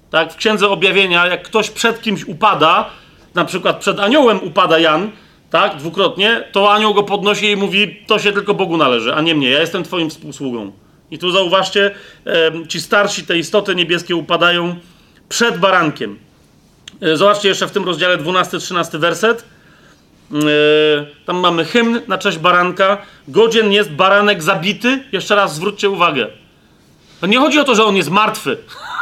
[0.09, 0.33] Tak?
[0.33, 2.89] W księdze objawienia, jak ktoś przed kimś upada,
[3.35, 5.11] na przykład przed aniołem upada Jan,
[5.49, 9.35] tak, dwukrotnie, to anioł go podnosi i mówi, to się tylko Bogu należy, a nie
[9.35, 10.71] mnie, ja jestem twoim współsługą.
[11.11, 11.95] I tu zauważcie,
[12.67, 14.75] ci starsi, te istoty niebieskie upadają
[15.29, 16.19] przed barankiem.
[17.01, 19.45] E, zobaczcie jeszcze w tym rozdziale 12-13 werset.
[20.33, 20.35] E,
[21.25, 22.97] tam mamy hymn na cześć baranka.
[23.27, 25.03] Godzien jest baranek zabity.
[25.11, 26.27] Jeszcze raz zwróćcie uwagę.
[27.21, 28.57] To nie chodzi o to, że on jest martwy.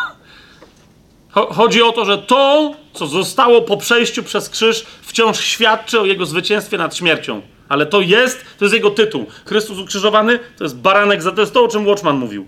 [1.33, 6.25] Chodzi o to, że to, co zostało po przejściu przez krzyż, wciąż świadczy o jego
[6.25, 7.41] zwycięstwie nad śmiercią.
[7.69, 9.25] Ale to jest, to jest jego tytuł.
[9.45, 12.45] Chrystus ukrzyżowany to jest baranek, za to jest to, o czym Watchman mówił.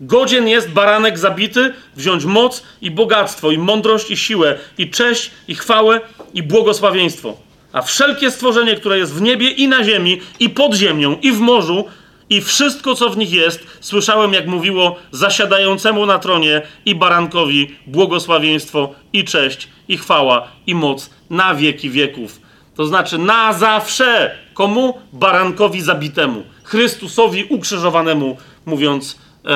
[0.00, 5.54] Godzien jest baranek zabity wziąć moc i bogactwo, i mądrość, i siłę, i cześć, i
[5.54, 6.00] chwałę,
[6.34, 7.36] i błogosławieństwo.
[7.72, 11.40] A wszelkie stworzenie, które jest w niebie i na ziemi, i pod ziemią, i w
[11.40, 11.84] morzu,
[12.30, 18.94] i wszystko, co w nich jest, słyszałem, jak mówiło zasiadającemu na tronie i barankowi błogosławieństwo
[19.12, 22.40] i cześć, i chwała, i moc na wieki wieków.
[22.74, 24.36] To znaczy na zawsze.
[24.54, 24.98] Komu?
[25.12, 26.42] Barankowi zabitemu.
[26.64, 28.36] Chrystusowi ukrzyżowanemu,
[28.66, 29.48] mówiąc e,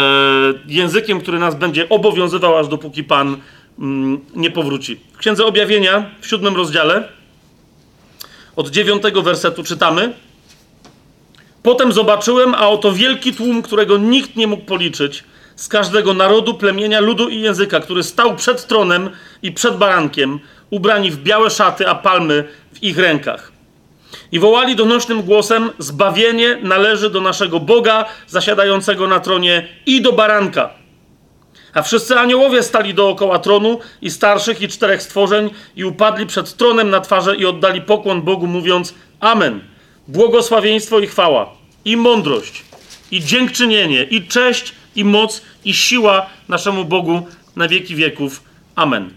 [0.67, 3.37] językiem, który nas będzie obowiązywał, aż dopóki Pan
[3.79, 5.01] mm, nie powróci.
[5.13, 7.09] W Księdze Objawienia w siódmym rozdziale
[8.57, 10.13] od dziewiątego wersetu czytamy.
[11.63, 15.25] Potem zobaczyłem, a oto wielki tłum, którego nikt nie mógł policzyć,
[15.57, 19.11] z każdego narodu, plemienia, ludu i języka, który stał przed tronem
[19.43, 23.53] i przed barankiem, ubrani w białe szaty, a palmy w ich rękach.
[24.33, 30.71] I wołali donośnym głosem: Zbawienie należy do naszego Boga, zasiadającego na tronie, i do baranka.
[31.75, 36.91] A wszyscy aniołowie stali dookoła tronu, i starszych, i czterech stworzeń, i upadli przed tronem
[36.91, 39.70] na twarze i oddali pokłon Bogu, mówiąc: Amen
[40.13, 41.53] błogosławieństwo i chwała,
[41.85, 42.65] i mądrość,
[43.11, 47.27] i dziękczynienie, i cześć, i moc, i siła naszemu Bogu
[47.57, 48.43] na wieki wieków.
[48.75, 49.11] Amen.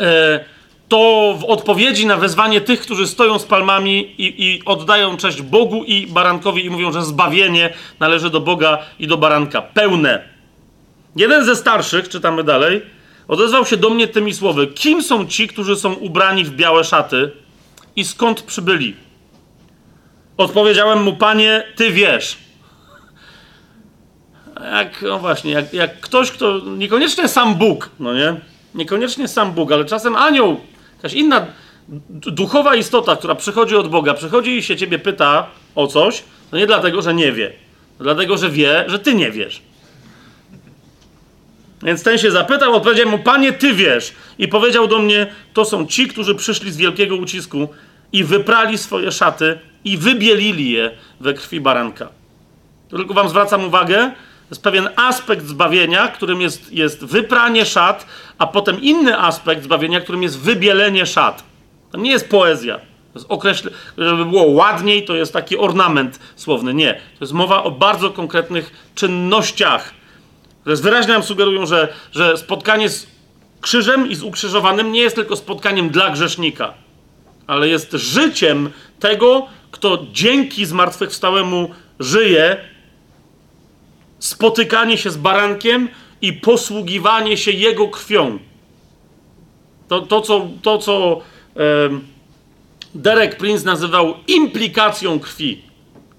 [0.00, 0.44] E,
[0.88, 5.84] to w odpowiedzi na wezwanie tych, którzy stoją z palmami i, i, oddają cześć Bogu
[5.84, 9.62] i barankowi i mówią, że zbawienie należy do Boga i do baranka.
[9.62, 10.28] Pełne.
[11.16, 12.82] Jeden ze starszych, czytamy dalej,
[13.28, 17.30] odezwał się do mnie tymi słowy: Kim są ci, którzy są ubrani w białe szaty
[17.96, 19.07] i skąd przybyli?
[20.38, 22.38] Odpowiedziałem mu, panie, ty wiesz.
[24.72, 28.34] jak, no właśnie, jak, jak ktoś, kto, niekoniecznie sam Bóg, no nie?
[28.74, 30.60] Niekoniecznie sam Bóg, ale czasem anioł,
[30.96, 31.46] jakaś inna
[32.08, 36.66] duchowa istota, która przychodzi od Boga, przychodzi i się ciebie pyta o coś, to nie
[36.66, 37.52] dlatego, że nie wie,
[38.00, 39.62] dlatego, że wie, że ty nie wiesz.
[41.82, 44.12] Więc ten się zapytał, odpowiedział mu, panie, ty wiesz.
[44.38, 47.68] I powiedział do mnie, to są ci, którzy przyszli z wielkiego ucisku
[48.12, 50.90] i wyprali swoje szaty i wybielili je
[51.20, 52.08] we krwi baranka.
[52.90, 54.10] Tylko wam zwracam uwagę,
[54.50, 58.06] jest pewien aspekt zbawienia, którym jest, jest wypranie szat,
[58.38, 61.44] a potem inny aspekt zbawienia, którym jest wybielenie szat.
[61.90, 62.78] To nie jest poezja.
[62.78, 63.70] To jest określ...
[63.98, 66.74] Żeby było ładniej, to jest taki ornament słowny.
[66.74, 66.94] Nie.
[66.94, 69.94] To jest mowa o bardzo konkretnych czynnościach,
[70.60, 73.06] które wyraźnie nam sugerują, że, że spotkanie z
[73.60, 76.74] krzyżem i z ukrzyżowanym nie jest tylko spotkaniem dla grzesznika,
[77.48, 78.70] ale jest życiem
[79.00, 81.70] tego, kto dzięki zmartwychwstałemu
[82.00, 82.56] żyje,
[84.18, 85.88] spotykanie się z barankiem
[86.22, 88.38] i posługiwanie się jego krwią.
[89.88, 91.20] To, to co, to, co
[92.94, 95.62] Derek Prince nazywał implikacją krwi,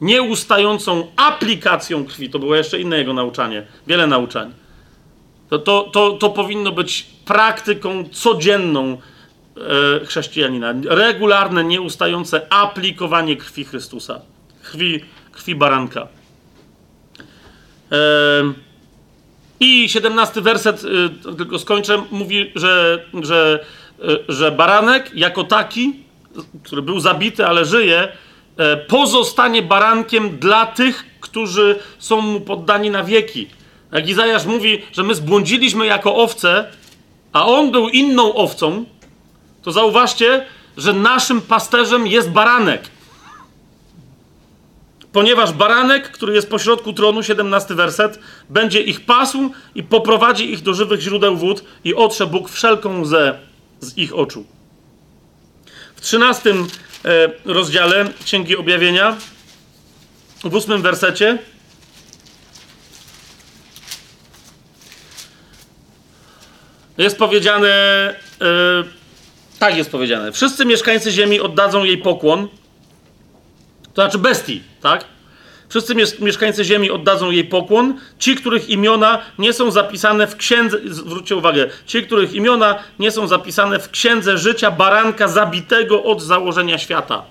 [0.01, 2.29] nieustającą aplikacją krwi.
[2.29, 4.53] To było jeszcze inne jego nauczanie, wiele nauczań.
[5.49, 8.97] To, to, to, to powinno być praktyką codzienną
[10.05, 10.73] chrześcijanina.
[10.85, 14.21] Regularne, nieustające aplikowanie krwi Chrystusa,
[14.63, 16.07] krwi, krwi baranka.
[17.91, 17.97] E,
[19.59, 20.83] I 17 werset,
[21.29, 23.65] e, tylko skończę, mówi, że, że
[24.03, 25.93] E, że baranek jako taki,
[26.63, 28.07] który był zabity, ale żyje,
[28.57, 33.47] e, pozostanie barankiem dla tych, którzy są mu poddani na wieki.
[33.91, 36.65] Jak Izajasz mówi, że my zbłądziliśmy jako owce,
[37.33, 38.85] a on był inną owcą,
[39.61, 40.45] to zauważcie,
[40.77, 42.81] że naszym pasterzem jest baranek.
[45.11, 48.19] Ponieważ baranek, który jest pośrodku tronu, 17 werset,
[48.49, 53.39] będzie ich pasł i poprowadzi ich do żywych źródeł wód i otrze Bóg wszelką łzę
[53.79, 54.45] z ich oczu.
[55.95, 56.67] W trzynastym
[57.05, 59.17] e, rozdziale Księgi Objawienia,
[60.43, 61.37] w ósmym wersecie,
[66.97, 67.69] jest powiedziane,
[68.41, 68.98] e,
[69.59, 72.47] tak jest powiedziane, wszyscy mieszkańcy ziemi oddadzą jej pokłon,
[73.93, 75.05] to znaczy bestii, tak?
[75.69, 77.99] Wszyscy mieszkańcy ziemi oddadzą jej pokłon.
[78.19, 83.27] Ci, których imiona nie są zapisane w księdze, zwróćcie uwagę, ci, których imiona nie są
[83.27, 87.23] zapisane w księdze życia baranka zabitego od założenia świata.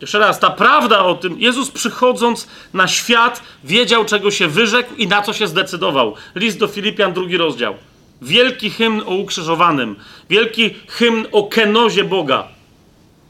[0.00, 5.08] Jeszcze raz, ta prawda o tym, Jezus przychodząc na świat wiedział, czego się wyrzekł i
[5.08, 6.14] na co się zdecydował.
[6.34, 7.74] List do Filipian, drugi rozdział.
[8.22, 9.96] Wielki hymn o ukrzyżowanym,
[10.30, 12.48] wielki hymn o kenozie Boga.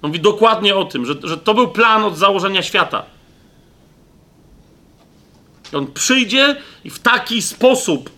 [0.03, 3.05] Mówi dokładnie o tym, że, że to był plan od założenia świata.
[5.73, 8.11] On przyjdzie i w taki sposób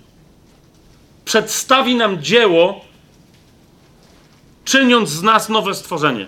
[1.24, 2.84] przedstawi nam dzieło,
[4.64, 6.26] czyniąc z nas nowe stworzenie.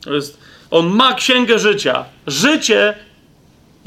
[0.00, 0.38] To jest,
[0.70, 2.04] on ma księgę życia.
[2.26, 2.94] Życie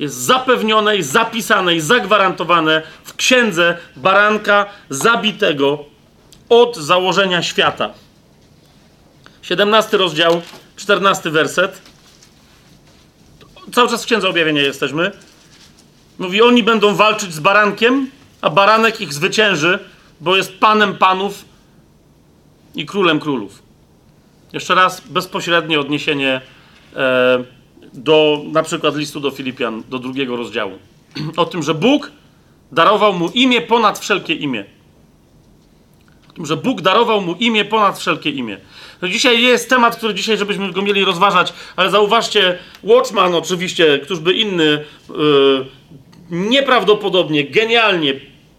[0.04, 5.86] jest zapewnione i zapisane i zagwarantowane w księdze baranka zabitego
[6.50, 7.90] od założenia świata.
[9.42, 10.42] 17 rozdział
[10.76, 11.82] 14 werset.
[13.72, 15.12] Cały czas w Księdze Objawienia jesteśmy.
[16.20, 18.10] Mówi, oni będą walczyć z barankiem,
[18.42, 19.80] a baranek ich zwycięży,
[20.22, 21.46] bo jest panem panów
[22.76, 23.64] i królem królów.
[24.54, 26.42] Jeszcze raz bezpośrednie odniesienie
[26.96, 27.44] e,
[27.94, 30.80] do na przykład listu do Filipian, do drugiego rozdziału.
[31.38, 32.12] O tym, że Bóg
[32.72, 34.66] darował mu imię ponad wszelkie imię.
[36.30, 38.58] O tym, że Bóg darował mu imię ponad wszelkie imię.
[39.00, 44.34] To dzisiaj jest temat, który dzisiaj, żebyśmy go mieli rozważać, ale zauważcie, Watchman oczywiście, któżby
[44.34, 45.66] inny, yy,
[46.32, 48.14] nieprawdopodobnie, genialnie,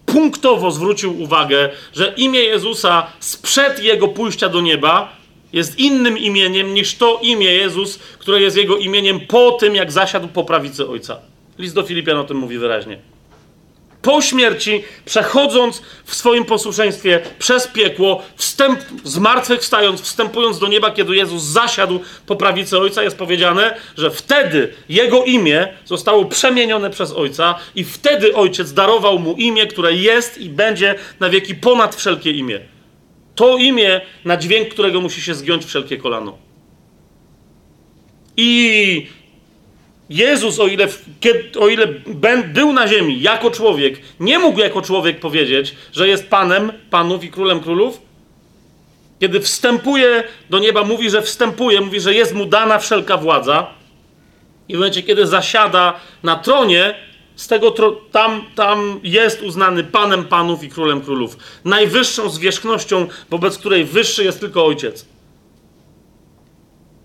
[0.06, 5.23] punktowo zwrócił uwagę, że imię Jezusa sprzed jego pójścia do nieba
[5.54, 10.28] jest innym imieniem niż to imię Jezus, które jest jego imieniem po tym, jak zasiadł
[10.28, 11.20] po prawicy Ojca.
[11.58, 13.14] List do Filipian o tym mówi wyraźnie
[14.04, 21.42] po śmierci, przechodząc w swoim posłuszeństwie przez piekło, wstęp, zmartwychwstając, wstępując do nieba, kiedy Jezus
[21.42, 27.84] zasiadł po prawicy Ojca, jest powiedziane, że wtedy Jego imię zostało przemienione przez Ojca i
[27.84, 32.73] wtedy Ojciec darował Mu imię, które jest i będzie na wieki ponad wszelkie imię.
[33.34, 36.38] To imię, na dźwięk którego musi się zgiąć wszelkie kolano.
[38.36, 39.06] I
[40.10, 40.88] Jezus, o ile,
[41.60, 41.86] o ile
[42.54, 47.30] był na ziemi jako człowiek, nie mógł jako człowiek powiedzieć, że jest Panem Panów i
[47.30, 48.00] Królem Królów.
[49.20, 53.66] Kiedy wstępuje do nieba, mówi, że wstępuje, mówi, że jest mu dana wszelka władza.
[54.68, 56.94] I w momencie, kiedy zasiada na tronie,
[57.36, 57.74] z tego
[58.10, 61.36] tam, tam jest uznany Panem Panów i Królem Królów.
[61.64, 65.06] Najwyższą zwierzchnością, wobec której wyższy jest tylko Ojciec.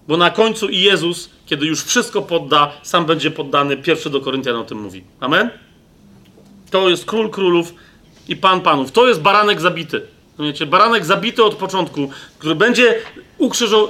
[0.08, 3.78] Bo na końcu i Jezus, kiedy już wszystko podda, sam będzie poddany.
[3.78, 5.04] Pierwszy do Koryntian o tym mówi.
[5.20, 5.50] Amen?
[6.72, 7.74] To jest Król Królów
[8.28, 8.92] i Pan Panów.
[8.92, 10.02] To jest baranek zabity.
[10.38, 10.66] Rozumiecie?
[10.66, 12.96] Baranek zabity od początku, który będzie,
[13.40, 13.90] ukrzyżo-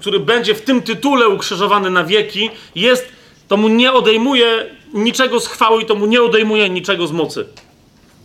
[0.00, 3.08] który będzie w tym tytule ukrzyżowany na wieki, jest,
[3.50, 7.46] to mu nie odejmuje niczego z chwały i to mu nie odejmuje niczego z mocy.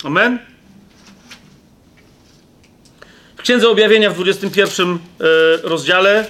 [0.03, 0.39] Amen?
[3.38, 4.97] W Księdze Objawienia w 21 e,
[5.64, 6.27] rozdziale,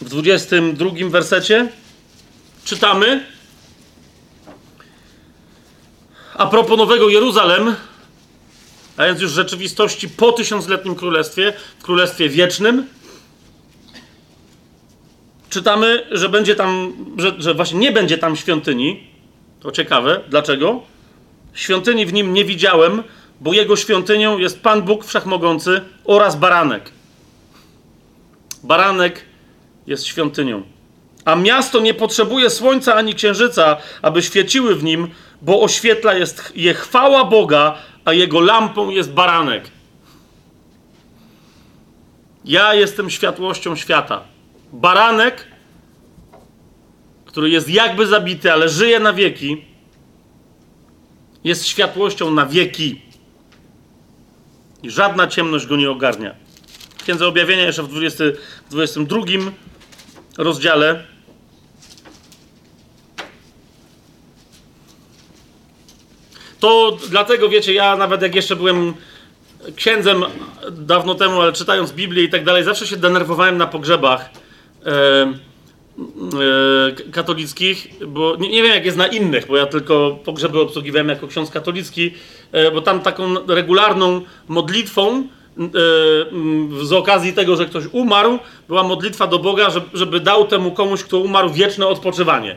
[0.00, 1.68] w 22 wersecie
[2.64, 3.26] czytamy
[6.34, 7.74] a propos Nowego Jeruzalem,
[8.96, 12.86] a więc już rzeczywistości po tysiącletnim królestwie, w królestwie wiecznym,
[15.56, 19.06] czytamy, że będzie tam, że, że właśnie nie będzie tam świątyni.
[19.60, 20.20] To ciekawe.
[20.28, 20.82] Dlaczego?
[21.54, 23.02] Świątyni w nim nie widziałem,
[23.40, 26.90] bo jego świątynią jest Pan Bóg Wszechmogący oraz baranek.
[28.62, 29.24] Baranek
[29.86, 30.62] jest świątynią.
[31.24, 35.08] A miasto nie potrzebuje słońca ani księżyca, aby świeciły w nim,
[35.42, 39.70] bo oświetla jest je chwała Boga, a jego lampą jest baranek.
[42.44, 44.35] Ja jestem światłością świata.
[44.72, 45.46] Baranek,
[47.26, 49.64] który jest jakby zabity, ale żyje na wieki,
[51.44, 53.02] jest światłością na wieki.
[54.82, 56.34] I żadna ciemność go nie ogarnia.
[56.98, 58.24] W Księdze Objawienia jeszcze w 20,
[58.70, 59.20] 22
[60.38, 61.04] rozdziale
[66.60, 68.94] To dlatego, wiecie, ja nawet jak jeszcze byłem
[69.76, 70.24] księdzem
[70.70, 74.30] dawno temu, ale czytając Biblię i tak dalej, zawsze się denerwowałem na pogrzebach
[77.12, 81.28] katolickich, bo nie, nie, wiem jak jest na innych, bo ja tylko pogrzeby obsługiwałem jako
[81.28, 82.14] ksiądz katolicki,
[82.52, 85.24] e, bo tam taką regularną modlitwą e,
[86.82, 88.38] z okazji tego, że ktoś umarł,
[88.68, 92.50] była modlitwa do Boga, żeby, dał temu komuś, kto umarł, wieczne odpoczywanie.
[92.52, 92.56] E,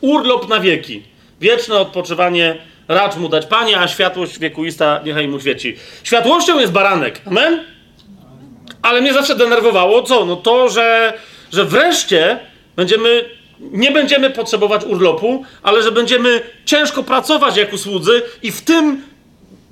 [0.00, 1.02] urlop na wieki.
[1.40, 2.58] Wieczne odpoczywanie
[2.88, 5.76] racz mu dać Panie, a światłość wiekuista niechaj mu świeci.
[6.02, 7.20] Światłością jest baranek.
[7.26, 7.64] Amen?
[8.82, 10.24] Ale mnie zawsze denerwowało co?
[10.24, 11.12] No to, że,
[11.52, 12.38] że wreszcie
[12.76, 13.24] będziemy,
[13.60, 19.02] nie będziemy potrzebować urlopu, ale że będziemy ciężko pracować jak usłudzy i w tym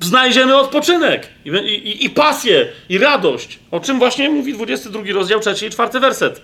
[0.01, 3.59] znajdziemy odpoczynek i, i, i pasję, i radość.
[3.70, 6.43] O czym właśnie mówi 22 rozdział, 3 i 4 werset.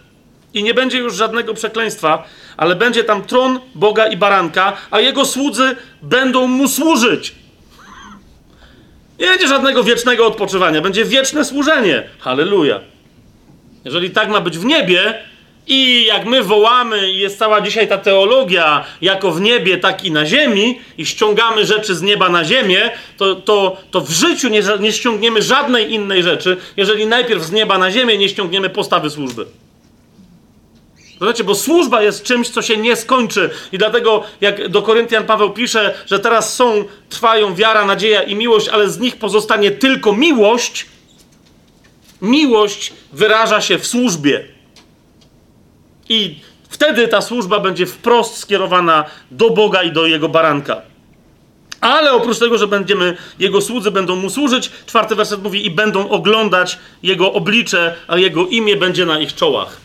[0.54, 2.24] I nie będzie już żadnego przekleństwa,
[2.56, 7.34] ale będzie tam tron Boga i baranka, a jego słudzy będą mu służyć.
[9.18, 12.02] Nie będzie żadnego wiecznego odpoczywania, będzie wieczne służenie.
[12.18, 12.80] Halleluja.
[13.84, 15.14] Jeżeli tak ma być w niebie,
[15.66, 20.10] i jak my wołamy, i jest cała dzisiaj ta teologia, jako w niebie, tak i
[20.10, 24.62] na ziemi, i ściągamy rzeczy z nieba na ziemię, to, to, to w życiu nie,
[24.80, 29.46] nie ściągniemy żadnej innej rzeczy, jeżeli najpierw z nieba na ziemię nie ściągniemy postawy służby.
[31.20, 33.50] Rozumiecie, bo służba jest czymś, co się nie skończy.
[33.72, 38.68] I dlatego, jak do Koryntian Paweł pisze, że teraz są, trwają wiara, nadzieja i miłość,
[38.68, 40.86] ale z nich pozostanie tylko miłość,
[42.22, 44.44] miłość wyraża się w służbie.
[46.08, 50.82] I wtedy ta służba będzie wprost skierowana do Boga i do Jego baranka.
[51.80, 56.08] Ale oprócz tego, że będziemy, Jego słudzy będą Mu służyć, czwarty werset mówi, i będą
[56.08, 59.80] oglądać Jego oblicze, a Jego imię będzie na ich czołach.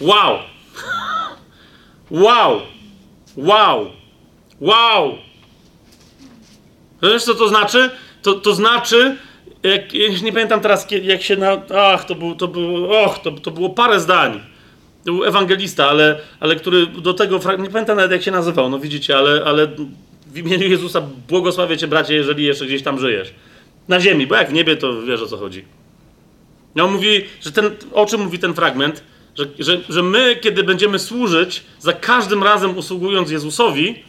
[0.00, 0.53] Wow!
[2.10, 2.60] Wow!
[3.36, 3.90] Wow!
[4.60, 5.18] Wow!
[7.02, 7.90] Wiesz, co to znaczy?
[8.22, 9.16] To, to znaczy,
[9.62, 11.62] jak, jak, nie pamiętam teraz, jak się na.
[11.76, 14.40] Ach, to było, to było, och, to, to było parę zdań.
[15.04, 17.40] To był ewangelista, ale, ale który do tego.
[17.58, 19.68] Nie pamiętam nawet, jak się nazywał, no widzicie, ale, ale
[20.26, 23.34] w imieniu Jezusa błogosławię cię, bracie, jeżeli jeszcze gdzieś tam żyjesz.
[23.88, 25.64] Na ziemi, bo jak w niebie, to wiesz o co chodzi.
[26.74, 27.70] No, on mówi, że ten.
[27.92, 29.04] O czym mówi ten fragment?
[29.38, 34.02] Że, że, że my, kiedy będziemy służyć, za każdym razem usługując Jezusowi,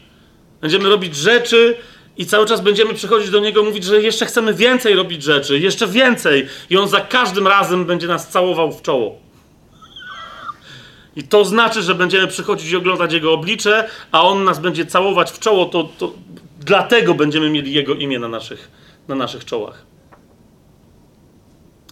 [0.62, 1.78] będziemy robić rzeczy
[2.18, 5.88] i cały czas będziemy przychodzić do Niego mówić, że jeszcze chcemy więcej robić rzeczy, jeszcze
[5.88, 6.48] więcej.
[6.70, 9.26] I On za każdym razem będzie nas całował w czoło.
[11.16, 15.32] I to znaczy, że będziemy przychodzić i oglądać Jego oblicze, a On nas będzie całować
[15.32, 16.14] w czoło, to, to
[16.60, 18.72] dlatego będziemy mieli Jego imię na naszych,
[19.08, 19.95] na naszych czołach.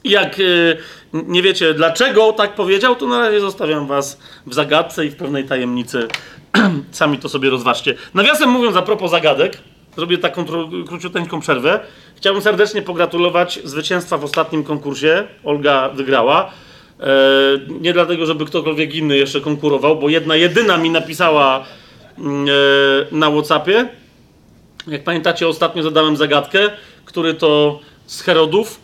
[0.03, 0.77] Jak yy,
[1.13, 5.43] nie wiecie dlaczego tak powiedział, to na razie zostawiam was w zagadce i w pewnej
[5.43, 6.07] tajemnicy.
[6.91, 7.93] Sami to sobie rozważcie.
[8.13, 9.57] Nawiasem mówiąc, a propos zagadek,
[9.95, 10.45] zrobię taką
[10.87, 11.79] króciuteńką przerwę.
[12.15, 15.27] Chciałbym serdecznie pogratulować zwycięstwa w ostatnim konkursie.
[15.43, 16.51] Olga wygrała.
[16.99, 17.05] E,
[17.81, 21.65] nie dlatego, żeby ktokolwiek inny jeszcze konkurował, bo jedna jedyna mi napisała
[22.17, 23.89] mm, e, na Whatsappie.
[24.87, 26.69] Jak pamiętacie, ostatnio zadałem zagadkę,
[27.05, 28.82] który to z Herodów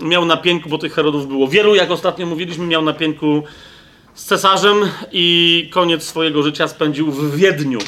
[0.00, 3.42] miał na pięku, bo tych Herodów było wielu, jak ostatnio mówiliśmy, miał na pięku
[4.14, 4.76] z cesarzem
[5.12, 7.78] i koniec swojego życia spędził w Wiedniu.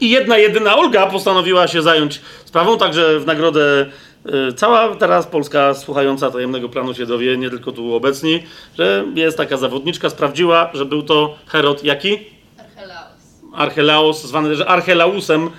[0.00, 3.86] I jedna, jedyna Olga postanowiła się zająć sprawą, także w nagrodę
[4.50, 8.42] y, cała teraz Polska słuchająca tajemnego planu się dowie, nie tylko tu obecni,
[8.78, 12.18] że jest taka zawodniczka, sprawdziła, że był to Herod jaki?
[12.58, 13.12] Archelaus.
[13.54, 15.50] Archelaus, zwany też Archelausem, e,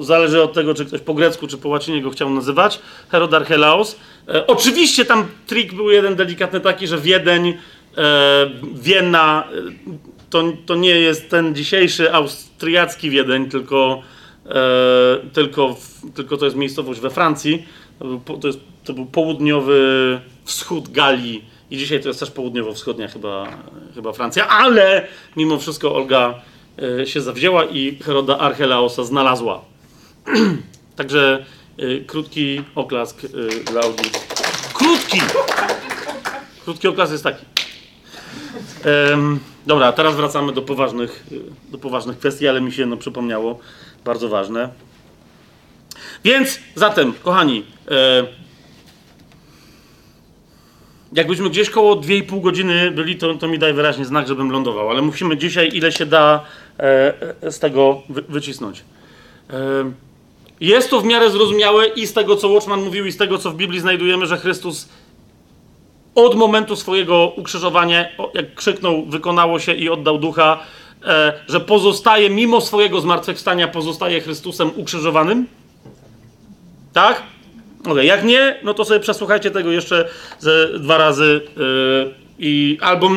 [0.00, 3.96] zależy od tego, czy ktoś po grecku, czy po łacinie go chciał nazywać, Herod Archelaus.
[4.28, 9.72] E, oczywiście tam trik był jeden delikatny taki, że Wiedeń, e, Wiena, e,
[10.30, 14.02] to, to nie jest ten dzisiejszy austriacki Wiedeń, tylko,
[14.46, 14.52] e,
[15.32, 15.76] tylko,
[16.14, 17.66] tylko to jest miejscowość we Francji.
[18.40, 23.58] To jest, to był południowy wschód Galii i dzisiaj to jest też południowo-wschodnia chyba,
[23.94, 25.06] chyba Francja, ale
[25.36, 26.51] mimo wszystko Olga e,
[27.04, 29.64] się zawzięła i Heroda Archelaosa znalazła.
[30.96, 31.44] Także
[31.78, 33.28] e, krótki oklask e,
[33.64, 34.10] dla Olgi.
[34.74, 35.20] Krótki!
[36.64, 37.44] Krótki oklask jest taki.
[38.84, 43.58] Em, dobra, teraz wracamy do poważnych, e, do poważnych kwestii, ale mi się no, przypomniało
[44.04, 44.68] bardzo ważne.
[46.24, 48.26] Więc zatem, kochani, e,
[51.12, 55.02] jakbyśmy gdzieś koło 2,5 godziny byli, to, to mi daj wyraźnie znak, żebym lądował, ale
[55.02, 56.61] musimy dzisiaj ile się da e, e,
[57.50, 58.84] z tego wy, wycisnąć.
[59.50, 59.54] E,
[60.60, 63.50] jest to w miarę zrozumiałe i z tego, co Watchman mówił, i z tego, co
[63.50, 64.88] w Biblii znajdujemy, że Chrystus
[66.14, 70.60] od momentu swojego ukrzyżowania, jak krzyknął, wykonało się i oddał ducha,
[71.04, 75.46] e, że pozostaje, mimo swojego zmartwychwstania, pozostaje Chrystusem ukrzyżowanym?
[76.92, 77.22] Tak?
[77.86, 80.08] Okej, jak nie, no to sobie przesłuchajcie tego jeszcze
[80.38, 81.40] ze dwa razy
[82.38, 83.10] i albo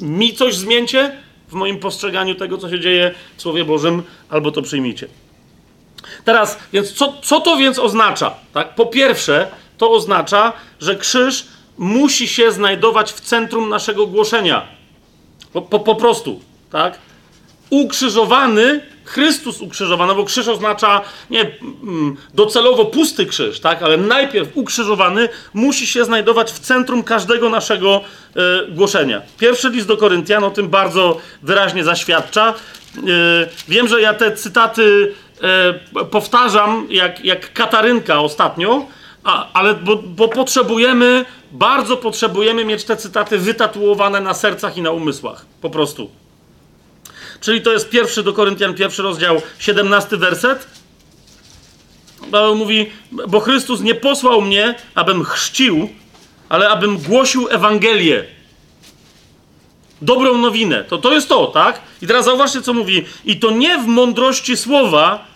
[0.00, 1.16] mi coś zmieńcie
[1.50, 5.08] w moim postrzeganiu tego, co się dzieje w Słowie Bożym, albo to przyjmijcie.
[6.24, 8.34] Teraz, więc co, co to więc oznacza?
[8.52, 8.74] Tak?
[8.74, 9.48] Po pierwsze,
[9.78, 11.46] to oznacza, że krzyż
[11.78, 14.66] musi się znajdować w centrum naszego głoszenia.
[15.52, 16.40] Po, po, po prostu,
[16.70, 16.98] tak?
[17.70, 25.28] Ukrzyżowany, Chrystus ukrzyżowany, bo krzyż oznacza nie mm, docelowo pusty krzyż, tak, ale najpierw ukrzyżowany
[25.54, 28.00] musi się znajdować w centrum każdego naszego
[28.36, 29.22] e, głoszenia.
[29.38, 32.54] Pierwszy list do Koryntian o tym bardzo wyraźnie zaświadcza.
[32.96, 33.00] E,
[33.68, 38.86] wiem, że ja te cytaty e, powtarzam jak, jak Katarynka ostatnio,
[39.24, 44.90] a, ale bo, bo potrzebujemy, bardzo potrzebujemy mieć te cytaty wytatuowane na sercach i na
[44.90, 45.46] umysłach.
[45.60, 46.19] Po prostu.
[47.40, 50.66] Czyli to jest pierwszy do Koryntian, pierwszy rozdział, 17 werset.
[52.30, 52.90] Paweł mówi,
[53.28, 55.88] bo Chrystus nie posłał mnie, abym chrzcił,
[56.48, 58.24] ale abym głosił Ewangelię.
[60.02, 60.84] Dobrą nowinę.
[60.84, 61.80] To, to jest to, tak?
[62.02, 63.04] I teraz zauważcie, co mówi.
[63.24, 65.26] I to nie w mądrości słowa,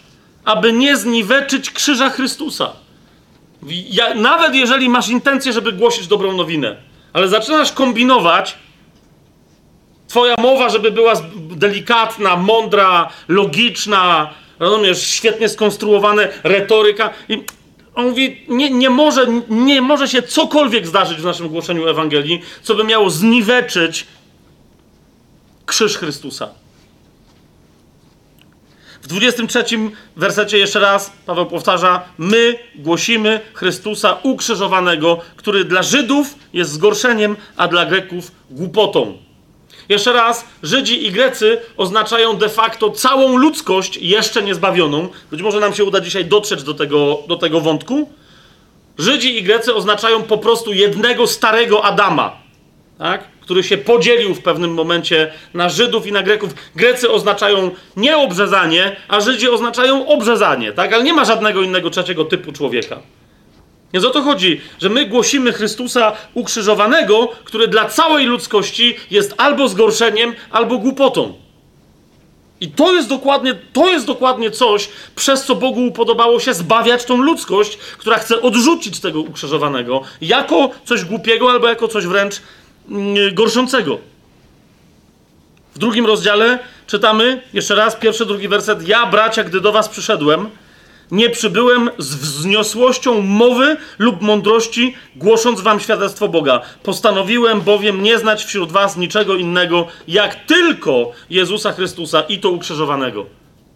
[0.44, 2.72] aby nie zniweczyć krzyża Chrystusa.
[3.68, 6.76] Ja, nawet jeżeli masz intencję, żeby głosić dobrą nowinę,
[7.12, 8.56] ale zaczynasz kombinować,
[10.14, 17.10] Twoja mowa, żeby była delikatna, mądra, logiczna, rozumiesz, świetnie skonstruowane, retoryka.
[17.28, 17.42] I
[17.94, 22.74] on mówi, nie, nie, może, nie może się cokolwiek zdarzyć w naszym głoszeniu Ewangelii, co
[22.74, 24.06] by miało zniweczyć
[25.66, 26.48] krzyż Chrystusa.
[29.02, 29.64] W 23
[30.16, 37.68] wersecie jeszcze raz Paweł powtarza: My głosimy Chrystusa ukrzyżowanego, który dla Żydów jest zgorszeniem, a
[37.68, 39.23] dla Greków głupotą.
[39.88, 45.08] Jeszcze raz, Żydzi i Grecy oznaczają de facto całą ludzkość jeszcze niezbawioną.
[45.30, 48.08] Być może nam się uda dzisiaj dotrzeć do tego, do tego wątku.
[48.98, 52.36] Żydzi i Grecy oznaczają po prostu jednego starego Adama,
[52.98, 53.24] tak?
[53.40, 56.54] który się podzielił w pewnym momencie na Żydów i na Greków.
[56.76, 60.92] Grecy oznaczają nie obrzezanie, a Żydzi oznaczają obrzezanie, tak?
[60.92, 63.00] ale nie ma żadnego innego trzeciego typu człowieka.
[63.94, 69.68] Więc o to chodzi, że my głosimy Chrystusa ukrzyżowanego, który dla całej ludzkości jest albo
[69.68, 71.34] zgorszeniem, albo głupotą.
[72.60, 77.16] I to jest dokładnie, to jest dokładnie coś, przez co Bogu upodobało się zbawiać tą
[77.16, 82.34] ludzkość, która chce odrzucić tego ukrzyżowanego jako coś głupiego albo jako coś wręcz
[82.90, 83.98] mm, gorszącego.
[85.74, 88.88] W drugim rozdziale czytamy, jeszcze raz, pierwszy, drugi werset.
[88.88, 90.50] Ja, bracia, gdy do was przyszedłem,
[91.14, 96.60] nie przybyłem z wzniosłością mowy lub mądrości, głosząc wam świadectwo Boga.
[96.82, 103.26] Postanowiłem bowiem nie znać wśród was niczego innego, jak tylko Jezusa Chrystusa i to ukrzyżowanego.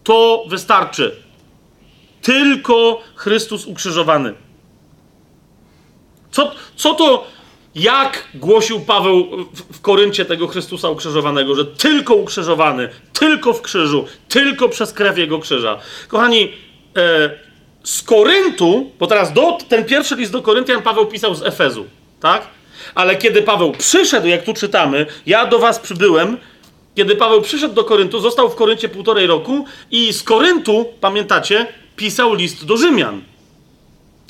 [0.03, 1.15] To wystarczy.
[2.21, 4.33] Tylko Chrystus ukrzyżowany.
[6.31, 7.27] Co, co to
[7.75, 14.69] Jak głosił Paweł w, Koryncie tego Chrystusa ukrzyżowanego, że tylko ukrzyżowany, tylko w krzyżu, tylko
[14.69, 15.79] przez krew jego krzyża.
[16.07, 16.51] Kochani,
[17.83, 21.85] z Koryntu, bo teraz do, ten pierwszy list do Koryntian Paweł pisał z Efezu,
[22.19, 22.47] tak?
[22.95, 26.37] Ale kiedy Paweł przyszedł, jak tu czytamy, ja do was przybyłem,
[26.95, 32.33] kiedy Paweł przyszedł do Koryntu, został w Koryncie półtorej roku i z Koryntu, pamiętacie, pisał
[32.33, 33.21] list do Rzymian.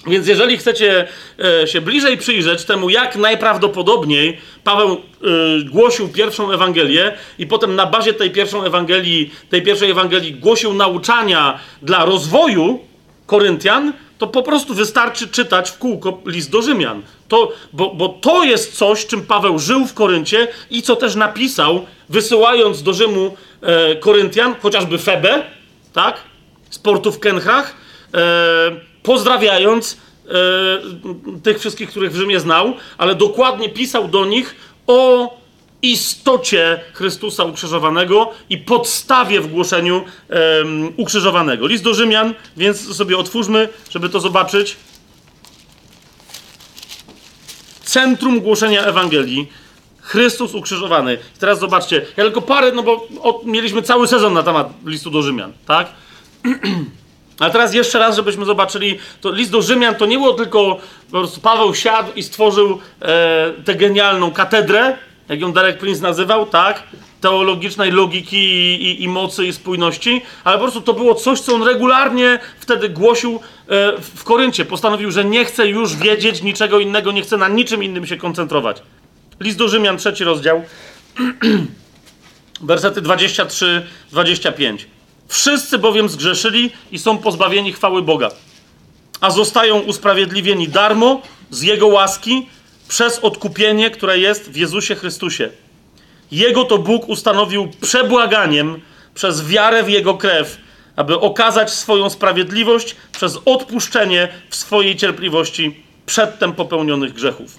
[0.07, 1.07] Więc jeżeli chcecie
[1.63, 4.97] e, się bliżej przyjrzeć temu, jak najprawdopodobniej Paweł e,
[5.63, 11.59] głosił pierwszą Ewangelię i potem na bazie tej pierwszej Ewangelii, tej pierwszej Ewangelii głosił nauczania
[11.81, 12.79] dla rozwoju
[13.25, 17.01] Koryntian, to po prostu wystarczy czytać w kółko list do Rzymian.
[17.27, 21.85] To, bo, bo to jest coś, czym Paweł żył w Koryncie i co też napisał,
[22.09, 25.43] wysyłając do Rzymu e, Koryntian, chociażby Febę,
[25.93, 26.17] tak?
[26.69, 27.75] Z portu w Kenchach,
[28.13, 34.55] e, pozdrawiając e, tych wszystkich, których w Rzymie znał, ale dokładnie pisał do nich
[34.87, 35.29] o
[35.81, 41.67] istocie Chrystusa ukrzyżowanego i podstawie w głoszeniu um, ukrzyżowanego.
[41.67, 44.77] List do Rzymian, więc sobie otwórzmy, żeby to zobaczyć.
[47.83, 49.47] Centrum głoszenia Ewangelii.
[50.01, 51.17] Chrystus ukrzyżowany.
[51.39, 53.07] teraz zobaczcie, ja tylko parę, no bo
[53.45, 55.87] mieliśmy cały sezon na temat listu do Rzymian, tak?
[57.39, 60.77] Ale teraz jeszcze raz, żebyśmy zobaczyli, to list do Rzymian to nie było tylko
[61.11, 64.97] po prostu Paweł siadł i stworzył e, tę genialną katedrę,
[65.29, 66.83] jak ją Derek Prince nazywał, tak?
[67.21, 71.55] Teologicznej logiki i, i, i, mocy i spójności, ale po prostu to było coś, co
[71.55, 73.39] on regularnie wtedy głosił e,
[74.15, 74.65] w Koryncie.
[74.65, 78.81] Postanowił, że nie chce już wiedzieć niczego innego, nie chce na niczym innym się koncentrować.
[79.39, 80.63] List do Rzymian, trzeci rozdział,
[82.61, 84.98] wersety 23-25.
[85.29, 88.29] Wszyscy bowiem zgrzeszyli i są pozbawieni chwały Boga,
[89.21, 92.49] a zostają usprawiedliwieni darmo z Jego łaski
[92.87, 95.49] przez odkupienie, które jest w Jezusie Chrystusie.
[96.31, 98.81] Jego to Bóg ustanowił przebłaganiem
[99.15, 100.57] przez wiarę w Jego krew,
[100.95, 107.57] aby okazać swoją sprawiedliwość przez odpuszczenie w swojej cierpliwości przedtem popełnionych grzechów.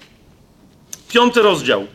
[1.09, 1.87] Piąty rozdział.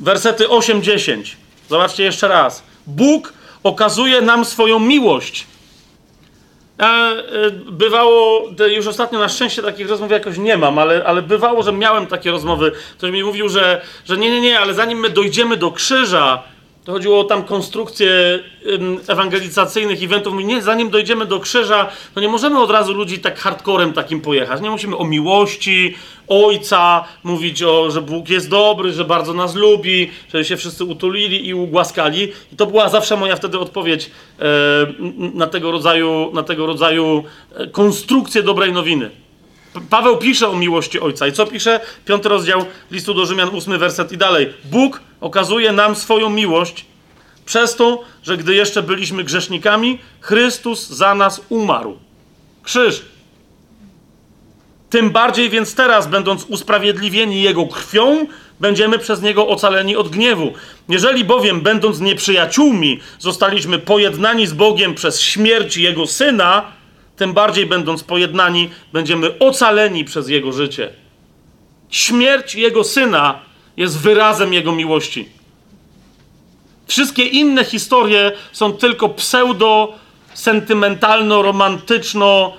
[0.00, 1.47] Wersety 8-10.
[1.68, 2.62] Zobaczcie jeszcze raz.
[2.86, 3.32] Bóg
[3.62, 5.46] okazuje nam swoją miłość
[6.78, 11.72] E, bywało, już ostatnio na szczęście takich rozmów jakoś nie mam, ale, ale bywało, że
[11.72, 12.72] miałem takie rozmowy.
[12.98, 16.42] Ktoś mi mówił, że, że nie, nie, nie, ale zanim my dojdziemy do krzyża,
[16.88, 18.10] to chodziło o tam konstrukcję
[19.08, 20.34] ewangelizacyjnych eventów.
[20.44, 24.60] Nie, zanim dojdziemy do krzyża, to nie możemy od razu ludzi tak hardcorem takim pojechać.
[24.60, 25.94] Nie musimy o miłości,
[26.28, 31.48] Ojca mówić, o, że Bóg jest dobry, że bardzo nas lubi, że się wszyscy utulili
[31.48, 32.32] i ugłaskali.
[32.52, 34.44] I to była zawsze moja wtedy odpowiedź e,
[35.34, 37.24] na, tego rodzaju, na tego rodzaju
[37.54, 39.10] e, konstrukcję dobrej nowiny.
[39.90, 41.26] Paweł pisze o miłości Ojca.
[41.26, 41.80] I co pisze?
[42.04, 44.52] Piąty rozdział listu do Rzymian, ósmy werset i dalej.
[44.64, 46.86] Bóg okazuje nam swoją miłość
[47.46, 51.98] przez to, że gdy jeszcze byliśmy grzesznikami, Chrystus za nas umarł.
[52.62, 53.04] Krzyż.
[54.90, 58.26] Tym bardziej więc teraz, będąc usprawiedliwieni Jego krwią,
[58.60, 60.52] będziemy przez Niego ocaleni od gniewu.
[60.88, 66.77] Jeżeli bowiem, będąc nieprzyjaciółmi, zostaliśmy pojednani z Bogiem przez śmierć Jego Syna,
[67.18, 70.90] tym bardziej będąc pojednani, będziemy ocaleni przez Jego życie.
[71.90, 73.40] Śmierć Jego Syna
[73.76, 75.28] jest wyrazem Jego miłości.
[76.86, 79.94] Wszystkie inne historie są tylko pseudo,
[80.34, 82.52] sentymentalno, romantyczno,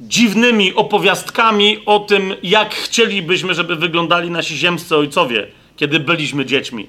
[0.00, 5.46] dziwnymi opowiastkami o tym, jak chcielibyśmy, żeby wyglądali nasi ziemscy ojcowie,
[5.76, 6.86] kiedy byliśmy dziećmi.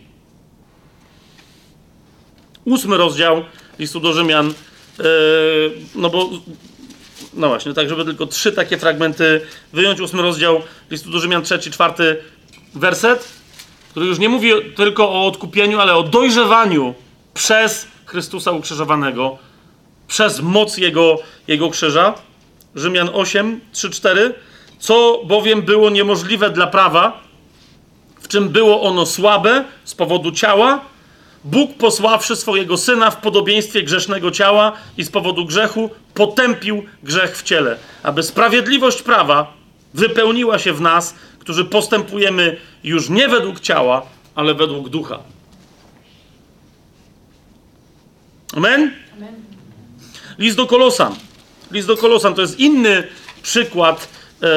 [2.65, 3.43] Ósmy rozdział
[3.80, 5.03] listu do Rzymian, yy,
[5.95, 6.30] no bo
[7.33, 9.41] no właśnie, tak, żeby tylko trzy takie fragmenty
[9.73, 9.99] wyjąć.
[9.99, 12.17] Ósmy rozdział listu do Rzymian, trzeci, czwarty
[12.75, 13.29] werset,
[13.89, 16.93] który już nie mówi tylko o odkupieniu, ale o dojrzewaniu
[17.33, 19.37] przez Chrystusa ukrzyżowanego,
[20.07, 21.17] przez moc Jego,
[21.47, 22.13] Jego krzyża.
[22.75, 24.33] Rzymian 8, 3, 4.
[24.79, 27.21] Co bowiem było niemożliwe dla prawa,
[28.21, 30.85] w czym było ono słabe z powodu ciała,
[31.43, 37.43] Bóg posławszy swojego syna w podobieństwie grzesznego ciała i z powodu grzechu potępił grzech w
[37.43, 39.53] ciele, aby sprawiedliwość prawa
[39.93, 44.05] wypełniła się w nas, którzy postępujemy już nie według ciała,
[44.35, 45.19] ale według ducha.
[48.55, 48.93] Amen?
[49.17, 49.35] Amen.
[50.37, 51.15] List do Kolosan.
[51.71, 53.07] List do Kolosan to jest inny
[53.41, 54.07] przykład
[54.43, 54.47] e,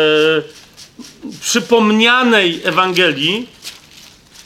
[1.41, 3.49] przypomnianej Ewangelii,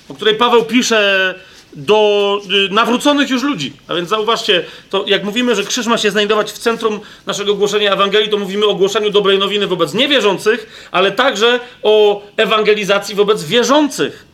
[0.09, 1.35] o której Paweł pisze
[1.73, 3.73] do y, nawróconych już ludzi.
[3.89, 7.93] A więc zauważcie, to jak mówimy, że krzyż ma się znajdować w centrum naszego głoszenia
[7.93, 14.31] Ewangelii, to mówimy o głoszeniu dobrej nowiny wobec niewierzących, ale także o ewangelizacji wobec wierzących.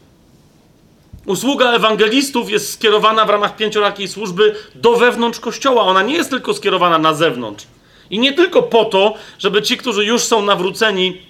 [1.26, 5.82] Usługa ewangelistów jest skierowana w ramach pięciorakiej służby do wewnątrz kościoła.
[5.82, 7.66] Ona nie jest tylko skierowana na zewnątrz.
[8.10, 11.22] I nie tylko po to, żeby ci, którzy już są nawróceni,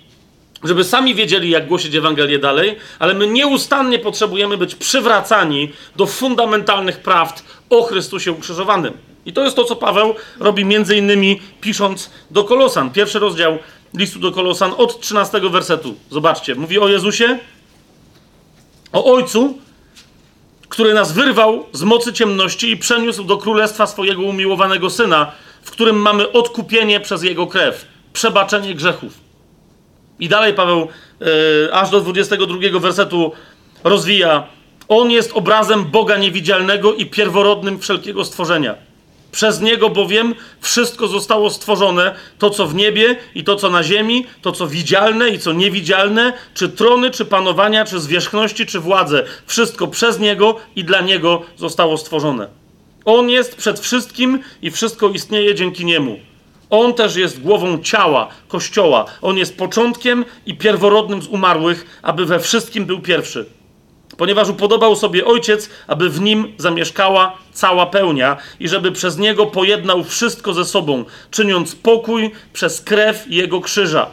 [0.64, 7.00] żeby sami wiedzieli, jak głosić Ewangelię dalej, ale my nieustannie potrzebujemy być przywracani do fundamentalnych
[7.00, 8.92] prawd o Chrystusie ukrzyżowanym.
[9.26, 12.90] I to jest to, co Paweł robi między innymi pisząc do Kolosan.
[12.90, 13.58] Pierwszy rozdział
[13.94, 15.94] listu do Kolosan od 13 wersetu.
[16.10, 17.38] Zobaczcie, mówi o Jezusie,
[18.92, 19.58] o Ojcu,
[20.68, 25.96] który nas wyrwał z mocy ciemności i przeniósł do królestwa swojego umiłowanego Syna, w którym
[25.96, 29.25] mamy odkupienie przez Jego krew, przebaczenie grzechów.
[30.20, 30.88] I dalej Paweł
[31.20, 31.26] yy,
[31.72, 33.32] aż do 22 wersetu
[33.84, 34.46] rozwija.
[34.88, 38.74] On jest obrazem Boga niewidzialnego i pierworodnym wszelkiego stworzenia.
[39.32, 44.26] Przez niego bowiem wszystko zostało stworzone, to co w niebie i to co na ziemi,
[44.42, 49.24] to co widzialne i co niewidzialne, czy trony, czy panowania, czy zwierzchności, czy władze.
[49.46, 52.48] Wszystko przez niego i dla niego zostało stworzone.
[53.04, 56.18] On jest przed wszystkim i wszystko istnieje dzięki niemu.
[56.70, 59.04] On też jest głową ciała, kościoła.
[59.22, 63.46] On jest początkiem i pierworodnym z umarłych, aby we wszystkim był pierwszy
[64.16, 70.04] ponieważ upodobał sobie ojciec, aby w nim zamieszkała cała pełnia i żeby przez niego pojednał
[70.04, 74.10] wszystko ze sobą, czyniąc pokój przez krew jego krzyża.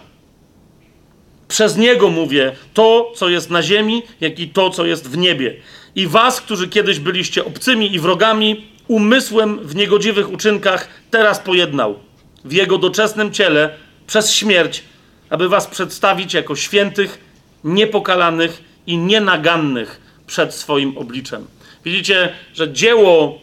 [1.48, 5.56] Przez niego mówię to, co jest na ziemi, jak i to, co jest w niebie.
[5.96, 12.00] I was, którzy kiedyś byliście obcymi i wrogami, umysłem w niegodziwych uczynkach, teraz pojednał
[12.46, 13.70] w jego doczesnym ciele
[14.08, 14.84] przez śmierć,
[15.30, 17.20] aby was przedstawić jako świętych,
[17.64, 21.48] niepokalanych i nienagannych przed swoim obliczem.
[21.86, 23.40] Widzicie, że dzieło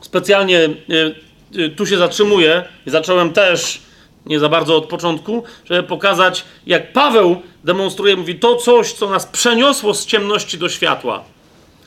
[0.00, 1.14] specjalnie y,
[1.58, 3.82] y, tu się zatrzymuje zacząłem też
[4.26, 9.26] nie za bardzo od początku, żeby pokazać, jak Paweł demonstruje, mówi to coś, co nas
[9.26, 11.24] przeniosło z ciemności do światła,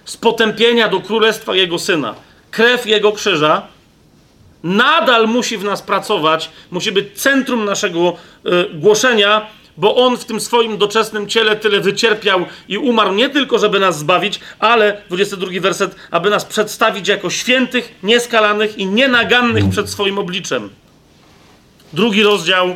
[0.06, 2.16] z potępienia do królestwa Jego Syna.
[2.52, 3.68] Krew Jego krzyża
[4.64, 8.14] nadal musi w nas pracować, musi być centrum naszego
[8.46, 13.60] y, głoszenia, bo on w tym swoim doczesnym ciele tyle wycierpiał i umarł nie tylko,
[13.60, 19.90] żeby nas zbawić, ale, 22 werset, aby nas przedstawić jako świętych, nieskalanych i nienagannych przed
[19.90, 20.70] swoim obliczem.
[21.94, 22.76] Drugi rozdział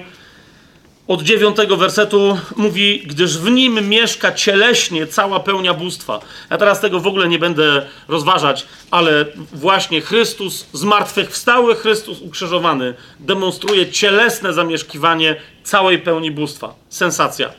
[1.07, 6.19] od dziewiątego wersetu mówi, gdyż w nim mieszka cieleśnie cała pełnia bóstwa.
[6.49, 13.91] Ja teraz tego w ogóle nie będę rozważać, ale właśnie Chrystus zmartwychwstały, Chrystus ukrzyżowany demonstruje
[13.91, 16.75] cielesne zamieszkiwanie całej pełni bóstwa.
[16.89, 17.49] Sensacja.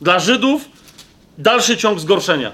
[0.00, 0.68] Dla Żydów
[1.38, 2.52] dalszy ciąg zgorszenia.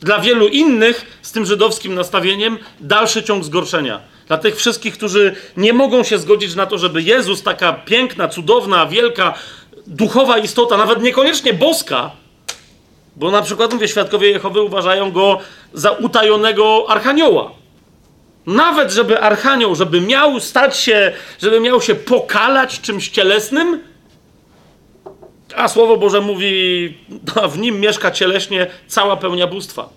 [0.00, 4.00] Dla wielu innych z tym żydowskim nastawieniem dalszy ciąg zgorszenia.
[4.28, 8.86] Dla tych wszystkich, którzy nie mogą się zgodzić na to, żeby Jezus, taka piękna, cudowna,
[8.86, 9.34] wielka,
[9.86, 12.10] duchowa istota, nawet niekoniecznie boska,
[13.16, 15.38] bo na przykład, mówię, świadkowie Jehowy uważają go
[15.72, 17.50] za utajonego archanioła.
[18.46, 23.80] Nawet żeby archanioł, żeby miał stać się, żeby miał się pokalać czymś cielesnym,
[25.56, 26.94] a Słowo Boże mówi,
[27.48, 29.88] w nim mieszka cieleśnie cała pełnia bóstwa.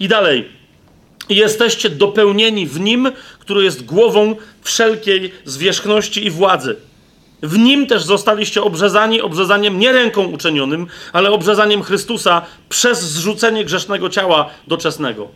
[0.00, 0.59] I dalej.
[1.30, 6.76] I jesteście dopełnieni w nim, który jest głową wszelkiej zwierzchności i władzy.
[7.42, 14.08] W nim też zostaliście obrzezani obrzezaniem nie ręką uczenionym, ale obrzezaniem Chrystusa przez zrzucenie grzesznego
[14.08, 15.28] ciała doczesnego.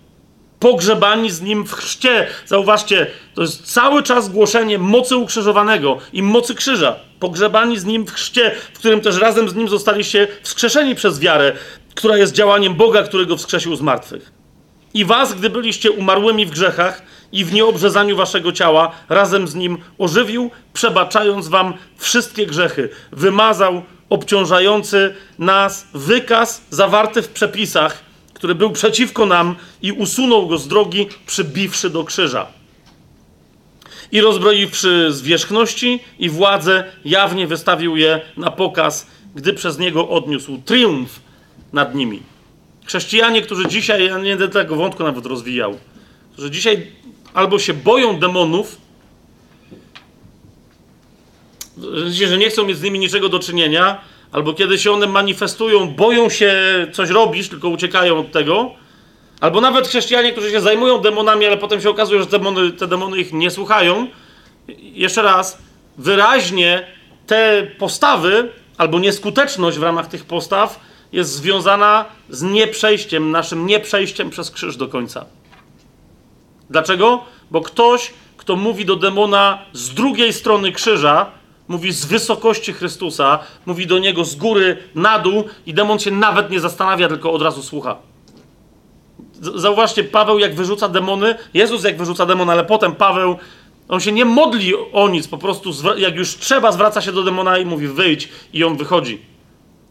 [0.61, 2.27] Pogrzebani z nim w chrzcie.
[2.47, 6.97] Zauważcie, to jest cały czas głoszenie mocy ukrzyżowanego i mocy krzyża.
[7.21, 11.53] Pogrzebani z nim w chrzcie, w którym też razem z nim zostaliście wskrzeszeni przez wiarę,
[11.95, 14.34] która jest działaniem Boga, który go wskrzesił z martwych.
[14.95, 17.03] I was, gdy byliście umarłymi w grzechach
[17.33, 22.89] i w nieobrzezaniu waszego ciała, razem z nim ożywił, przebaczając wam wszystkie grzechy.
[23.13, 28.05] Wymazał obciążający nas wykaz zawarty w przepisach,
[28.35, 32.47] który był przeciwko nam i usunął go z drogi, przybiwszy do krzyża.
[34.13, 41.21] I rozbroiwszy zwierzchności i władzę, jawnie wystawił je na pokaz, gdy przez niego odniósł triumf
[41.73, 42.34] nad nimi.
[42.85, 45.79] Chrześcijanie, którzy dzisiaj, ja nie będę tego wątku nawet rozwijał,
[46.33, 46.87] którzy dzisiaj
[47.35, 48.77] albo się boją demonów,
[52.21, 54.01] że nie chcą mieć z nimi niczego do czynienia,
[54.33, 56.57] albo kiedy się one manifestują, boją się
[56.93, 58.71] coś robić, tylko uciekają od tego,
[59.41, 63.19] albo nawet chrześcijanie, którzy się zajmują demonami, ale potem się okazuje, że demony, te demony
[63.19, 64.07] ich nie słuchają.
[64.79, 65.59] Jeszcze raz,
[65.99, 66.87] wyraźnie
[67.27, 70.81] te postawy, albo nieskuteczność w ramach tych postaw
[71.15, 75.25] jest związana z nieprzejściem, naszym nieprzejściem przez krzyż do końca.
[76.71, 77.25] Dlaczego?
[77.51, 81.27] Bo ktoś, kto mówi do demona z drugiej strony krzyża,
[81.69, 86.51] mówi z wysokości Chrystusa, mówi do niego z góry na dół i demon się nawet
[86.51, 87.97] nie zastanawia, tylko od razu słucha.
[89.41, 93.37] Zauważcie, Paweł jak wyrzuca demony, Jezus jak wyrzuca demony, ale potem Paweł,
[93.89, 97.59] on się nie modli o nic, po prostu jak już trzeba, zwraca się do demona
[97.59, 99.34] i mówi wyjdź i on wychodzi.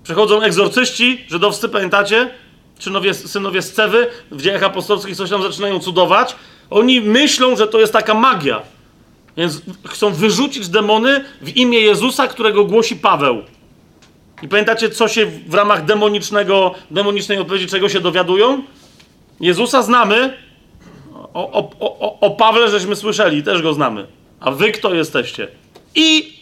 [0.04, 2.30] Przychodzą egzorcyści żydowscy, pamiętacie?
[2.80, 6.36] Synowie, synowie z Cewy w dziejach apostolskich coś tam zaczynają cudować.
[6.70, 8.62] Oni myślą, że to jest taka magia.
[9.38, 13.42] Więc chcą wyrzucić demony w imię Jezusa, którego głosi Paweł.
[14.42, 18.64] I pamiętacie, co się w ramach demonicznego, demonicznej odpowiedzi, czego się dowiadują?
[19.40, 20.38] Jezusa znamy,
[21.14, 24.08] o, o, o, o Pawle żeśmy słyszeli, też go znamy.
[24.40, 25.48] A wy kto jesteście?
[25.96, 26.34] I,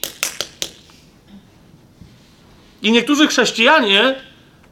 [2.82, 4.16] i niektórzy chrześcijanie,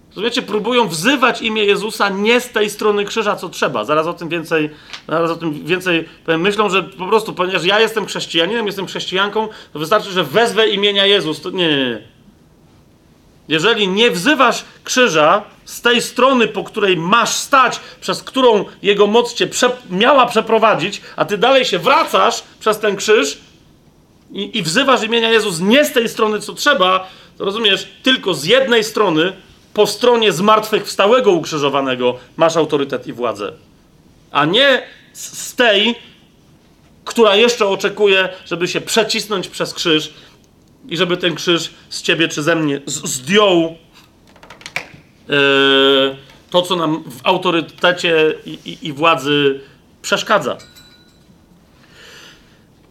[0.10, 3.86] rozumiecie, próbują wzywać imię Jezusa nie z tej strony krzyża, co trzeba.
[3.86, 4.70] Zaraz o tym więcej,
[5.08, 6.42] zaraz o tym więcej powiem.
[6.42, 11.06] Myślą, że po prostu, ponieważ ja jestem chrześcijaninem, jestem chrześcijanką, to wystarczy, że wezwę imienia
[11.06, 11.42] Jezus.
[11.42, 12.02] To nie, nie, nie.
[13.50, 19.34] Jeżeli nie wzywasz krzyża z tej strony, po której masz stać, przez którą jego moc
[19.34, 23.38] cię prze miała przeprowadzić, a ty dalej się wracasz przez ten krzyż
[24.32, 28.84] i, i wzywasz imienia Jezus nie z tej strony, co trzeba, rozumiesz, tylko z jednej
[28.84, 29.34] strony,
[29.74, 33.54] po stronie zmartwychwstałego ukrzyżowanego, masz autorytet i władzę.
[34.32, 34.82] A nie
[35.14, 35.96] z tej,
[37.06, 40.14] która jeszcze oczekuje, żeby się przecisnąć przez krzyż
[40.90, 43.76] i żeby ten krzyż z ciebie czy ze mnie zdjął
[45.28, 46.16] yy,
[46.50, 49.60] to, co nam w autorytecie i, i, i władzy
[50.02, 50.58] przeszkadza.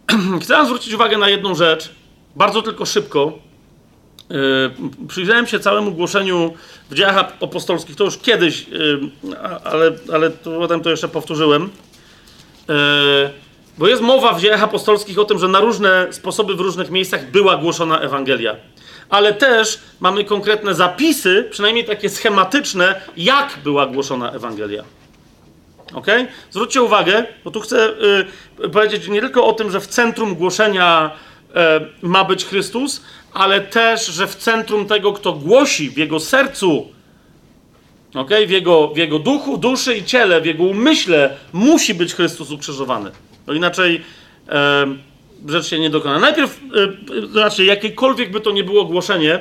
[0.41, 1.89] Chcę zwrócić uwagę na jedną rzecz,
[2.35, 3.48] bardzo tylko szybko.
[4.29, 6.53] Yy, przyjrzałem się całemu głoszeniu
[6.89, 8.99] w dziejach apostolskich, to już kiedyś, yy,
[9.63, 11.69] ale, ale to, potem to jeszcze powtórzyłem.
[12.67, 12.75] Yy,
[13.77, 17.31] bo jest mowa w dziejach apostolskich o tym, że na różne sposoby w różnych miejscach
[17.31, 18.55] była głoszona Ewangelia.
[19.09, 24.83] Ale też mamy konkretne zapisy, przynajmniej takie schematyczne, jak była głoszona Ewangelia.
[25.93, 26.07] Ok?
[26.51, 27.89] Zwróćcie uwagę, bo tu chcę
[28.63, 31.11] y, powiedzieć nie tylko o tym, że w centrum głoszenia
[31.49, 31.53] y,
[32.07, 33.01] ma być Chrystus,
[33.33, 36.87] ale też, że w centrum tego, kto głosi, w jego sercu,
[38.13, 38.47] okay?
[38.47, 43.11] w, jego, w jego duchu, duszy i ciele, w jego umyśle musi być Chrystus ukrzyżowany.
[43.47, 44.01] Inaczej
[44.49, 44.85] e,
[45.47, 46.19] rzecz się nie dokona.
[46.19, 46.59] Najpierw,
[47.23, 49.39] e, znaczy, jakiekolwiek by to nie było głoszenie,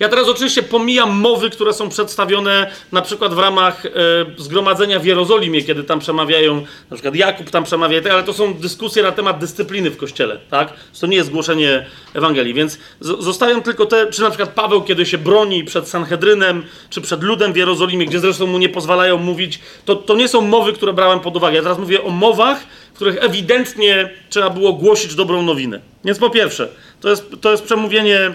[0.00, 3.90] ja teraz oczywiście pomijam mowy, które są przedstawione na przykład w ramach e,
[4.36, 6.54] zgromadzenia w Jerozolimie, kiedy tam przemawiają,
[6.90, 10.72] na przykład Jakub tam przemawia, ale to są dyskusje na temat dyscypliny w kościele, tak?
[11.00, 15.18] To nie jest głoszenie Ewangelii, więc zostają tylko te, czy na przykład Paweł, kiedy się
[15.18, 19.96] broni przed Sanhedrynem, czy przed ludem w Jerozolimie, gdzie zresztą mu nie pozwalają mówić, to,
[19.96, 21.56] to nie są mowy, które brałem pod uwagę.
[21.56, 25.80] Ja teraz mówię o mowach, w których ewidentnie trzeba było głosić dobrą nowinę.
[26.04, 26.68] Więc po pierwsze,
[27.00, 28.34] to jest, to jest przemówienie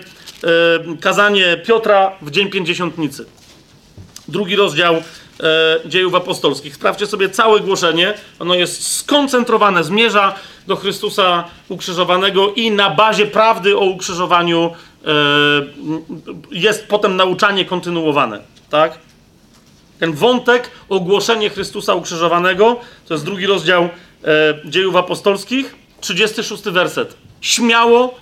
[1.01, 3.25] kazanie Piotra w dzień pięćdziesiątnicy.
[4.27, 5.01] Drugi rozdział e,
[5.85, 6.75] dziejów apostolskich.
[6.75, 8.13] Sprawdźcie sobie całe głoszenie.
[8.39, 10.35] Ono jest skoncentrowane, zmierza
[10.67, 14.71] do Chrystusa ukrzyżowanego i na bazie prawdy o ukrzyżowaniu
[15.05, 15.09] e,
[16.51, 18.39] jest potem nauczanie kontynuowane.
[18.69, 18.97] Tak?
[19.99, 23.89] Ten wątek, ogłoszenie Chrystusa ukrzyżowanego, to jest drugi rozdział
[24.65, 27.15] dziejów apostolskich, 36 werset.
[27.41, 28.15] Śmiało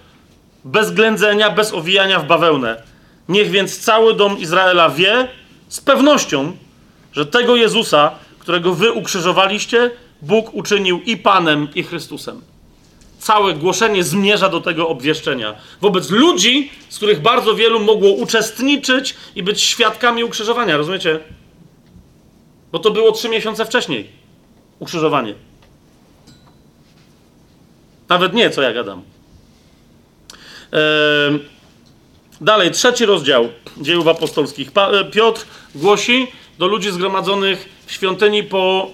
[0.65, 2.83] bez ględzenia, bez owijania w bawełnę.
[3.29, 5.27] Niech więc cały dom Izraela wie
[5.67, 6.57] z pewnością,
[7.11, 9.91] że tego Jezusa, którego wy ukrzyżowaliście,
[10.21, 12.41] Bóg uczynił i Panem, i Chrystusem.
[13.19, 15.55] Całe głoszenie zmierza do tego obwieszczenia.
[15.81, 21.19] Wobec ludzi, z których bardzo wielu mogło uczestniczyć i być świadkami ukrzyżowania, rozumiecie?
[22.71, 24.09] Bo to było trzy miesiące wcześniej.
[24.79, 25.35] Ukrzyżowanie.
[28.09, 29.03] Nawet nie, co ja gadam.
[32.41, 34.71] Dalej, trzeci rozdział dziejów apostolskich.
[34.75, 36.27] E, Piotr głosi
[36.59, 38.91] do ludzi zgromadzonych w świątyni po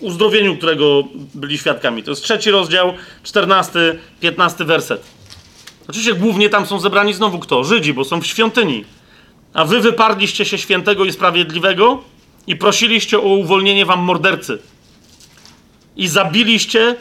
[0.00, 1.02] uzdrowieniu, którego
[1.34, 2.02] byli świadkami.
[2.02, 2.92] To jest trzeci rozdział,
[3.22, 5.02] czternasty, piętnasty werset.
[5.88, 7.64] Oczywiście głównie tam są zebrani znowu kto?
[7.64, 8.84] Żydzi, bo są w świątyni.
[9.54, 12.02] A wy wyparliście się świętego i sprawiedliwego
[12.46, 14.58] i prosiliście o uwolnienie wam mordercy.
[15.96, 16.96] I zabiliście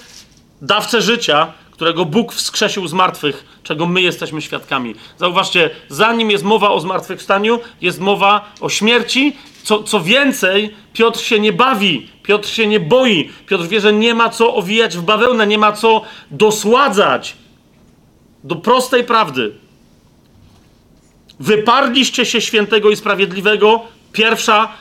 [0.61, 4.95] dawcę życia, którego Bóg wskrzesił z martwych, czego my jesteśmy świadkami.
[5.17, 9.35] Zauważcie, zanim jest mowa o zmartwychwstaniu, jest mowa o śmierci.
[9.63, 13.29] Co, co więcej, Piotr się nie bawi, Piotr się nie boi.
[13.47, 17.35] Piotr wie, że nie ma co owijać w bawełnę, nie ma co dosładzać
[18.43, 19.53] do prostej prawdy.
[21.39, 23.81] Wyparliście się świętego i sprawiedliwego.
[24.11, 24.71] Pierwsza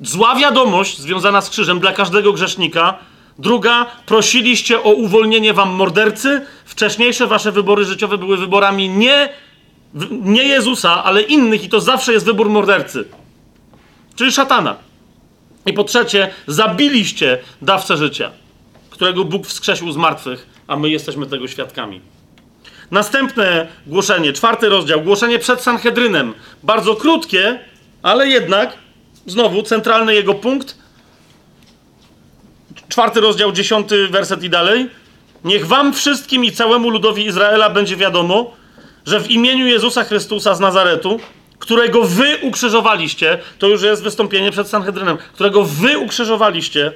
[0.00, 2.98] zła wiadomość związana z krzyżem dla każdego grzesznika.
[3.38, 6.46] Druga, prosiliście o uwolnienie wam mordercy.
[6.64, 9.28] Wcześniejsze wasze wybory życiowe były wyborami nie,
[10.10, 13.04] nie Jezusa, ale innych, i to zawsze jest wybór mordercy,
[14.14, 14.76] czyli szatana.
[15.66, 18.30] I po trzecie, zabiliście dawcę życia,
[18.90, 22.00] którego Bóg wskrzesił z martwych, a my jesteśmy tego świadkami.
[22.90, 26.34] Następne głoszenie, czwarty rozdział, głoszenie przed Sanhedrynem.
[26.62, 27.60] Bardzo krótkie,
[28.02, 28.78] ale jednak,
[29.26, 30.78] znowu, centralny jego punkt.
[32.96, 34.90] Czwarty rozdział, dziesiąty werset i dalej.
[35.44, 38.52] Niech wam wszystkim i całemu ludowi Izraela będzie wiadomo,
[39.06, 41.20] że w imieniu Jezusa Chrystusa z Nazaretu,
[41.58, 46.92] którego wy ukrzyżowaliście, to już jest wystąpienie przed Sanhedrynem, którego wy ukrzyżowaliście,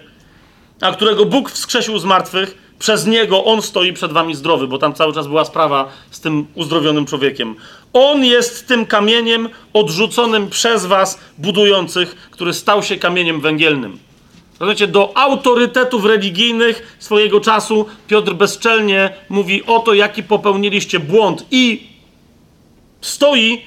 [0.81, 4.94] a którego Bóg wskrzesił z martwych, przez niego on stoi przed wami zdrowy, bo tam
[4.94, 7.55] cały czas była sprawa z tym uzdrowionym człowiekiem.
[7.93, 14.10] On jest tym kamieniem odrzuconym przez was budujących, który stał się kamieniem węgielnym.
[14.61, 21.87] Rozumiecie, do autorytetów religijnych swojego czasu Piotr bezczelnie mówi o to, jaki popełniliście błąd i
[23.01, 23.62] stoi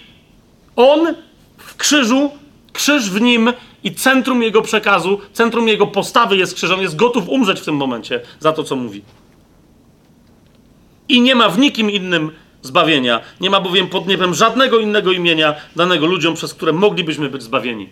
[0.76, 1.16] on
[1.58, 2.32] w krzyżu,
[2.74, 3.54] krzyż w nim
[3.84, 6.72] i centrum jego przekazu, centrum jego postawy jest krzyż.
[6.72, 9.02] On jest gotów umrzeć w tym momencie za to, co mówi.
[11.10, 13.22] I nie ma w nikim innym zbawienia.
[13.42, 17.90] Nie ma bowiem pod niebem żadnego innego imienia danego ludziom, przez które moglibyśmy być zbawieni.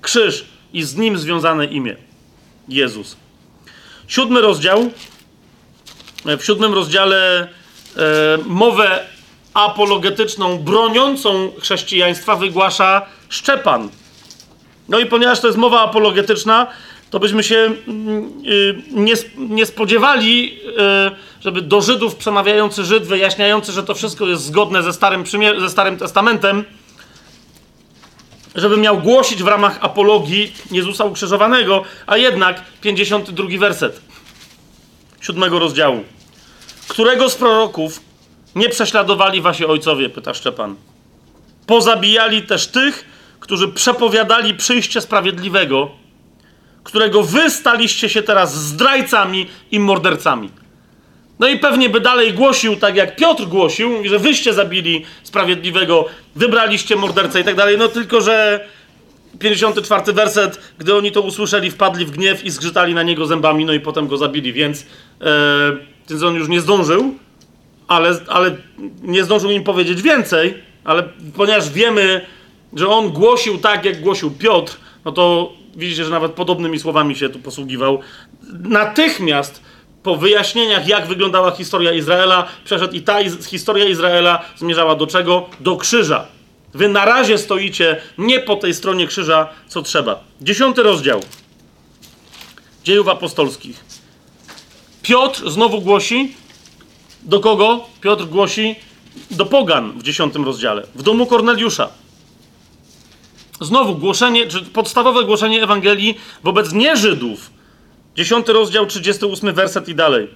[0.00, 2.07] Krzyż i z nim związane imię.
[2.68, 3.16] Jezus.
[4.08, 4.90] Siódmy rozdział.
[6.24, 7.48] W siódmym rozdziale
[7.96, 9.06] e, mowę
[9.54, 13.88] apologetyczną, broniącą chrześcijaństwa wygłasza Szczepan.
[14.88, 16.66] No i ponieważ to jest mowa apologetyczna,
[17.10, 23.72] to byśmy się mm, y, nie, nie spodziewali, y, żeby do Żydów przemawiający Żyd, wyjaśniający,
[23.72, 25.24] że to wszystko jest zgodne ze Starym,
[25.58, 26.64] ze Starym Testamentem,
[28.54, 34.00] żeby miał głosić w ramach apologii Jezusa ukrzyżowanego, a jednak 52 werset
[35.20, 36.04] siódmego rozdziału.
[36.88, 38.00] Którego z proroków
[38.54, 40.76] nie prześladowali wasi ojcowie, pyta Szczepan.
[41.66, 43.04] Pozabijali też tych,
[43.40, 45.90] którzy przepowiadali przyjście sprawiedliwego,
[46.84, 50.50] którego wy staliście się teraz zdrajcami i mordercami.
[51.38, 56.04] No i pewnie by dalej głosił, tak jak Piotr głosił, że wyście zabili sprawiedliwego,
[56.36, 57.78] wybraliście mordercę i tak dalej.
[57.78, 58.66] No tylko, że
[59.38, 63.72] 54 werset, gdy oni to usłyszeli, wpadli w gniew i zgrzytali na niego zębami, no
[63.72, 64.86] i potem go zabili, więc,
[65.20, 65.26] e,
[66.10, 67.14] więc on już nie zdążył,
[67.88, 68.56] ale, ale
[69.02, 70.54] nie zdążył im powiedzieć więcej,
[70.84, 71.02] ale
[71.36, 72.26] ponieważ wiemy,
[72.72, 77.28] że on głosił tak, jak głosił Piotr, no to widzicie, że nawet podobnymi słowami się
[77.28, 78.00] tu posługiwał.
[78.62, 79.62] Natychmiast
[80.08, 85.48] po wyjaśnieniach, jak wyglądała historia Izraela, przeszedł i ta iz historia Izraela zmierzała do czego?
[85.60, 86.26] Do krzyża.
[86.74, 90.20] Wy na razie stoicie nie po tej stronie krzyża, co trzeba.
[90.40, 91.20] Dziesiąty rozdział
[92.84, 93.84] dziejów apostolskich.
[95.02, 96.34] Piotr znowu głosi,
[97.22, 97.84] do kogo?
[98.00, 98.76] Piotr głosi
[99.30, 101.88] do pogan w dziesiątym rozdziale, w domu Korneliusza.
[103.60, 107.57] Znowu głoszenie, czy podstawowe głoszenie Ewangelii wobec nieżydów.
[108.18, 110.28] Dziesiąty rozdział, 38 werset i dalej.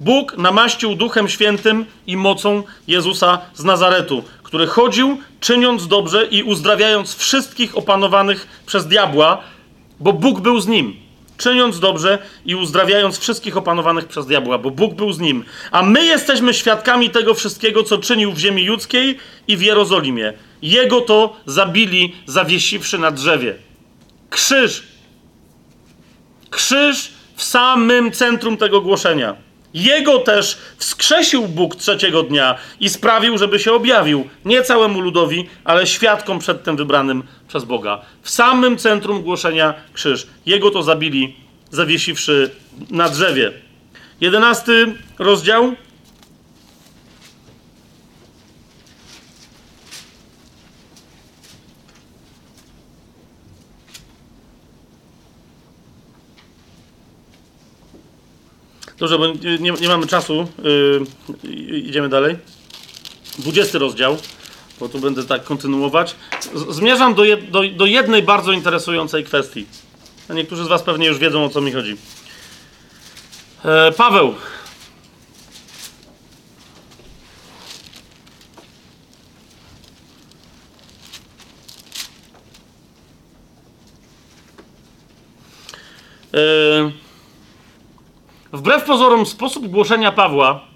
[0.00, 7.16] Bóg namaścił Duchem Świętym i mocą Jezusa z Nazaretu, który chodził, czyniąc dobrze i uzdrawiając
[7.16, 9.42] wszystkich opanowanych przez diabła,
[10.00, 10.96] bo Bóg był z nim
[11.38, 15.44] czyniąc dobrze i uzdrawiając wszystkich opanowanych przez diabła, bo Bóg był z nim.
[15.70, 19.18] A my jesteśmy świadkami tego wszystkiego, co czynił w ziemi ludzkiej
[19.48, 20.32] i w Jerozolimie.
[20.62, 23.54] Jego to zabili, zawiesiwszy na drzewie.
[24.30, 24.97] Krzyż.
[26.50, 29.36] Krzyż w samym centrum tego głoszenia.
[29.74, 35.86] Jego też wskrzesił Bóg trzeciego dnia i sprawił, żeby się objawił nie całemu ludowi, ale
[35.86, 38.00] świadkom przedtem wybranym przez Boga.
[38.22, 40.26] W samym centrum głoszenia krzyż.
[40.46, 41.36] Jego to zabili,
[41.70, 42.50] zawiesiwszy
[42.90, 43.52] na drzewie.
[44.20, 45.74] Jedenasty rozdział.
[58.98, 59.26] Dobrze, bo
[59.60, 60.48] nie, nie mamy czasu.
[61.44, 62.36] Yy, idziemy dalej.
[63.38, 64.16] 20 rozdział,
[64.80, 66.16] bo tu będę tak kontynuować.
[66.68, 69.66] Zmierzam do, jed, do, do, jednej bardzo interesującej kwestii.
[70.28, 71.96] A niektórzy z Was pewnie już wiedzą, o co mi chodzi.
[73.64, 74.34] E, Paweł.
[86.34, 87.07] E,
[88.52, 90.68] Wbrew pozorom, sposób głoszenia Pawła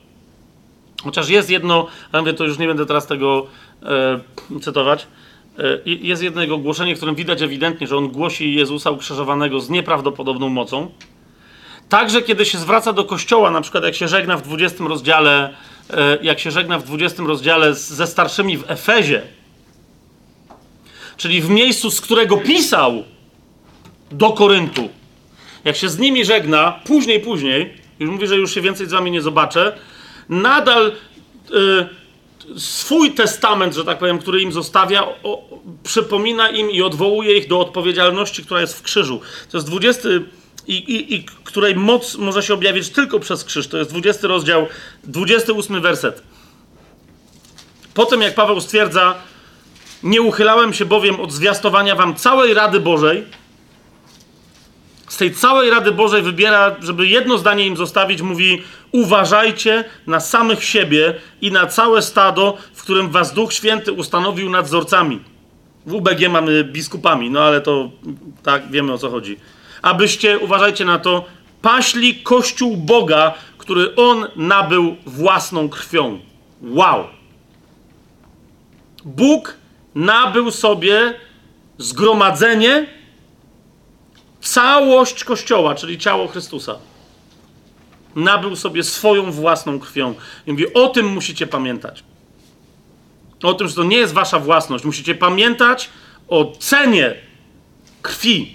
[1.04, 3.46] Chociaż jest jedno, ale mówię, to już nie będę teraz tego
[3.82, 5.06] e, cytować.
[5.58, 9.70] E, jest jedno jego głoszenie, w którym widać ewidentnie, że on głosi Jezusa ukrzyżowanego z
[9.70, 10.90] nieprawdopodobną mocą.
[11.88, 15.54] Także kiedy się zwraca do kościoła, na przykład jak się żegna w 20 rozdziale,
[15.90, 19.22] e, jak się żegna w 20 rozdziale ze starszymi w Efezie,
[21.16, 23.04] czyli w miejscu, z którego pisał
[24.10, 24.88] do Koryntu,
[25.64, 29.10] jak się z nimi żegna, później, później, już mówi, że już się więcej z wami
[29.10, 29.78] nie zobaczę,
[30.28, 30.92] nadal
[31.50, 32.02] y,
[32.56, 35.48] swój testament, że tak powiem, który im zostawia, o,
[35.82, 39.20] przypomina im i odwołuje ich do odpowiedzialności, która jest w krzyżu.
[39.50, 40.08] To jest 20
[40.66, 43.68] i, i, i której moc może się objawić tylko przez krzyż.
[43.68, 44.66] To jest 20 rozdział,
[45.04, 46.22] 28 werset.
[47.94, 49.14] Potem, jak Paweł stwierdza,
[50.02, 53.24] nie uchylałem się bowiem od zwiastowania wam całej Rady Bożej,
[55.12, 58.62] z tej całej Rady Bożej wybiera, żeby jedno zdanie im zostawić, mówi:
[58.92, 65.20] Uważajcie na samych siebie i na całe stado, w którym was Duch Święty ustanowił nadzorcami.
[65.86, 67.90] W UBG mamy biskupami, no ale to
[68.42, 69.36] tak wiemy o co chodzi.
[69.82, 71.24] Abyście, uważajcie na to,
[71.62, 76.18] paśli kościół Boga, który on nabył własną krwią.
[76.62, 77.04] Wow!
[79.04, 79.56] Bóg
[79.94, 81.14] nabył sobie
[81.78, 82.86] zgromadzenie,
[84.42, 86.78] całość Kościoła, czyli ciało Chrystusa.
[88.14, 90.14] Nabył sobie swoją własną krwią.
[90.46, 92.04] I mówi, o tym musicie pamiętać.
[93.42, 94.84] O tym, że to nie jest wasza własność.
[94.84, 95.90] Musicie pamiętać
[96.28, 97.14] o cenie
[98.02, 98.54] krwi.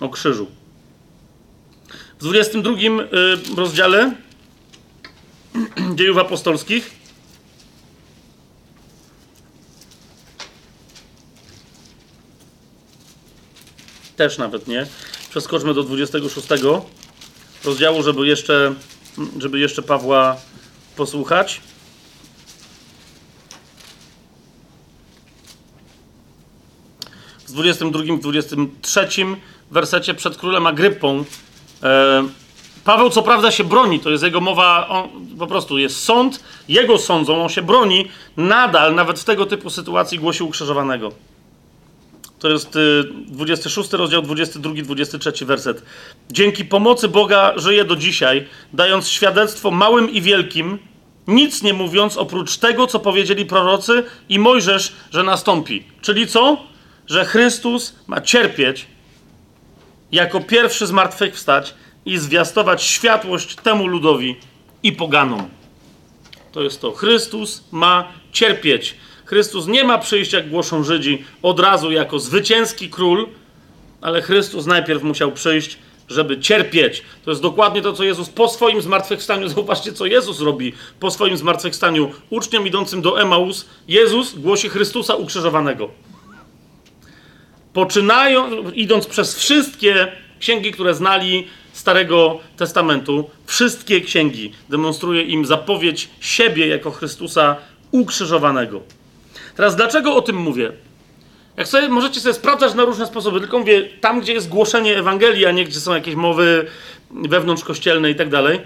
[0.00, 0.46] O krzyżu.
[2.18, 2.76] W 22 y,
[3.56, 4.14] rozdziale
[5.96, 6.95] dziejów apostolskich
[14.16, 14.86] też nawet nie.
[15.30, 16.48] Przeskoczmy do 26
[17.64, 18.74] rozdziału, żeby jeszcze,
[19.38, 20.36] żeby jeszcze Pawła
[20.96, 21.60] posłuchać.
[27.46, 29.08] W 22, 23
[29.70, 31.24] wersecie przed królem Agrypą
[31.82, 32.28] e,
[32.86, 36.98] Paweł co prawda się broni, to jest jego mowa, on, po prostu jest sąd, jego
[36.98, 41.12] sądzą, on się broni, nadal nawet w tego typu sytuacji głosi ukrzyżowanego.
[42.46, 42.78] To jest
[43.26, 45.82] 26 y, rozdział, 22, 23 werset.
[46.30, 50.78] Dzięki pomocy Boga żyję do dzisiaj, dając świadectwo małym i wielkim,
[51.26, 55.84] nic nie mówiąc oprócz tego, co powiedzieli prorocy i Mojżesz, że nastąpi.
[56.00, 56.56] Czyli co?
[57.06, 58.86] Że Chrystus ma cierpieć,
[60.12, 61.74] jako pierwszy zmartwychwstać
[62.04, 64.36] i zwiastować światłość temu ludowi
[64.82, 65.48] i poganom.
[66.52, 66.92] To jest to.
[66.92, 68.94] Chrystus ma cierpieć
[69.26, 73.28] Chrystus nie ma przyjść, jak głoszą Żydzi, od razu jako zwycięski król,
[74.00, 75.78] ale Chrystus najpierw musiał przyjść,
[76.08, 77.02] żeby cierpieć.
[77.24, 81.36] To jest dokładnie to, co Jezus po swoim zmartwychwstaniu, zobaczcie, co Jezus robi po swoim
[81.36, 82.12] zmartwychwstaniu.
[82.30, 85.88] Uczniom idącym do Emaus, Jezus głosi Chrystusa ukrzyżowanego.
[87.72, 96.66] Poczynają, idąc przez wszystkie księgi, które znali Starego Testamentu, wszystkie księgi demonstruje im zapowiedź siebie
[96.66, 97.56] jako Chrystusa
[97.90, 98.80] ukrzyżowanego.
[99.56, 100.72] Teraz dlaczego o tym mówię?
[101.56, 105.46] Jak sobie możecie sobie sprawdzać na różne sposoby, tylko mówię, tam gdzie jest głoszenie Ewangelii,
[105.46, 106.66] a nie gdzie są jakieś mowy
[107.10, 108.60] wewnątrzkościelne i tak dalej,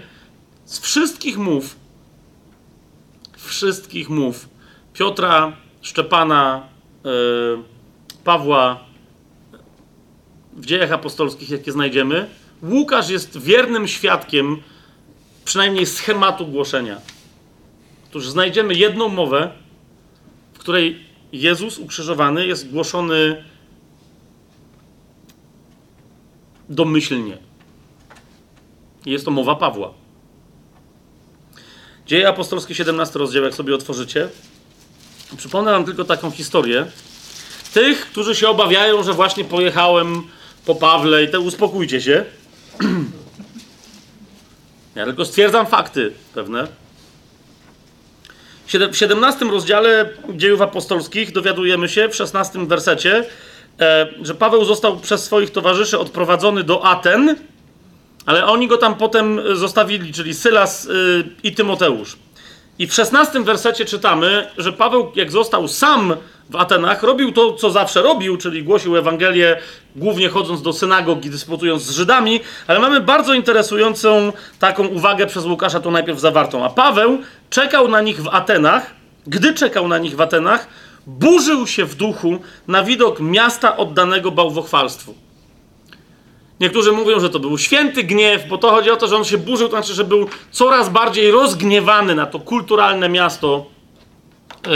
[0.65, 1.75] z wszystkich mów,
[3.37, 4.49] wszystkich mów
[4.93, 6.67] Piotra, Szczepana,
[7.03, 7.11] yy,
[8.23, 8.79] Pawła
[10.53, 12.29] w dziejach apostolskich, jakie znajdziemy,
[12.63, 14.57] Łukasz jest wiernym świadkiem
[15.45, 16.97] przynajmniej schematu głoszenia.
[18.09, 19.51] Otóż znajdziemy jedną mowę,
[20.61, 20.99] której
[21.31, 23.43] Jezus ukrzyżowany jest głoszony
[26.69, 27.37] domyślnie.
[29.05, 29.93] Jest to mowa Pawła.
[32.05, 34.29] Dzieje apostolskie 17 rozdział, jak sobie otworzycie.
[35.37, 36.85] Przypomnę wam tylko taką historię.
[37.73, 40.23] Tych, którzy się obawiają, że właśnie pojechałem
[40.65, 42.25] po Pawle i te uspokójcie się.
[44.95, 46.67] Ja tylko stwierdzam fakty pewne.
[48.91, 53.25] W 17 rozdziale dziejów apostolskich dowiadujemy się w 16 wersecie,
[53.79, 57.35] e, że Paweł został przez swoich towarzyszy odprowadzony do Aten,
[58.25, 62.17] ale oni go tam potem zostawili, czyli Sylas y, i Tymoteusz.
[62.79, 66.15] I w 16 wersecie czytamy, że Paweł, jak został sam
[66.49, 69.57] w Atenach, robił to, co zawsze robił, czyli głosił Ewangelię,
[69.95, 75.79] głównie chodząc do synagogi, dysputując z Żydami, ale mamy bardzo interesującą taką uwagę przez Łukasza,
[75.79, 76.65] to najpierw zawartą.
[76.65, 77.17] A Paweł
[77.49, 78.91] czekał na nich w Atenach,
[79.27, 80.67] gdy czekał na nich w Atenach,
[81.07, 85.15] burzył się w duchu na widok miasta oddanego bałwochwalstwu.
[86.61, 89.37] Niektórzy mówią, że to był święty gniew, bo to chodzi o to, że on się
[89.37, 93.65] burzył, to znaczy, że był coraz bardziej rozgniewany na to kulturalne miasto,
[94.67, 94.71] yy,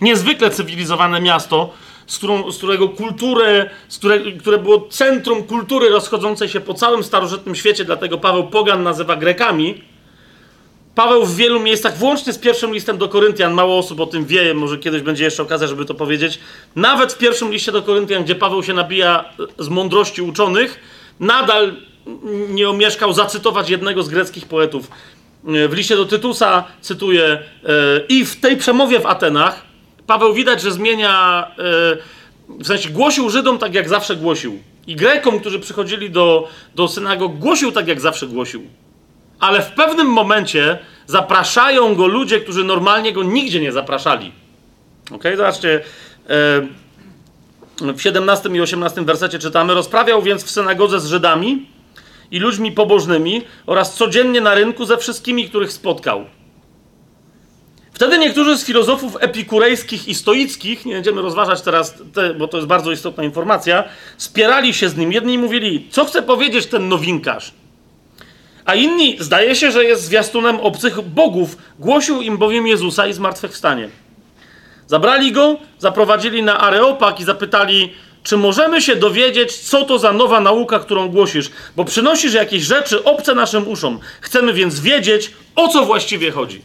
[0.00, 1.72] niezwykle cywilizowane miasto,
[2.06, 7.04] z, którą, z którego kulturę, z które, które było centrum kultury rozchodzącej się po całym
[7.04, 9.84] starożytnym świecie, dlatego Paweł Pogan nazywa Grekami.
[10.94, 14.54] Paweł w wielu miejscach, włącznie z pierwszym listem do Koryntian, mało osób o tym wie,
[14.54, 16.38] może kiedyś będzie jeszcze okazja, żeby to powiedzieć.
[16.76, 19.24] Nawet w pierwszym liście do Koryntian, gdzie Paweł się nabija
[19.58, 20.80] z mądrości uczonych,
[21.20, 21.76] nadal
[22.48, 24.90] nie omieszkał zacytować jednego z greckich poetów.
[25.44, 27.40] W liście do Tytusa cytuję e,
[28.08, 29.70] i w tej przemowie w Atenach
[30.10, 31.62] Paweł widać, że zmienia, e,
[32.48, 34.58] w sensie głosił Żydom tak jak zawsze głosił.
[34.86, 38.62] I Grekom, którzy przychodzili do, do synagog, głosił tak jak zawsze głosił.
[39.40, 44.32] Ale w pewnym momencie zapraszają go ludzie, którzy normalnie go nigdzie nie zapraszali.
[45.10, 45.80] Ok, zobaczcie.
[47.80, 51.66] W 17 i 18 wersecie czytamy: Rozprawiał więc w synagodze z Żydami
[52.30, 56.24] i ludźmi pobożnymi oraz codziennie na rynku ze wszystkimi, których spotkał.
[57.92, 62.68] Wtedy niektórzy z filozofów epikurejskich i stoickich, nie będziemy rozważać teraz, te, bo to jest
[62.68, 63.84] bardzo istotna informacja,
[64.16, 65.12] spierali się z nim.
[65.12, 67.52] Jedni mówili, co chce powiedzieć ten nowinkarz?
[68.64, 71.56] A inni, zdaje się, że jest zwiastunem obcych bogów.
[71.78, 73.88] Głosił im bowiem Jezusa i zmartwychwstanie.
[74.90, 77.92] Zabrali go, zaprowadzili na Areopag i zapytali,
[78.22, 81.50] czy możemy się dowiedzieć, co to za nowa nauka, którą głosisz?
[81.76, 83.98] Bo przynosisz jakieś rzeczy obce naszym uszom.
[84.20, 86.62] Chcemy więc wiedzieć, o co właściwie chodzi.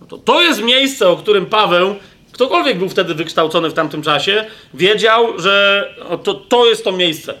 [0.00, 1.94] No to, to jest miejsce, o którym Paweł,
[2.32, 4.44] ktokolwiek był wtedy wykształcony w tamtym czasie,
[4.74, 7.34] wiedział, że to, to jest to miejsce.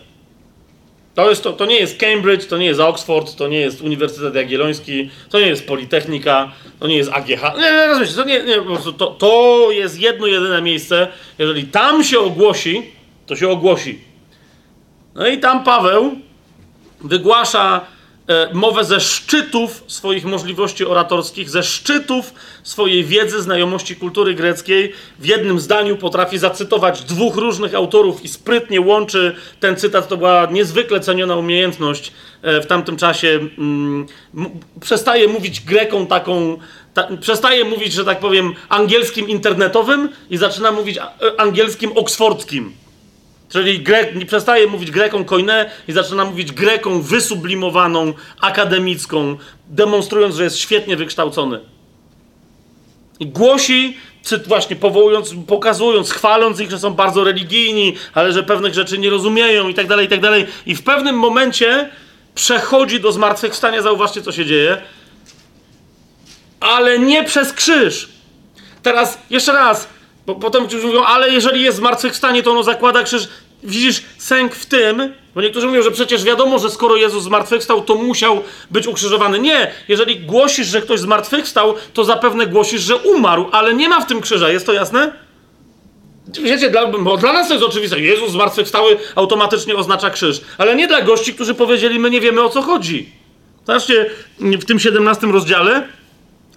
[1.18, 4.34] To, jest to, to nie jest Cambridge, to nie jest Oxford, to nie jest Uniwersytet
[4.34, 7.42] Jagielloński, to nie jest Politechnika, to nie jest AGH.
[7.56, 11.08] Nie, nie, rozumiecie, to, nie, nie, po prostu to, to jest jedno, jedyne miejsce.
[11.38, 12.82] Jeżeli tam się ogłosi,
[13.26, 13.98] to się ogłosi.
[15.14, 16.16] No i tam Paweł
[17.00, 17.80] wygłasza
[18.52, 24.92] mowę ze szczytów swoich możliwości oratorskich, ze szczytów swojej wiedzy, znajomości kultury greckiej.
[25.18, 30.08] W jednym zdaniu potrafi zacytować dwóch różnych autorów i sprytnie łączy ten cytat.
[30.08, 33.40] To była niezwykle ceniona umiejętność e, w tamtym czasie.
[33.58, 34.06] Mm,
[34.80, 36.58] przestaje mówić Grekom taką,
[36.94, 41.02] ta, przestaje mówić, że tak powiem, angielskim internetowym i zaczyna mówić e,
[41.38, 42.72] angielskim oksfordzkim.
[43.48, 50.44] Czyli Grek, nie przestaje mówić Grekom koinę i zaczyna mówić Greką wysublimowaną, akademicką, demonstrując, że
[50.44, 51.60] jest świetnie wykształcony.
[53.20, 53.96] I głosi,
[54.46, 59.68] właśnie powołując, pokazując, chwaląc ich, że są bardzo religijni, ale że pewnych rzeczy nie rozumieją
[59.68, 60.46] i tak dalej, i tak dalej.
[60.66, 61.90] I w pewnym momencie
[62.34, 64.82] przechodzi do zmartwychwstania, zauważcie, co się dzieje,
[66.60, 68.08] ale nie przez krzyż.
[68.82, 69.88] Teraz, jeszcze raz,
[70.28, 73.28] bo potem niektórzy mówią, ale jeżeli jest zmartwychwstanie, to ono zakłada krzyż.
[73.62, 77.94] Widzisz sęk w tym, bo niektórzy mówią, że przecież wiadomo, że skoro Jezus zmartwychwstał, to
[77.94, 79.38] musiał być ukrzyżowany.
[79.38, 84.06] Nie, jeżeli głosisz, że ktoś zmartwychwstał, to zapewne głosisz, że umarł, ale nie ma w
[84.06, 85.12] tym krzyża, jest to jasne?
[86.42, 88.00] Wiecie, dla, bo dla nas to jest oczywiste.
[88.00, 90.40] Jezus zmartwychwstały automatycznie oznacza krzyż.
[90.58, 93.12] Ale nie dla gości, którzy powiedzieli, my nie wiemy o co chodzi.
[93.66, 94.10] Zobaczcie,
[94.40, 95.88] w tym 17 rozdziale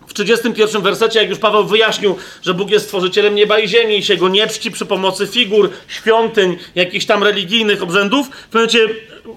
[0.08, 4.04] w 31 wersecie, jak już Paweł wyjaśnił, że Bóg jest stworzycielem nieba i ziemi i
[4.04, 8.88] się go nie czci przy pomocy figur, świątyń, jakichś tam religijnych obrzędów, w momencie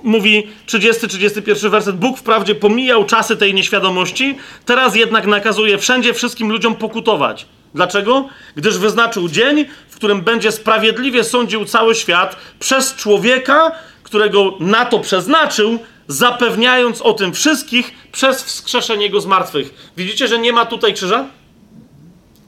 [0.02, 6.74] mówi 30-31 werset, Bóg wprawdzie pomijał czasy tej nieświadomości, teraz jednak nakazuje wszędzie wszystkim ludziom
[6.74, 7.46] pokutować.
[7.74, 8.28] Dlaczego?
[8.56, 13.72] Gdyż wyznaczył dzień, w którym będzie sprawiedliwie sądził cały świat przez człowieka,
[14.02, 15.78] którego na to przeznaczył,
[16.08, 19.92] zapewniając o tym wszystkich przez wskrzeszenie go z martwych.
[19.96, 21.26] Widzicie, że nie ma tutaj krzyża?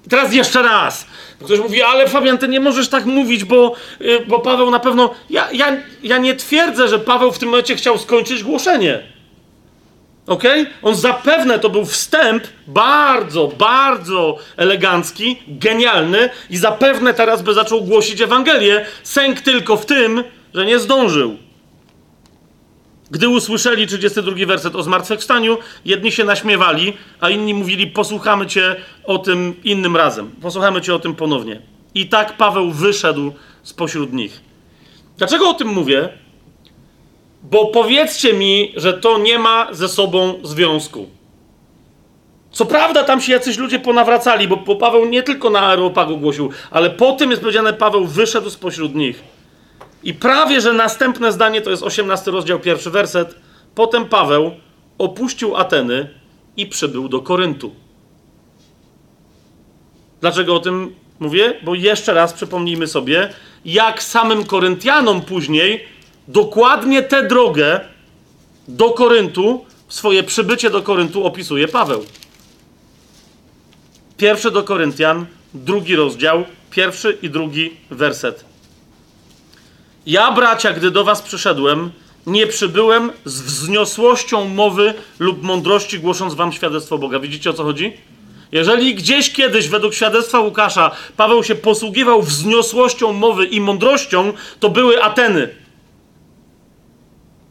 [0.07, 1.07] I teraz jeszcze raz.
[1.45, 5.15] Ktoś mówi, ale Fabian, ty nie możesz tak mówić, bo, yy, bo Paweł na pewno.
[5.31, 9.03] Ja, ja, ja nie twierdzę, że Paweł w tym momencie chciał skończyć głoszenie.
[10.27, 10.43] Ok?
[10.83, 18.21] On zapewne to był wstęp bardzo, bardzo elegancki, genialny i zapewne teraz by zaczął głosić
[18.21, 18.87] Ewangelię.
[19.03, 20.25] Sęk tylko w tym,
[20.55, 21.46] że nie zdążył.
[23.11, 29.19] Gdy usłyszeli 32 werset o zmartwychwstaniu, jedni się naśmiewali, a inni mówili: Posłuchamy cię o
[29.19, 30.31] tym innym razem.
[30.43, 31.63] Posłuchamy cię o tym ponownie.
[31.95, 34.41] I tak Paweł wyszedł spośród nich.
[35.19, 36.09] Dlaczego o tym mówię?
[37.43, 41.09] Bo powiedzcie mi, że to nie ma ze sobą związku.
[42.51, 46.91] Co prawda, tam się jacyś ludzie ponawracali, bo, Paweł nie tylko na Areopagu głosił, ale
[46.91, 49.36] po tym jest powiedziane: Paweł wyszedł spośród nich.
[50.03, 53.35] I prawie, że następne zdanie to jest 18 rozdział, pierwszy werset.
[53.75, 54.51] Potem Paweł
[54.99, 56.11] opuścił Ateny
[56.57, 57.75] i przybył do Koryntu.
[60.21, 61.61] Dlaczego o tym mówię?
[61.65, 63.33] Bo jeszcze raz przypomnijmy sobie,
[63.65, 65.85] jak samym Koryntianom później
[66.29, 67.81] dokładnie tę drogę
[68.69, 72.05] do Koryntu, swoje przybycie do Koryntu opisuje Paweł.
[74.17, 78.45] Pierwszy do Koryntian, drugi rozdział, pierwszy i drugi werset.
[80.07, 81.91] Ja, bracia, gdy do was przyszedłem,
[82.27, 87.19] nie przybyłem z wzniosłością mowy lub mądrości, głosząc wam świadectwo Boga.
[87.19, 87.93] Widzicie o co chodzi?
[88.53, 95.03] Jeżeli gdzieś kiedyś, według świadectwa Łukasza, Paweł się posługiwał wzniosłością mowy i mądrością, to były
[95.03, 95.49] Ateny.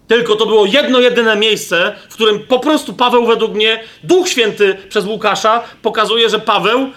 [0.07, 4.77] Tylko to było jedno, jedyne miejsce, w którym po prostu Paweł, według mnie, Duch Święty
[4.89, 6.89] przez Łukasza pokazuje, że Paweł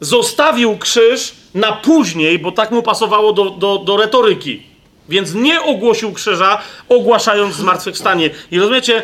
[0.00, 4.75] zostawił krzyż na później, bo tak mu pasowało do, do, do retoryki.
[5.08, 8.30] Więc nie ogłosił krzyża, ogłaszając zmartwychwstanie.
[8.50, 9.02] I rozumiecie,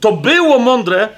[0.00, 1.08] to było mądre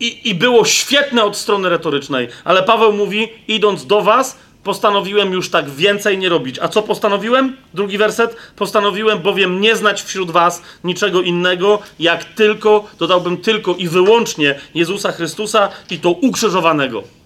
[0.00, 5.50] i, i było świetne od strony retorycznej, ale Paweł mówi, idąc do was, postanowiłem już
[5.50, 6.58] tak więcej nie robić.
[6.58, 7.56] A co postanowiłem?
[7.74, 8.36] Drugi werset.
[8.56, 15.12] Postanowiłem bowiem nie znać wśród was niczego innego, jak tylko, dodałbym tylko i wyłącznie Jezusa
[15.12, 17.17] Chrystusa i to ukrzyżowanego.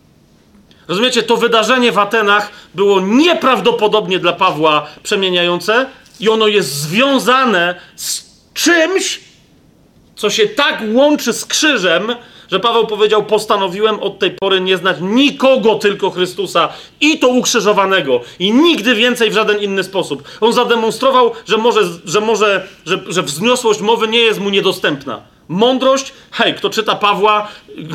[0.89, 5.87] Rozumiecie, to wydarzenie w Atenach było nieprawdopodobnie dla Pawła przemieniające
[6.21, 9.21] i ono jest związane z czymś,
[10.17, 12.15] co się tak łączy z krzyżem,
[12.51, 16.69] że Paweł powiedział: Postanowiłem od tej pory nie znać nikogo, tylko Chrystusa
[17.01, 20.23] i to ukrzyżowanego, i nigdy więcej w żaden inny sposób.
[20.41, 25.32] On zademonstrował, że może, że, może że, że wzniosłość mowy nie jest mu niedostępna.
[25.49, 27.49] Mądrość, hej, kto czyta Pawła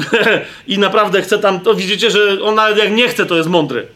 [0.67, 3.87] i naprawdę chce tam, to widzicie, że on nawet jak nie chce, to jest mądry.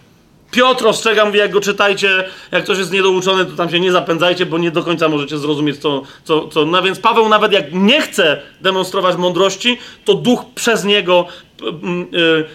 [0.52, 4.46] Piotr ostrzega, mówi, jak go czytajcie, jak ktoś jest niedouczony, to tam się nie zapędzajcie,
[4.46, 6.02] bo nie do końca możecie zrozumieć, co...
[6.24, 6.66] co, co.
[6.66, 11.26] No więc Paweł nawet jak nie chce demonstrować mądrości, to duch przez niego
[12.12, 12.46] yy,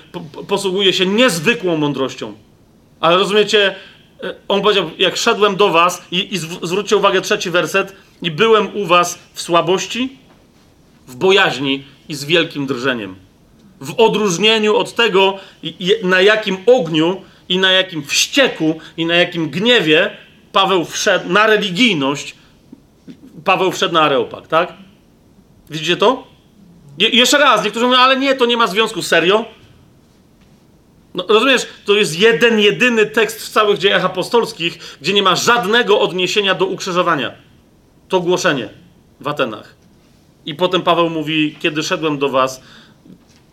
[0.49, 2.35] posługuje się niezwykłą mądrością.
[3.01, 3.75] Ale rozumiecie,
[4.25, 8.77] y, on powiedział, jak szedłem do was, i, i zwróćcie uwagę, trzeci werset, i byłem
[8.77, 10.19] u was w słabości,
[11.07, 13.17] w bojaźni i z wielkim drżeniem.
[13.81, 15.39] W odróżnieniu od tego,
[16.03, 20.11] na jakim ogniu i na jakim wścieku i na jakim gniewie
[20.53, 22.35] Paweł wszedł na religijność,
[23.45, 24.73] Paweł wszedł na areopag, tak?
[25.71, 26.27] Widzicie to?
[26.99, 29.03] Je jeszcze raz, niektórzy mówią, ale nie, to nie ma związku.
[29.03, 29.45] Serio?
[31.15, 36.01] No, rozumiesz, to jest jeden, jedyny tekst w całych dziejach apostolskich, gdzie nie ma żadnego
[36.01, 37.35] odniesienia do ukrzyżowania.
[38.09, 38.69] To głoszenie
[39.21, 39.76] w Atenach.
[40.47, 42.61] I potem Paweł mówi, kiedy szedłem do was,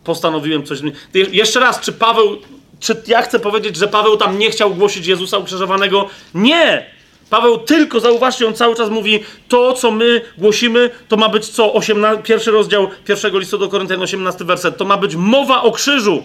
[0.04, 1.00] postanowiłem coś zmienić.
[1.32, 2.38] Jeszcze raz, czy Paweł
[2.84, 6.08] czy ja chcę powiedzieć, że Paweł tam nie chciał głosić Jezusa ukrzyżowanego?
[6.34, 6.86] Nie!
[7.30, 11.74] Paweł tylko, zauważcie, on cały czas mówi, to co my głosimy, to ma być co?
[11.74, 14.78] 18, pierwszy rozdział pierwszego listu do Koryntian, 18 werset.
[14.78, 16.24] To ma być mowa o krzyżu.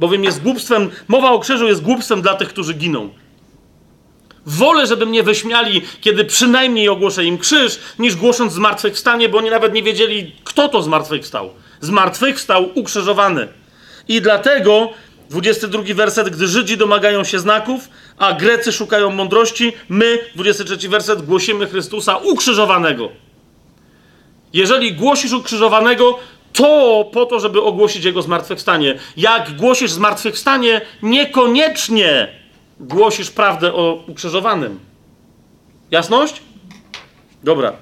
[0.00, 3.10] Bowiem jest głupstwem, mowa o krzyżu jest głupstwem dla tych, którzy giną.
[4.46, 9.72] Wolę, żeby mnie wyśmiali, kiedy przynajmniej ogłoszę im krzyż, niż głosząc zmartwychwstanie, bo oni nawet
[9.72, 11.50] nie wiedzieli, kto to zmartwychwstał.
[11.80, 13.48] Zmartwychwstał ukrzyżowany.
[14.08, 14.90] I dlatego
[15.30, 17.88] 22 werset, gdy Żydzi domagają się znaków,
[18.18, 23.08] a Grecy szukają mądrości, my, 23 werset, głosimy Chrystusa ukrzyżowanego.
[24.52, 26.18] Jeżeli głosisz ukrzyżowanego,
[26.52, 28.98] to po to, żeby ogłosić Jego zmartwychwstanie.
[29.16, 32.41] Jak głosisz zmartwychwstanie, niekoniecznie
[32.82, 34.80] głosisz prawdę o ukrzyżowanym.
[35.90, 36.42] Jasność?
[37.44, 37.72] Dobra.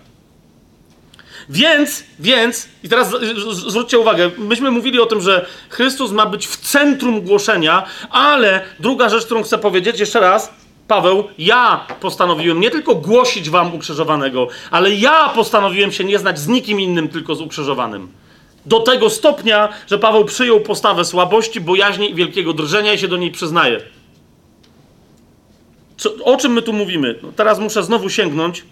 [1.48, 3.14] Więc, więc, i teraz
[3.52, 9.09] zwróćcie uwagę, myśmy mówili o tym, że Chrystus ma być w centrum głoszenia, ale druga
[9.09, 10.52] rzecz, którą chcę powiedzieć jeszcze raz,
[10.89, 16.48] Paweł, ja postanowiłem nie tylko głosić wam ukrzyżowanego, ale ja postanowiłem się nie znać z
[16.48, 18.09] nikim innym, tylko z ukrzyżowanym.
[18.66, 23.16] Do tego stopnia, że Paweł przyjął postawę słabości, bojaźni i wielkiego drżenia i się do
[23.16, 23.81] niej przyznaje.
[26.01, 27.18] Co, o czym my tu mówimy?
[27.22, 28.64] No teraz muszę znowu sięgnąć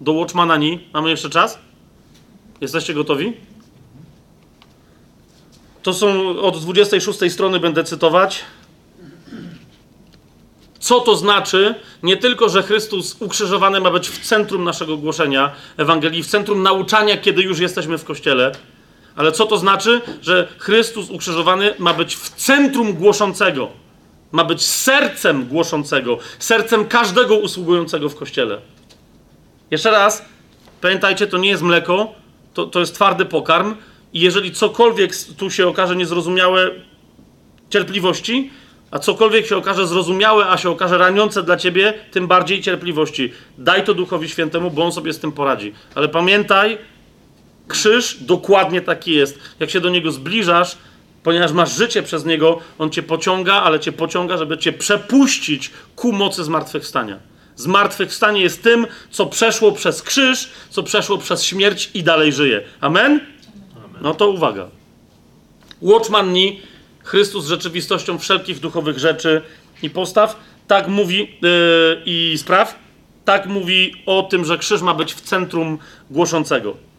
[0.00, 0.88] do Watchmanani.
[0.92, 1.58] Mamy jeszcze czas?
[2.60, 3.32] Jesteście gotowi?
[5.82, 8.44] To są od 26 strony będę cytować.
[10.78, 11.74] Co to znaczy?
[12.02, 17.16] Nie tylko, że Chrystus ukrzyżowany ma być w centrum naszego głoszenia Ewangelii, w centrum nauczania,
[17.16, 18.52] kiedy już jesteśmy w kościele,
[19.16, 23.81] ale co to znaczy, że Chrystus ukrzyżowany ma być w centrum głoszącego,
[24.32, 28.58] ma być sercem głoszącego, sercem każdego usługującego w kościele.
[29.70, 30.24] Jeszcze raz,
[30.80, 32.12] pamiętajcie, to nie jest mleko,
[32.54, 33.74] to, to jest twardy pokarm
[34.12, 36.70] i jeżeli cokolwiek tu się okaże niezrozumiałe,
[37.70, 38.50] cierpliwości,
[38.90, 43.32] a cokolwiek się okaże zrozumiałe, a się okaże raniące dla ciebie, tym bardziej cierpliwości.
[43.58, 45.72] Daj to Duchowi Świętemu, bo on sobie z tym poradzi.
[45.94, 46.78] Ale pamiętaj,
[47.68, 49.38] krzyż dokładnie taki jest.
[49.60, 50.78] Jak się do niego zbliżasz,
[51.22, 56.12] ponieważ masz życie przez niego, on cię pociąga, ale cię pociąga, żeby cię przepuścić ku
[56.12, 57.18] mocy zmartwychwstania.
[57.56, 62.60] Zmartwychwstanie jest tym, co przeszło przez krzyż, co przeszło przez śmierć i dalej żyje.
[62.80, 63.20] Amen?
[64.02, 64.68] No to uwaga.
[65.82, 66.60] Watchman ni
[67.04, 69.42] Chrystus rzeczywistością wszelkich duchowych rzeczy
[69.82, 70.36] i postaw.
[70.66, 72.78] Tak mówi yy, i spraw.
[73.24, 75.78] Tak mówi o tym, że krzyż ma być w centrum
[76.10, 76.91] głoszącego.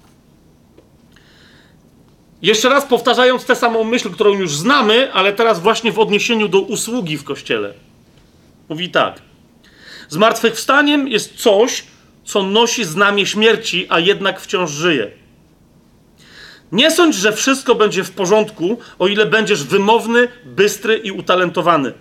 [2.44, 6.60] Jeszcze raz powtarzając tę samą myśl, którą już znamy, ale teraz właśnie w odniesieniu do
[6.60, 7.74] usługi w kościele.
[8.70, 9.22] Mówi tak.
[10.10, 11.84] Zmartwychwstaniem jest coś,
[12.26, 15.11] co nosi znamie śmierci, a jednak wciąż żyje.
[16.72, 21.94] Nie sądź, że wszystko będzie w porządku, o ile będziesz wymowny, bystry i utalentowany.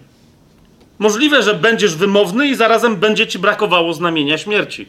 [0.99, 4.89] Możliwe, że będziesz wymowny i zarazem będzie ci brakowało znamienia śmierci.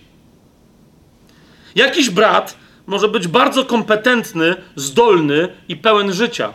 [1.75, 6.53] Jakiś brat może być bardzo kompetentny, zdolny i pełen życia.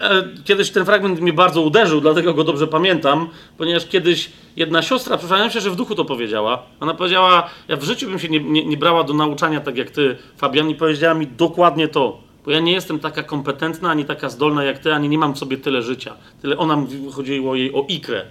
[0.00, 3.28] E, kiedyś ten fragment mnie bardzo uderzył, dlatego go dobrze pamiętam,
[3.58, 6.62] ponieważ kiedyś jedna siostra, przypomniałem się, że w duchu to powiedziała.
[6.80, 9.90] Ona powiedziała, ja w życiu bym się nie, nie, nie brała do nauczania tak jak
[9.90, 12.20] ty, Fabian, i powiedziała mi dokładnie to.
[12.44, 15.38] Bo ja nie jestem taka kompetentna, ani taka zdolna jak ty, ani nie mam w
[15.38, 16.16] sobie tyle życia.
[16.42, 18.24] Tyle ona chodziło jej o ikrę.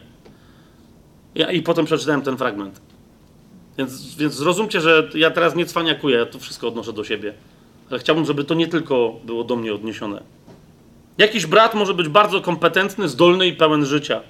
[1.36, 2.82] Ja, I potem przeczytałem ten fragment.
[3.77, 7.34] Więc, więc zrozumcie, że ja teraz nie cwaniakuję, ja to wszystko odnoszę do siebie.
[7.89, 10.23] Ale chciałbym, żeby to nie tylko było do mnie odniesione.
[11.18, 14.22] Jakiś brat może być bardzo kompetentny, zdolny i pełen życia.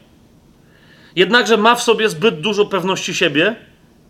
[1.16, 3.56] Jednakże ma w sobie zbyt dużo pewności siebie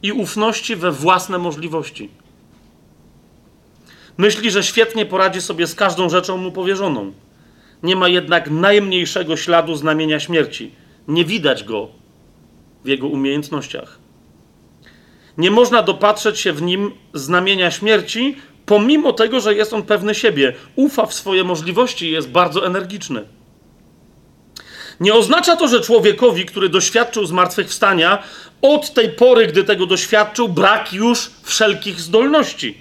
[0.04, 2.10] i ufności we własne możliwości.
[4.18, 7.14] Myśli, że świetnie poradzi sobie z każdą rzeczą mu powierzoną.
[7.84, 10.72] Nie ma jednak najmniejszego śladu znamienia śmierci.
[11.08, 11.88] Nie widać go
[12.84, 14.01] w jego umiejętnościach.
[15.38, 18.36] Nie można dopatrzeć się w nim znamienia śmierci,
[18.66, 23.26] pomimo tego, że jest on pewny siebie, ufa w swoje możliwości i jest bardzo energiczny.
[25.00, 28.24] Nie oznacza to, że człowiekowi, który doświadczył zmartwychwstania,
[28.62, 32.78] od tej pory, gdy tego doświadczył, brak już wszelkich zdolności.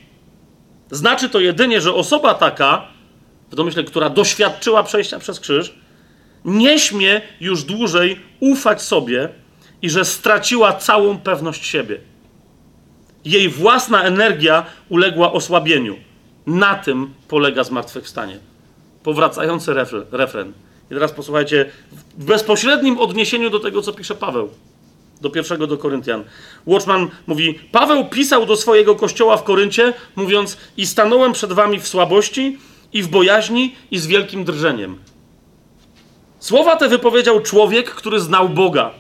[0.91, 2.89] Znaczy to jedynie, że osoba taka,
[3.51, 5.75] w domyśle, która doświadczyła przejścia przez krzyż,
[6.45, 9.29] nie śmie już dłużej ufać sobie
[9.83, 12.01] i że straciła całą pewność siebie.
[13.25, 15.97] Jej własna energia uległa osłabieniu.
[16.47, 18.39] Na tym polega zmartwychwstanie.
[19.03, 19.75] Powracający
[20.11, 20.53] refren.
[20.91, 21.71] I teraz posłuchajcie,
[22.19, 24.49] w bezpośrednim odniesieniu do tego, co pisze Paweł.
[25.21, 26.25] Do pierwszego do Koryntian.
[26.67, 31.89] Watchman mówi: Paweł pisał do swojego kościoła w Koryncie, mówiąc: I stanąłem przed wami w
[31.89, 32.59] słabości,
[32.93, 34.99] i w bojaźni, i z wielkim drżeniem.
[36.39, 38.91] Słowa te wypowiedział człowiek, który znał Boga.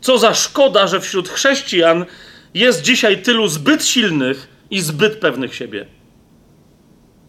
[0.00, 2.06] Co za szkoda, że wśród chrześcijan
[2.54, 5.86] jest dzisiaj tylu zbyt silnych i zbyt pewnych siebie.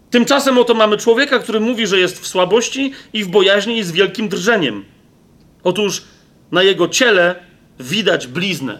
[0.09, 3.91] Tymczasem oto mamy człowieka, który mówi, że jest w słabości i w bojaźni i z
[3.91, 4.85] wielkim drżeniem.
[5.63, 6.03] Otóż
[6.51, 7.35] na jego ciele
[7.79, 8.79] widać bliznę,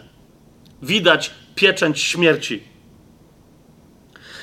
[0.82, 2.64] widać pieczęć śmierci.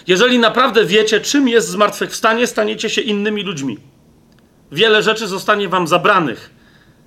[0.07, 3.79] Jeżeli naprawdę wiecie, czym jest zmartwychwstanie, staniecie się innymi ludźmi.
[4.73, 6.51] Wiele rzeczy zostanie wam zabranych.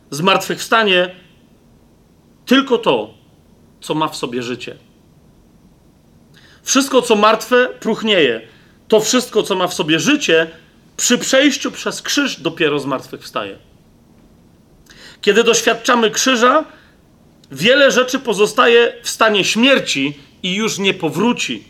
[0.09, 1.15] Zmartwychwstanie
[2.45, 3.13] tylko to,
[3.83, 4.75] co ma w sobie życie.
[6.63, 8.41] Wszystko, co martwe, próchnieje.
[8.87, 10.51] To wszystko, co ma w sobie życie,
[10.97, 13.57] przy przejściu przez krzyż dopiero zmartwychwstaje.
[15.21, 16.65] Kiedy doświadczamy krzyża,
[17.51, 21.63] wiele rzeczy pozostaje w stanie śmierci i już nie powróci.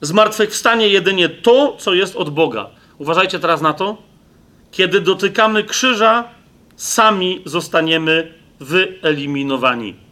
[0.00, 2.70] Zmartwychwstanie jedynie to, co jest od Boga.
[2.98, 4.02] Uważajcie teraz na to.
[4.70, 6.24] Kiedy dotykamy krzyża,
[6.76, 10.09] sami zostaniemy wyeliminowani.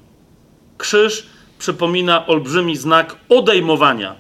[0.79, 1.27] Krzyż
[1.59, 4.17] przypomina olbrzymi znak odejmowania,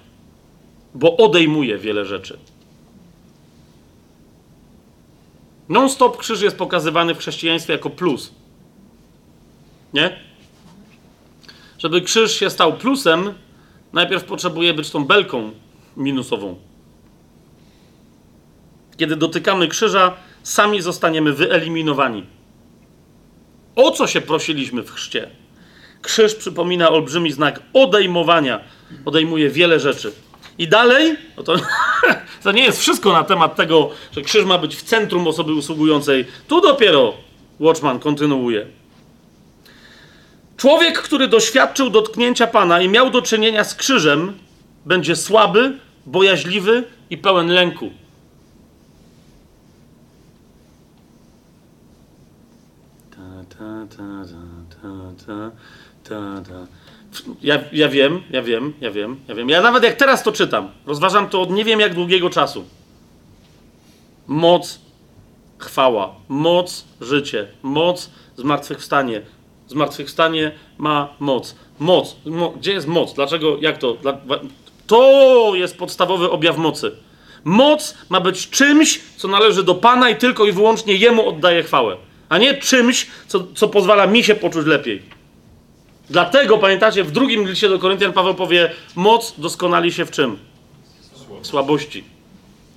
[0.94, 2.38] bo odejmuje wiele rzeczy.
[5.68, 8.32] Non-stop krzyż jest pokazywany w chrześcijaństwie jako plus.
[9.94, 10.18] Nie?
[11.78, 13.34] Żeby krzyż się stał plusem,
[13.92, 15.50] najpierw potrzebuje być tą belką
[15.96, 16.56] minusową.
[18.96, 22.26] Kiedy dotykamy krzyża, sami zostaniemy wyeliminowani.
[23.76, 25.30] O co się prosiliśmy w chrzcie?
[26.02, 28.60] Krzyż przypomina olbrzymi znak odejmowania.
[29.04, 30.12] Odejmuje wiele rzeczy.
[30.58, 31.54] I dalej, no to,
[32.44, 36.24] to nie jest wszystko na temat tego, że krzyż ma być w centrum osoby usługującej.
[36.48, 37.14] Tu dopiero
[37.60, 38.66] Watchman kontynuuje.
[40.56, 44.38] Człowiek, który doświadczył dotknięcia Pana i miał do czynienia z krzyżem,
[44.86, 47.90] będzie słaby, bojaźliwy i pełen lęku.
[53.10, 53.96] Ta, ta,
[55.26, 55.50] ta,
[56.08, 56.66] ta, ta.
[57.42, 59.48] Ja, ja wiem, ja wiem, ja wiem, ja wiem.
[59.48, 62.64] Ja nawet jak teraz to czytam, rozważam to od nie wiem jak długiego czasu.
[64.26, 64.80] Moc,
[65.58, 69.22] chwała, moc, życie, moc, zmartwychwstanie.
[69.66, 71.54] Zmartwychwstanie ma moc.
[71.78, 72.16] Moc.
[72.24, 73.14] Mo, gdzie jest moc?
[73.14, 73.56] Dlaczego?
[73.60, 73.94] Jak to?
[73.94, 74.18] Dla,
[74.86, 76.92] to jest podstawowy objaw mocy.
[77.44, 81.96] Moc ma być czymś, co należy do Pana i tylko i wyłącznie Jemu oddaje chwałę,
[82.28, 85.17] a nie czymś, co, co pozwala mi się poczuć lepiej.
[86.10, 90.38] Dlatego, pamiętacie, w drugim liście do Koryntian Paweł powie, moc doskonali się w czym?
[91.42, 92.04] W słabości.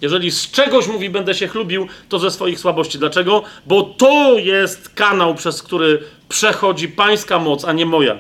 [0.02, 3.00] Jeżeli z czegoś mówi, będę się chlubił, to ze swoich słabości.
[3.00, 3.44] Dlaczego?
[3.66, 8.20] Bo to jest kanał, przez który przechodzi pańska moc, a nie moja.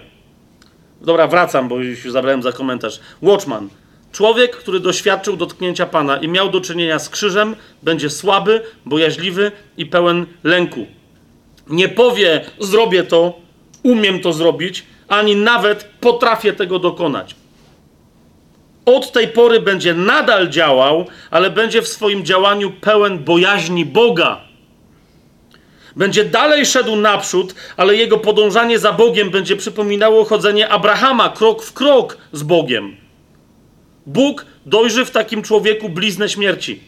[1.02, 3.00] Dobra, wracam, bo już zabrałem za komentarz.
[3.22, 3.70] Watchman.
[4.12, 9.86] Człowiek, który doświadczył dotknięcia Pana i miał do czynienia z krzyżem, będzie słaby, bojaźliwy i
[9.86, 10.86] pełen lęku.
[11.68, 13.40] Nie powie, zrobię to,
[13.84, 17.36] umiem to zrobić, ani nawet potrafię tego dokonać.
[18.86, 24.42] Od tej pory będzie nadal działał, ale będzie w swoim działaniu pełen bojaźni Boga.
[25.96, 31.74] Będzie dalej szedł naprzód, ale jego podążanie za Bogiem będzie przypominało chodzenie Abrahama krok w
[31.74, 32.98] krok z Bogiem.
[34.06, 36.80] Bóg dojrzy w takim człowieku bliznę śmierci.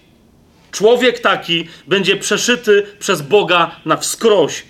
[0.72, 4.64] Człowiek taki będzie przeszyty przez Boga na wskroś.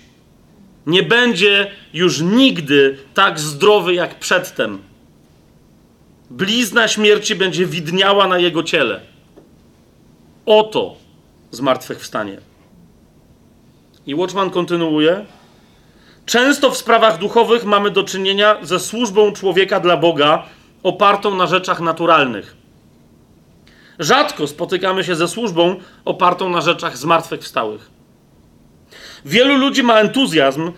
[0.86, 4.82] Nie będzie już nigdy tak zdrowy jak przedtem.
[6.30, 9.00] Blizna śmierci będzie widniała na jego ciele.
[10.46, 10.96] Oto
[11.50, 12.38] zmartwychwstanie.
[14.06, 15.26] I Watchman kontynuuje.
[16.26, 20.46] Często w sprawach duchowych mamy do czynienia ze służbą człowieka dla Boga,
[20.82, 22.56] opartą na rzeczach naturalnych.
[23.98, 27.93] Rzadko spotykamy się ze służbą opartą na rzeczach zmartwychwstałych.
[29.24, 30.72] Wielu ludzi ma entuzjazm,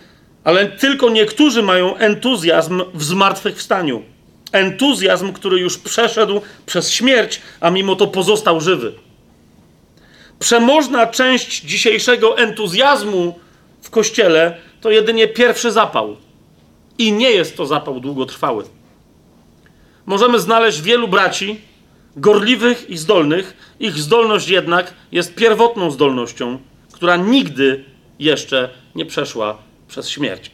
[0.44, 4.02] ale tylko niektórzy mają entuzjazm w zmartwychwstaniu.
[4.52, 8.92] Entuzjazm, który już przeszedł przez śmierć, a mimo to pozostał żywy.
[10.38, 13.38] Przemożna część dzisiejszego entuzjazmu
[13.82, 16.16] w kościele to jedynie pierwszy zapał.
[16.98, 18.64] I nie jest to zapał długotrwały.
[20.06, 21.60] Możemy znaleźć wielu braci,
[22.16, 23.56] gorliwych i zdolnych.
[23.80, 26.58] Ich zdolność jednak jest pierwotną zdolnością,
[26.92, 27.84] która nigdy
[28.18, 30.50] jeszcze nie przeszła przez śmierć.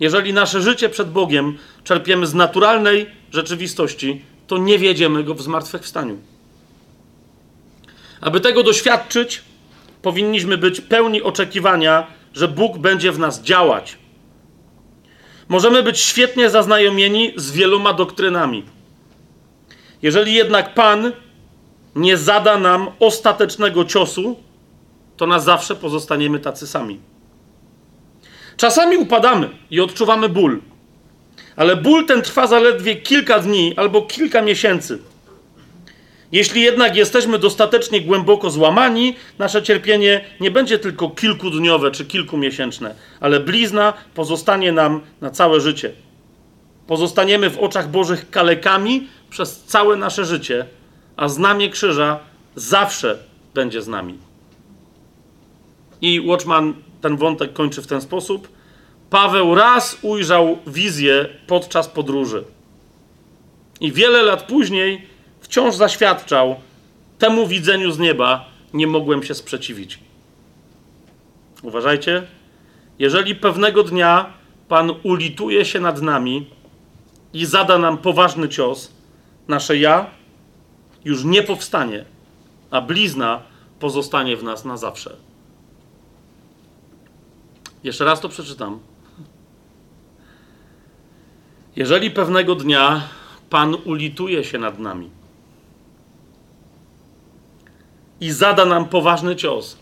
[0.00, 6.18] Jeżeli nasze życie przed Bogiem czerpiemy z naturalnej rzeczywistości, to nie wiedziemy go w zmartwychwstaniu.
[8.20, 9.42] Aby tego doświadczyć,
[10.02, 13.98] powinniśmy być pełni oczekiwania, że Bóg będzie w nas działać.
[15.48, 18.64] Możemy być świetnie zaznajomieni z wieloma doktrynami.
[20.02, 21.12] Jeżeli jednak Pan
[21.94, 24.36] nie zada nam ostatecznego ciosu,
[25.18, 27.00] to na zawsze pozostaniemy tacy sami.
[28.56, 30.60] Czasami upadamy i odczuwamy ból,
[31.56, 34.98] ale ból ten trwa zaledwie kilka dni albo kilka miesięcy.
[36.32, 43.40] Jeśli jednak jesteśmy dostatecznie głęboko złamani, nasze cierpienie nie będzie tylko kilkudniowe czy kilkumiesięczne, ale
[43.40, 45.92] blizna pozostanie nam na całe życie.
[46.86, 50.66] Pozostaniemy w oczach Bożych kalekami przez całe nasze życie,
[51.16, 52.18] a znamie krzyża
[52.56, 53.18] zawsze
[53.54, 54.27] będzie z nami.
[56.00, 58.48] I Watchman ten wątek kończy w ten sposób.
[59.10, 62.44] Paweł raz ujrzał wizję podczas podróży.
[63.80, 65.06] I wiele lat później
[65.40, 66.56] wciąż zaświadczał,
[67.18, 68.44] temu widzeniu z nieba
[68.74, 69.98] nie mogłem się sprzeciwić.
[71.62, 72.26] Uważajcie,
[72.98, 76.50] jeżeli pewnego dnia Pan ulituje się nad nami
[77.32, 78.92] i zada nam poważny cios,
[79.48, 80.06] nasze ja
[81.04, 82.04] już nie powstanie,
[82.70, 83.42] a blizna
[83.80, 85.16] pozostanie w nas na zawsze.
[87.84, 88.78] Jeszcze raz to przeczytam.
[91.76, 93.08] Jeżeli pewnego dnia
[93.50, 95.10] Pan ulituje się nad nami
[98.20, 99.76] i zada nam poważny cios,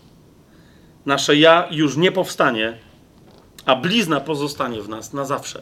[1.05, 2.77] nasze ja już nie powstanie,
[3.65, 5.61] a blizna pozostanie w nas na zawsze.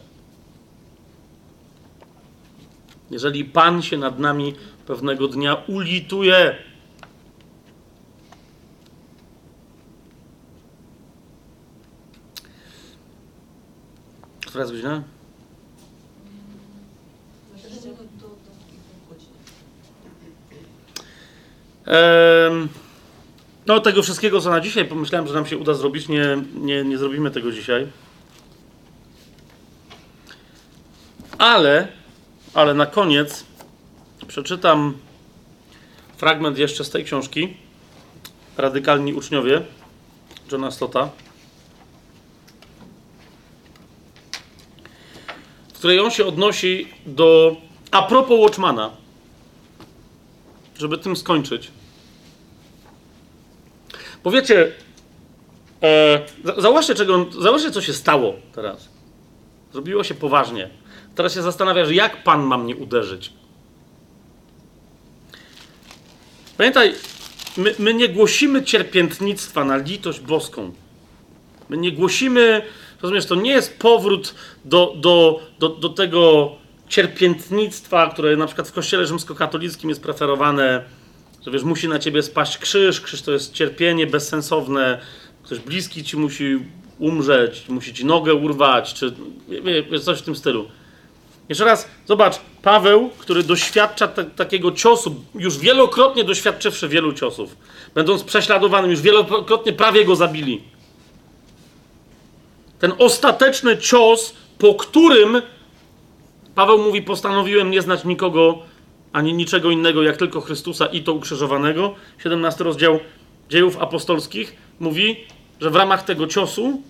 [3.12, 4.54] Jeżeli Pan się nad nami
[4.88, 6.56] pewnego dnia ulituje,
[14.56, 15.04] Która jest godzina?
[23.66, 26.98] No, tego wszystkiego, co na dzisiaj pomyślałem, że nam się uda zrobić, nie, nie, nie
[26.98, 27.88] zrobimy tego dzisiaj.
[31.38, 31.88] Ale,
[32.54, 33.46] ale na koniec
[34.28, 34.98] przeczytam
[36.18, 37.58] fragment jeszcze z tej książki.
[38.58, 39.62] Radykalni uczniowie
[40.52, 41.10] Johna Stota.
[45.86, 47.56] Której on się odnosi do.
[47.92, 48.92] A propos Watchmana,
[50.78, 51.72] żeby tym skończyć.
[54.24, 54.72] Powiecie,
[55.84, 56.26] E,
[56.58, 58.90] zauważcie, czego, zauważcie, co się stało teraz.
[59.74, 60.70] Zrobiło się poważnie.
[61.16, 63.34] Teraz się zastanawiasz, jak Pan ma mnie uderzyć.
[66.58, 66.94] Pamiętaj,
[67.58, 70.74] my, my nie głosimy cierpiętnictwa na litość boską.
[71.70, 72.62] My nie głosimy,
[73.06, 74.36] rozumiesz, to nie jest powrót
[74.66, 76.52] do, do, do, do tego
[76.90, 80.84] cierpiętnictwa, które na przykład w kościele rzymskokatolickim jest preferowane,
[81.46, 85.02] że wiesz, musi na ciebie spaść krzyż, krzyż to jest cierpienie bezsensowne,
[85.44, 86.60] ktoś bliski ci musi
[87.00, 89.14] umrzeć, musi ci nogę urwać, czy
[89.92, 90.68] wiesz, coś w tym stylu.
[91.50, 97.56] Jeszcze raz, zobacz, Paweł, który doświadcza takiego ciosu, już wielokrotnie doświadczywszy wielu ciosów,
[97.96, 100.64] będąc prześladowanym, już wielokrotnie prawie go zabili.
[102.80, 105.42] Ten ostateczny cios, po którym
[106.56, 108.60] Paweł mówi: Postanowiłem nie znać nikogo
[109.14, 111.96] ani niczego innego, jak tylko Chrystusa i to ukrzyżowanego.
[112.24, 113.00] 17 rozdział
[113.50, 115.26] dziejów apostolskich mówi,
[115.62, 116.82] że w ramach tego ciosu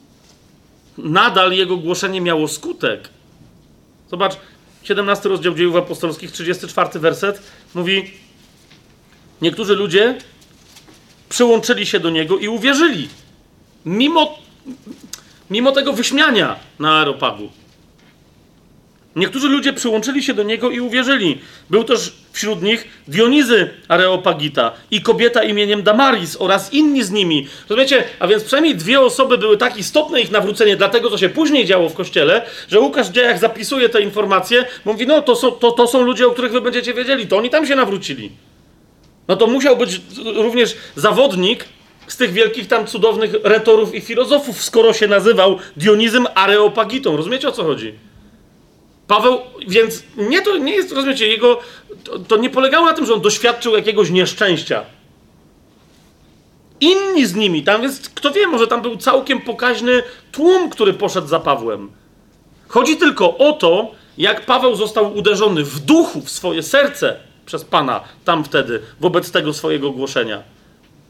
[0.98, 3.10] nadal jego głoszenie miało skutek.
[4.08, 4.38] Zobacz,
[4.84, 7.42] 17 rozdział dziejów apostolskich, 34 werset
[7.76, 8.12] mówi:
[9.42, 10.18] Niektórzy ludzie
[11.30, 13.10] przyłączyli się do niego i uwierzyli.
[13.86, 14.38] Mimo,
[15.50, 17.50] mimo tego wyśmiania na Aeropagu.
[19.16, 21.38] Niektórzy ludzie przyłączyli się do niego i uwierzyli.
[21.70, 27.48] Był też wśród nich Dionizy Areopagita i kobieta imieniem Damaris oraz inni z nimi.
[27.70, 28.04] Rozumiecie?
[28.20, 31.66] A więc przynajmniej dwie osoby były tak istotne ich nawrócenie dla tego, co się później
[31.66, 35.72] działo w kościele, że Łukasz w dziejach zapisuje te informacje, mówi, no to są, to,
[35.72, 38.32] to są ludzie, o których wy będziecie wiedzieli, to oni tam się nawrócili.
[39.28, 40.02] No to musiał być
[40.36, 41.66] również zawodnik
[42.08, 47.18] z tych wielkich tam cudownych retorów i filozofów, skoro się nazywał Dionizem Areopagitą.
[47.18, 47.94] Rozumiecie o co chodzi?
[49.08, 51.60] Paweł, więc nie to nie jest, rozumiecie, jego,
[52.04, 54.86] to, to, nie polegało na tym, że on doświadczył jakiegoś nieszczęścia.
[56.82, 61.28] Inni z nimi, tam jest, kto wie, może tam był całkiem pokaźny tłum, który poszedł
[61.28, 61.92] za Pawłem.
[62.68, 68.02] Chodzi tylko o to, jak Paweł został uderzony w duchu, w swoje serce przez Pana
[68.26, 70.44] tam wtedy, wobec tego swojego głoszenia.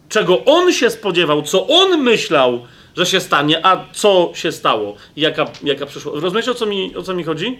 [0.09, 2.67] Czego on się spodziewał, co on myślał,
[2.97, 6.11] że się stanie, a co się stało, jaka, jaka przyszła.
[6.15, 7.59] Rozumiecie, o co mi, o co mi chodzi?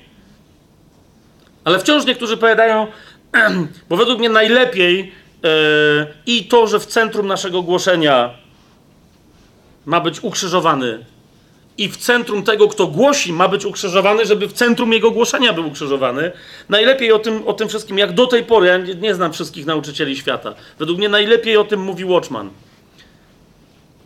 [1.64, 2.88] Ale wciąż niektórzy powiadają,
[3.90, 4.98] bo według mnie najlepiej
[5.44, 5.50] yy,
[6.26, 8.34] i to, że w centrum naszego głoszenia
[9.86, 11.06] ma być ukrzyżowany,
[11.78, 15.68] i w centrum tego, kto głosi, ma być ukrzyżowany, żeby w centrum jego głoszenia był
[15.68, 16.32] ukrzyżowany.
[16.70, 19.66] Najlepiej o tym, o tym wszystkim, jak do tej pory, ja nie, nie znam wszystkich
[19.66, 22.50] nauczycieli świata, według mnie najlepiej o tym mówi Watchman.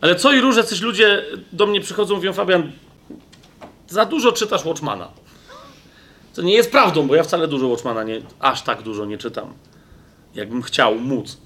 [0.00, 2.72] Ale co i róże, coś ludzie do mnie przychodzą mówią, Fabian,
[3.88, 5.08] za dużo czytasz Watchmana.
[6.32, 9.54] Co nie jest prawdą, bo ja wcale dużo Watchmana nie, aż tak dużo nie czytam,
[10.34, 11.38] jakbym chciał móc.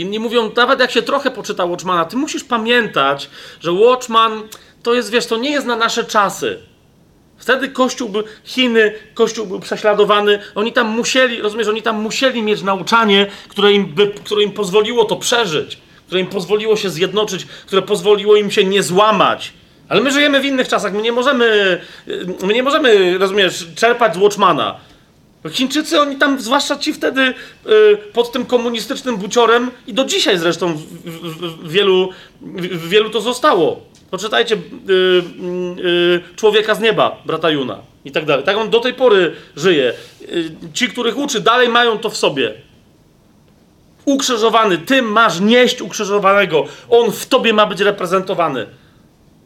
[0.00, 4.42] Inni mówią, nawet jak się trochę poczyta Watchmana, ty musisz pamiętać, że Watchman
[4.82, 6.58] to jest, wiesz, to nie jest na nasze czasy.
[7.38, 12.62] Wtedy Kościół był, Chiny, Kościół był prześladowany, oni tam musieli, rozumiesz, oni tam musieli mieć
[12.62, 17.82] nauczanie, które im, by, które im pozwoliło to przeżyć, które im pozwoliło się zjednoczyć, które
[17.82, 19.52] pozwoliło im się nie złamać.
[19.88, 21.80] Ale my żyjemy w innych czasach, my nie możemy,
[22.42, 24.87] my nie możemy, rozumiesz, czerpać z Watchmana.
[25.50, 27.34] Chińczycy, oni tam, zwłaszcza ci wtedy y,
[28.12, 32.08] pod tym komunistycznym buciorem i do dzisiaj zresztą w, w, w wielu,
[32.42, 33.80] w wielu to zostało.
[34.10, 34.58] Poczytajcie y,
[35.84, 38.44] y, Człowieka z nieba, brata Juna i tak dalej.
[38.44, 39.92] Tak on do tej pory żyje.
[40.22, 42.54] Y, ci, których uczy, dalej mają to w sobie.
[44.04, 46.64] Ukrzyżowany, ty masz nieść ukrzyżowanego.
[46.90, 48.66] On w tobie ma być reprezentowany.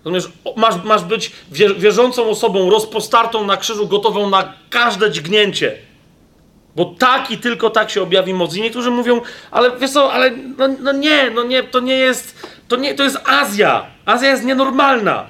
[0.05, 1.33] Rozumiesz, masz, masz być
[1.77, 5.79] wierzącą osobą, rozpostartą na krzyżu, gotową na każde dźgnięcie.
[6.77, 8.57] Bo tak i tylko tak się objawi moc.
[8.57, 12.49] I niektórzy mówią, ale wiesz co, ale no, no nie, no nie, to nie jest,
[12.69, 13.87] to nie, to jest Azja.
[14.07, 15.27] Azja jest nienormalna.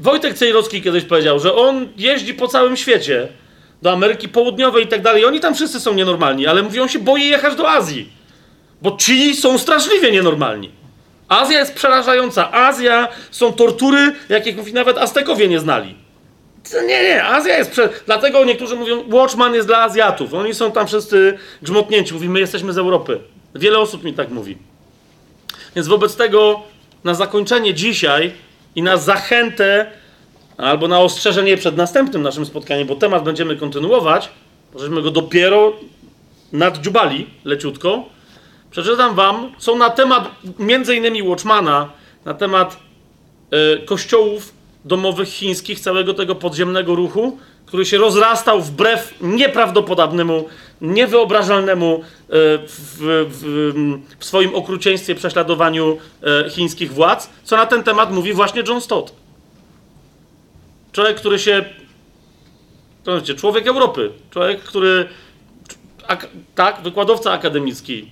[0.00, 3.28] Wojtek Cejrowski kiedyś powiedział, że on jeździ po całym świecie,
[3.82, 5.24] do Ameryki Południowej i tak dalej.
[5.24, 8.08] Oni tam wszyscy są nienormalni, ale mówi, on się boi jechać do Azji.
[8.82, 10.70] Bo ci są straszliwie nienormalni.
[11.30, 12.52] Azja jest przerażająca.
[12.52, 15.94] Azja są tortury, jakich nawet Aztekowie nie znali.
[16.86, 17.70] Nie, nie, Azja jest.
[17.70, 17.88] Prze...
[18.06, 20.34] Dlatego niektórzy mówią, Watchman jest dla Azjatów.
[20.34, 22.14] Oni są tam wszyscy grzmotnięci.
[22.14, 23.20] Mówi, my jesteśmy z Europy.
[23.54, 24.58] Wiele osób mi tak mówi.
[25.76, 26.62] Więc wobec tego,
[27.04, 28.32] na zakończenie dzisiaj
[28.74, 29.90] i na zachętę,
[30.56, 34.28] albo na ostrzeżenie przed następnym naszym spotkaniem, bo temat będziemy kontynuować,
[34.76, 35.72] żeśmy go dopiero
[36.52, 38.04] naddziubali leciutko
[38.70, 41.92] Przeczytam wam, są na temat między innymi Watchmana,
[42.24, 42.76] na temat
[43.82, 44.52] y, kościołów
[44.84, 50.48] domowych chińskich, całego tego podziemnego ruchu, który się rozrastał wbrew nieprawdopodobnemu
[50.80, 52.02] niewyobrażalnemu e,
[52.58, 52.98] w,
[53.30, 53.72] w,
[54.18, 55.98] w swoim okrucieństwie, prześladowaniu
[56.46, 59.12] e, chińskich władz, co na ten temat mówi właśnie John Stott.
[60.92, 61.64] Człowiek, który się.
[63.04, 64.10] To znaczy, człowiek Europy.
[64.30, 65.08] Człowiek, który.
[66.06, 68.10] Ak, tak, wykładowca akademicki.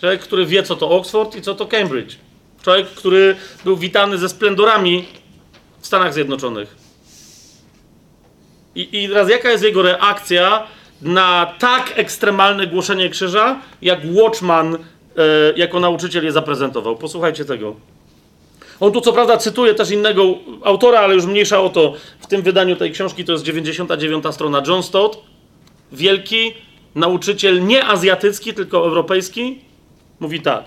[0.00, 2.16] Człowiek, który wie, co to Oxford i co to Cambridge.
[2.62, 5.04] Człowiek, który był witany ze splendorami
[5.80, 6.76] w Stanach Zjednoczonych.
[8.74, 10.66] I, I teraz jaka jest jego reakcja
[11.02, 14.78] na tak ekstremalne głoszenie krzyża, jak Watchman e,
[15.56, 16.96] jako nauczyciel je zaprezentował?
[16.96, 17.76] Posłuchajcie tego.
[18.80, 21.94] On tu co prawda cytuje też innego autora, ale już mniejsza o to.
[22.20, 24.62] W tym wydaniu tej książki to jest 99 strona.
[24.66, 25.22] John Stott,
[25.92, 26.54] wielki
[26.94, 29.69] nauczyciel nie azjatycki, tylko europejski,
[30.20, 30.64] mówi tak.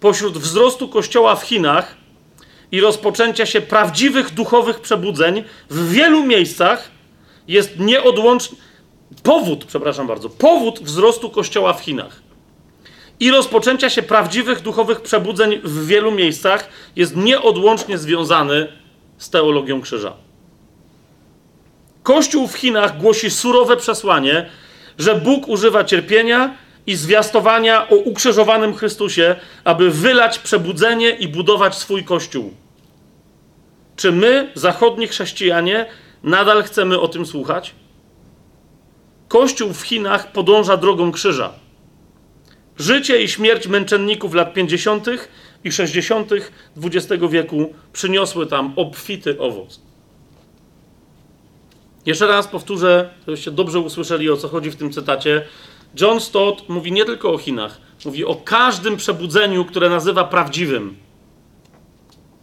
[0.00, 1.96] Pośród wzrostu kościoła w Chinach
[2.72, 6.90] i rozpoczęcia się prawdziwych duchowych przebudzeń w wielu miejscach
[7.48, 8.56] jest nieodłączny
[9.22, 12.22] powód, przepraszam bardzo, powód wzrostu kościoła w Chinach
[13.20, 18.68] i rozpoczęcia się prawdziwych duchowych przebudzeń w wielu miejscach jest nieodłącznie związany
[19.18, 20.12] z teologią krzyża.
[22.02, 24.50] Kościół w Chinach głosi surowe przesłanie,
[24.98, 32.04] że Bóg używa cierpienia i zwiastowania o ukrzyżowanym Chrystusie, aby wylać przebudzenie i budować swój
[32.04, 32.54] Kościół.
[33.96, 35.86] Czy my, zachodni chrześcijanie,
[36.22, 37.74] nadal chcemy o tym słuchać?
[39.28, 41.52] Kościół w Chinach podąża drogą krzyża.
[42.78, 45.06] Życie i śmierć męczenników lat 50.
[45.64, 46.30] i 60.
[46.76, 49.80] XX wieku przyniosły tam obfity owoc.
[52.06, 55.44] Jeszcze raz powtórzę, żebyście dobrze usłyszeli o co chodzi w tym cytacie.
[56.00, 60.96] John Stott mówi nie tylko o Chinach, mówi o każdym przebudzeniu, które nazywa prawdziwym.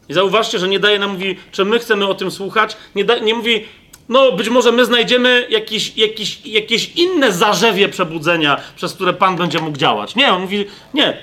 [0.09, 2.77] I zauważcie, że nie daje nam, mówi, czy my chcemy o tym słuchać.
[2.95, 3.65] Nie, da, nie mówi,
[4.09, 9.59] no być może my znajdziemy jakieś, jakieś, jakieś inne zarzewie przebudzenia, przez które Pan będzie
[9.59, 10.15] mógł działać.
[10.15, 11.17] Nie, on mówi, nie.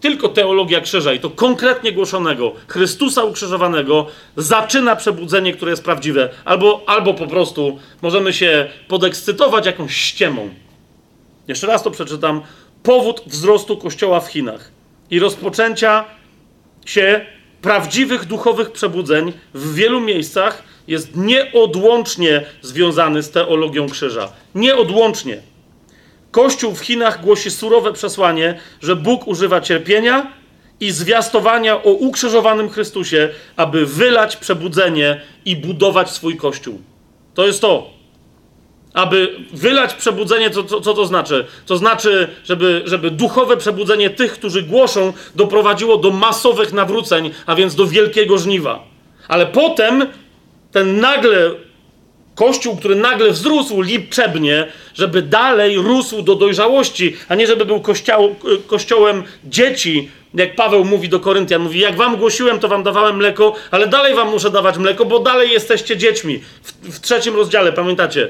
[0.00, 6.28] Tylko teologia krzyża i to konkretnie głoszonego Chrystusa ukrzyżowanego zaczyna przebudzenie, które jest prawdziwe.
[6.44, 10.50] Albo, albo po prostu możemy się podekscytować jakąś ściemą.
[11.48, 12.40] Jeszcze raz to przeczytam.
[12.82, 14.70] Powód wzrostu kościoła w Chinach
[15.10, 16.04] i rozpoczęcia
[16.86, 17.26] się
[17.62, 24.32] prawdziwych duchowych przebudzeń w wielu miejscach jest nieodłącznie związany z teologią krzyża.
[24.54, 25.42] Nieodłącznie.
[26.30, 30.32] Kościół w Chinach głosi surowe przesłanie, że Bóg używa cierpienia
[30.80, 36.80] i zwiastowania o ukrzyżowanym Chrystusie, aby wylać przebudzenie i budować swój Kościół.
[37.34, 38.01] To jest to.
[38.94, 41.44] Aby wylać przebudzenie, co, co, co to znaczy?
[41.66, 47.74] To znaczy, żeby, żeby duchowe przebudzenie tych, którzy głoszą, doprowadziło do masowych nawróceń, a więc
[47.74, 48.84] do wielkiego żniwa.
[49.28, 50.06] Ale potem
[50.72, 51.50] ten nagle
[52.34, 58.36] Kościół, który nagle wzrósł liczebnie, żeby dalej rósł do dojrzałości, a nie żeby był kościoł,
[58.66, 63.54] kościołem dzieci, jak Paweł mówi do Koryntian, mówi, jak wam głosiłem, to wam dawałem mleko,
[63.70, 66.40] ale dalej wam muszę dawać mleko, bo dalej jesteście dziećmi.
[66.62, 68.28] W, w trzecim rozdziale, pamiętacie?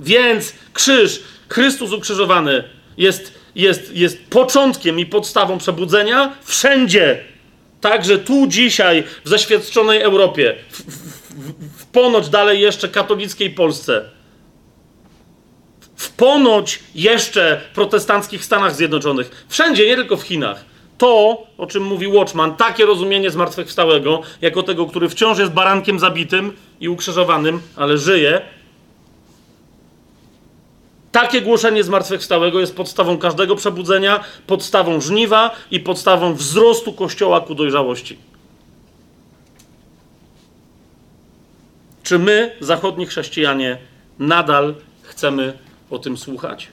[0.00, 2.64] Więc krzyż, Chrystus ukrzyżowany
[2.98, 7.24] jest, jest, jest początkiem i podstawą przebudzenia wszędzie.
[7.80, 14.04] Także tu dzisiaj, w zaświadczonej Europie, w, w, w ponoć dalej jeszcze katolickiej Polsce,
[15.96, 20.64] w ponoć jeszcze protestanckich Stanach Zjednoczonych, wszędzie, nie tylko w Chinach.
[20.98, 26.52] To, o czym mówi Watchman, takie rozumienie zmartwychwstałego, jako tego, który wciąż jest barankiem zabitym
[26.80, 28.40] i ukrzyżowanym, ale żyje,
[31.20, 38.18] takie głoszenie zmartwychwstałego jest podstawą każdego przebudzenia, podstawą żniwa i podstawą wzrostu Kościoła ku dojrzałości.
[42.02, 43.78] Czy my, zachodni chrześcijanie,
[44.18, 45.58] nadal chcemy
[45.90, 46.68] o tym słuchać?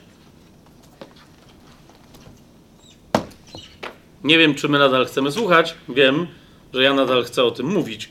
[4.24, 5.74] Nie wiem, czy my nadal chcemy słuchać.
[5.88, 6.26] Wiem,
[6.74, 8.10] że ja nadal chcę o tym mówić.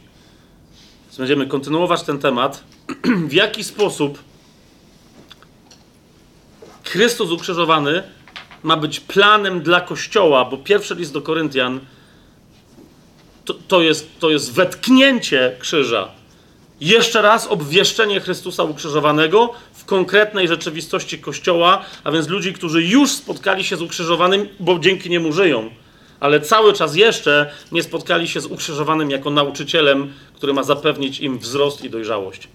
[1.06, 2.64] Więc będziemy kontynuować ten temat.
[3.30, 4.33] w jaki sposób
[6.94, 8.04] Chrystus ukrzyżowany
[8.64, 11.80] ma być planem dla Kościoła, bo pierwszy list do Koryntian
[13.46, 16.08] to, to, jest, to jest wetknięcie krzyża.
[16.82, 23.64] Jeszcze raz obwieszczenie Chrystusa ukrzyżowanego w konkretnej rzeczywistości Kościoła, a więc ludzi, którzy już spotkali
[23.64, 25.70] się z ukrzyżowanym, bo dzięki niemu żyją,
[26.20, 31.40] ale cały czas jeszcze nie spotkali się z ukrzyżowanym jako nauczycielem, który ma zapewnić im
[31.40, 32.48] wzrost i dojrzałość.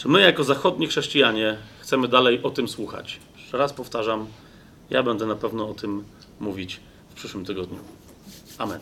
[0.00, 3.20] Czy my, jako zachodni chrześcijanie, chcemy dalej o tym słuchać?
[3.36, 4.26] Jeszcze raz powtarzam,
[4.90, 6.04] ja będę na pewno o tym
[6.40, 6.80] mówić
[7.10, 7.78] w przyszłym tygodniu.
[8.58, 8.80] Amen.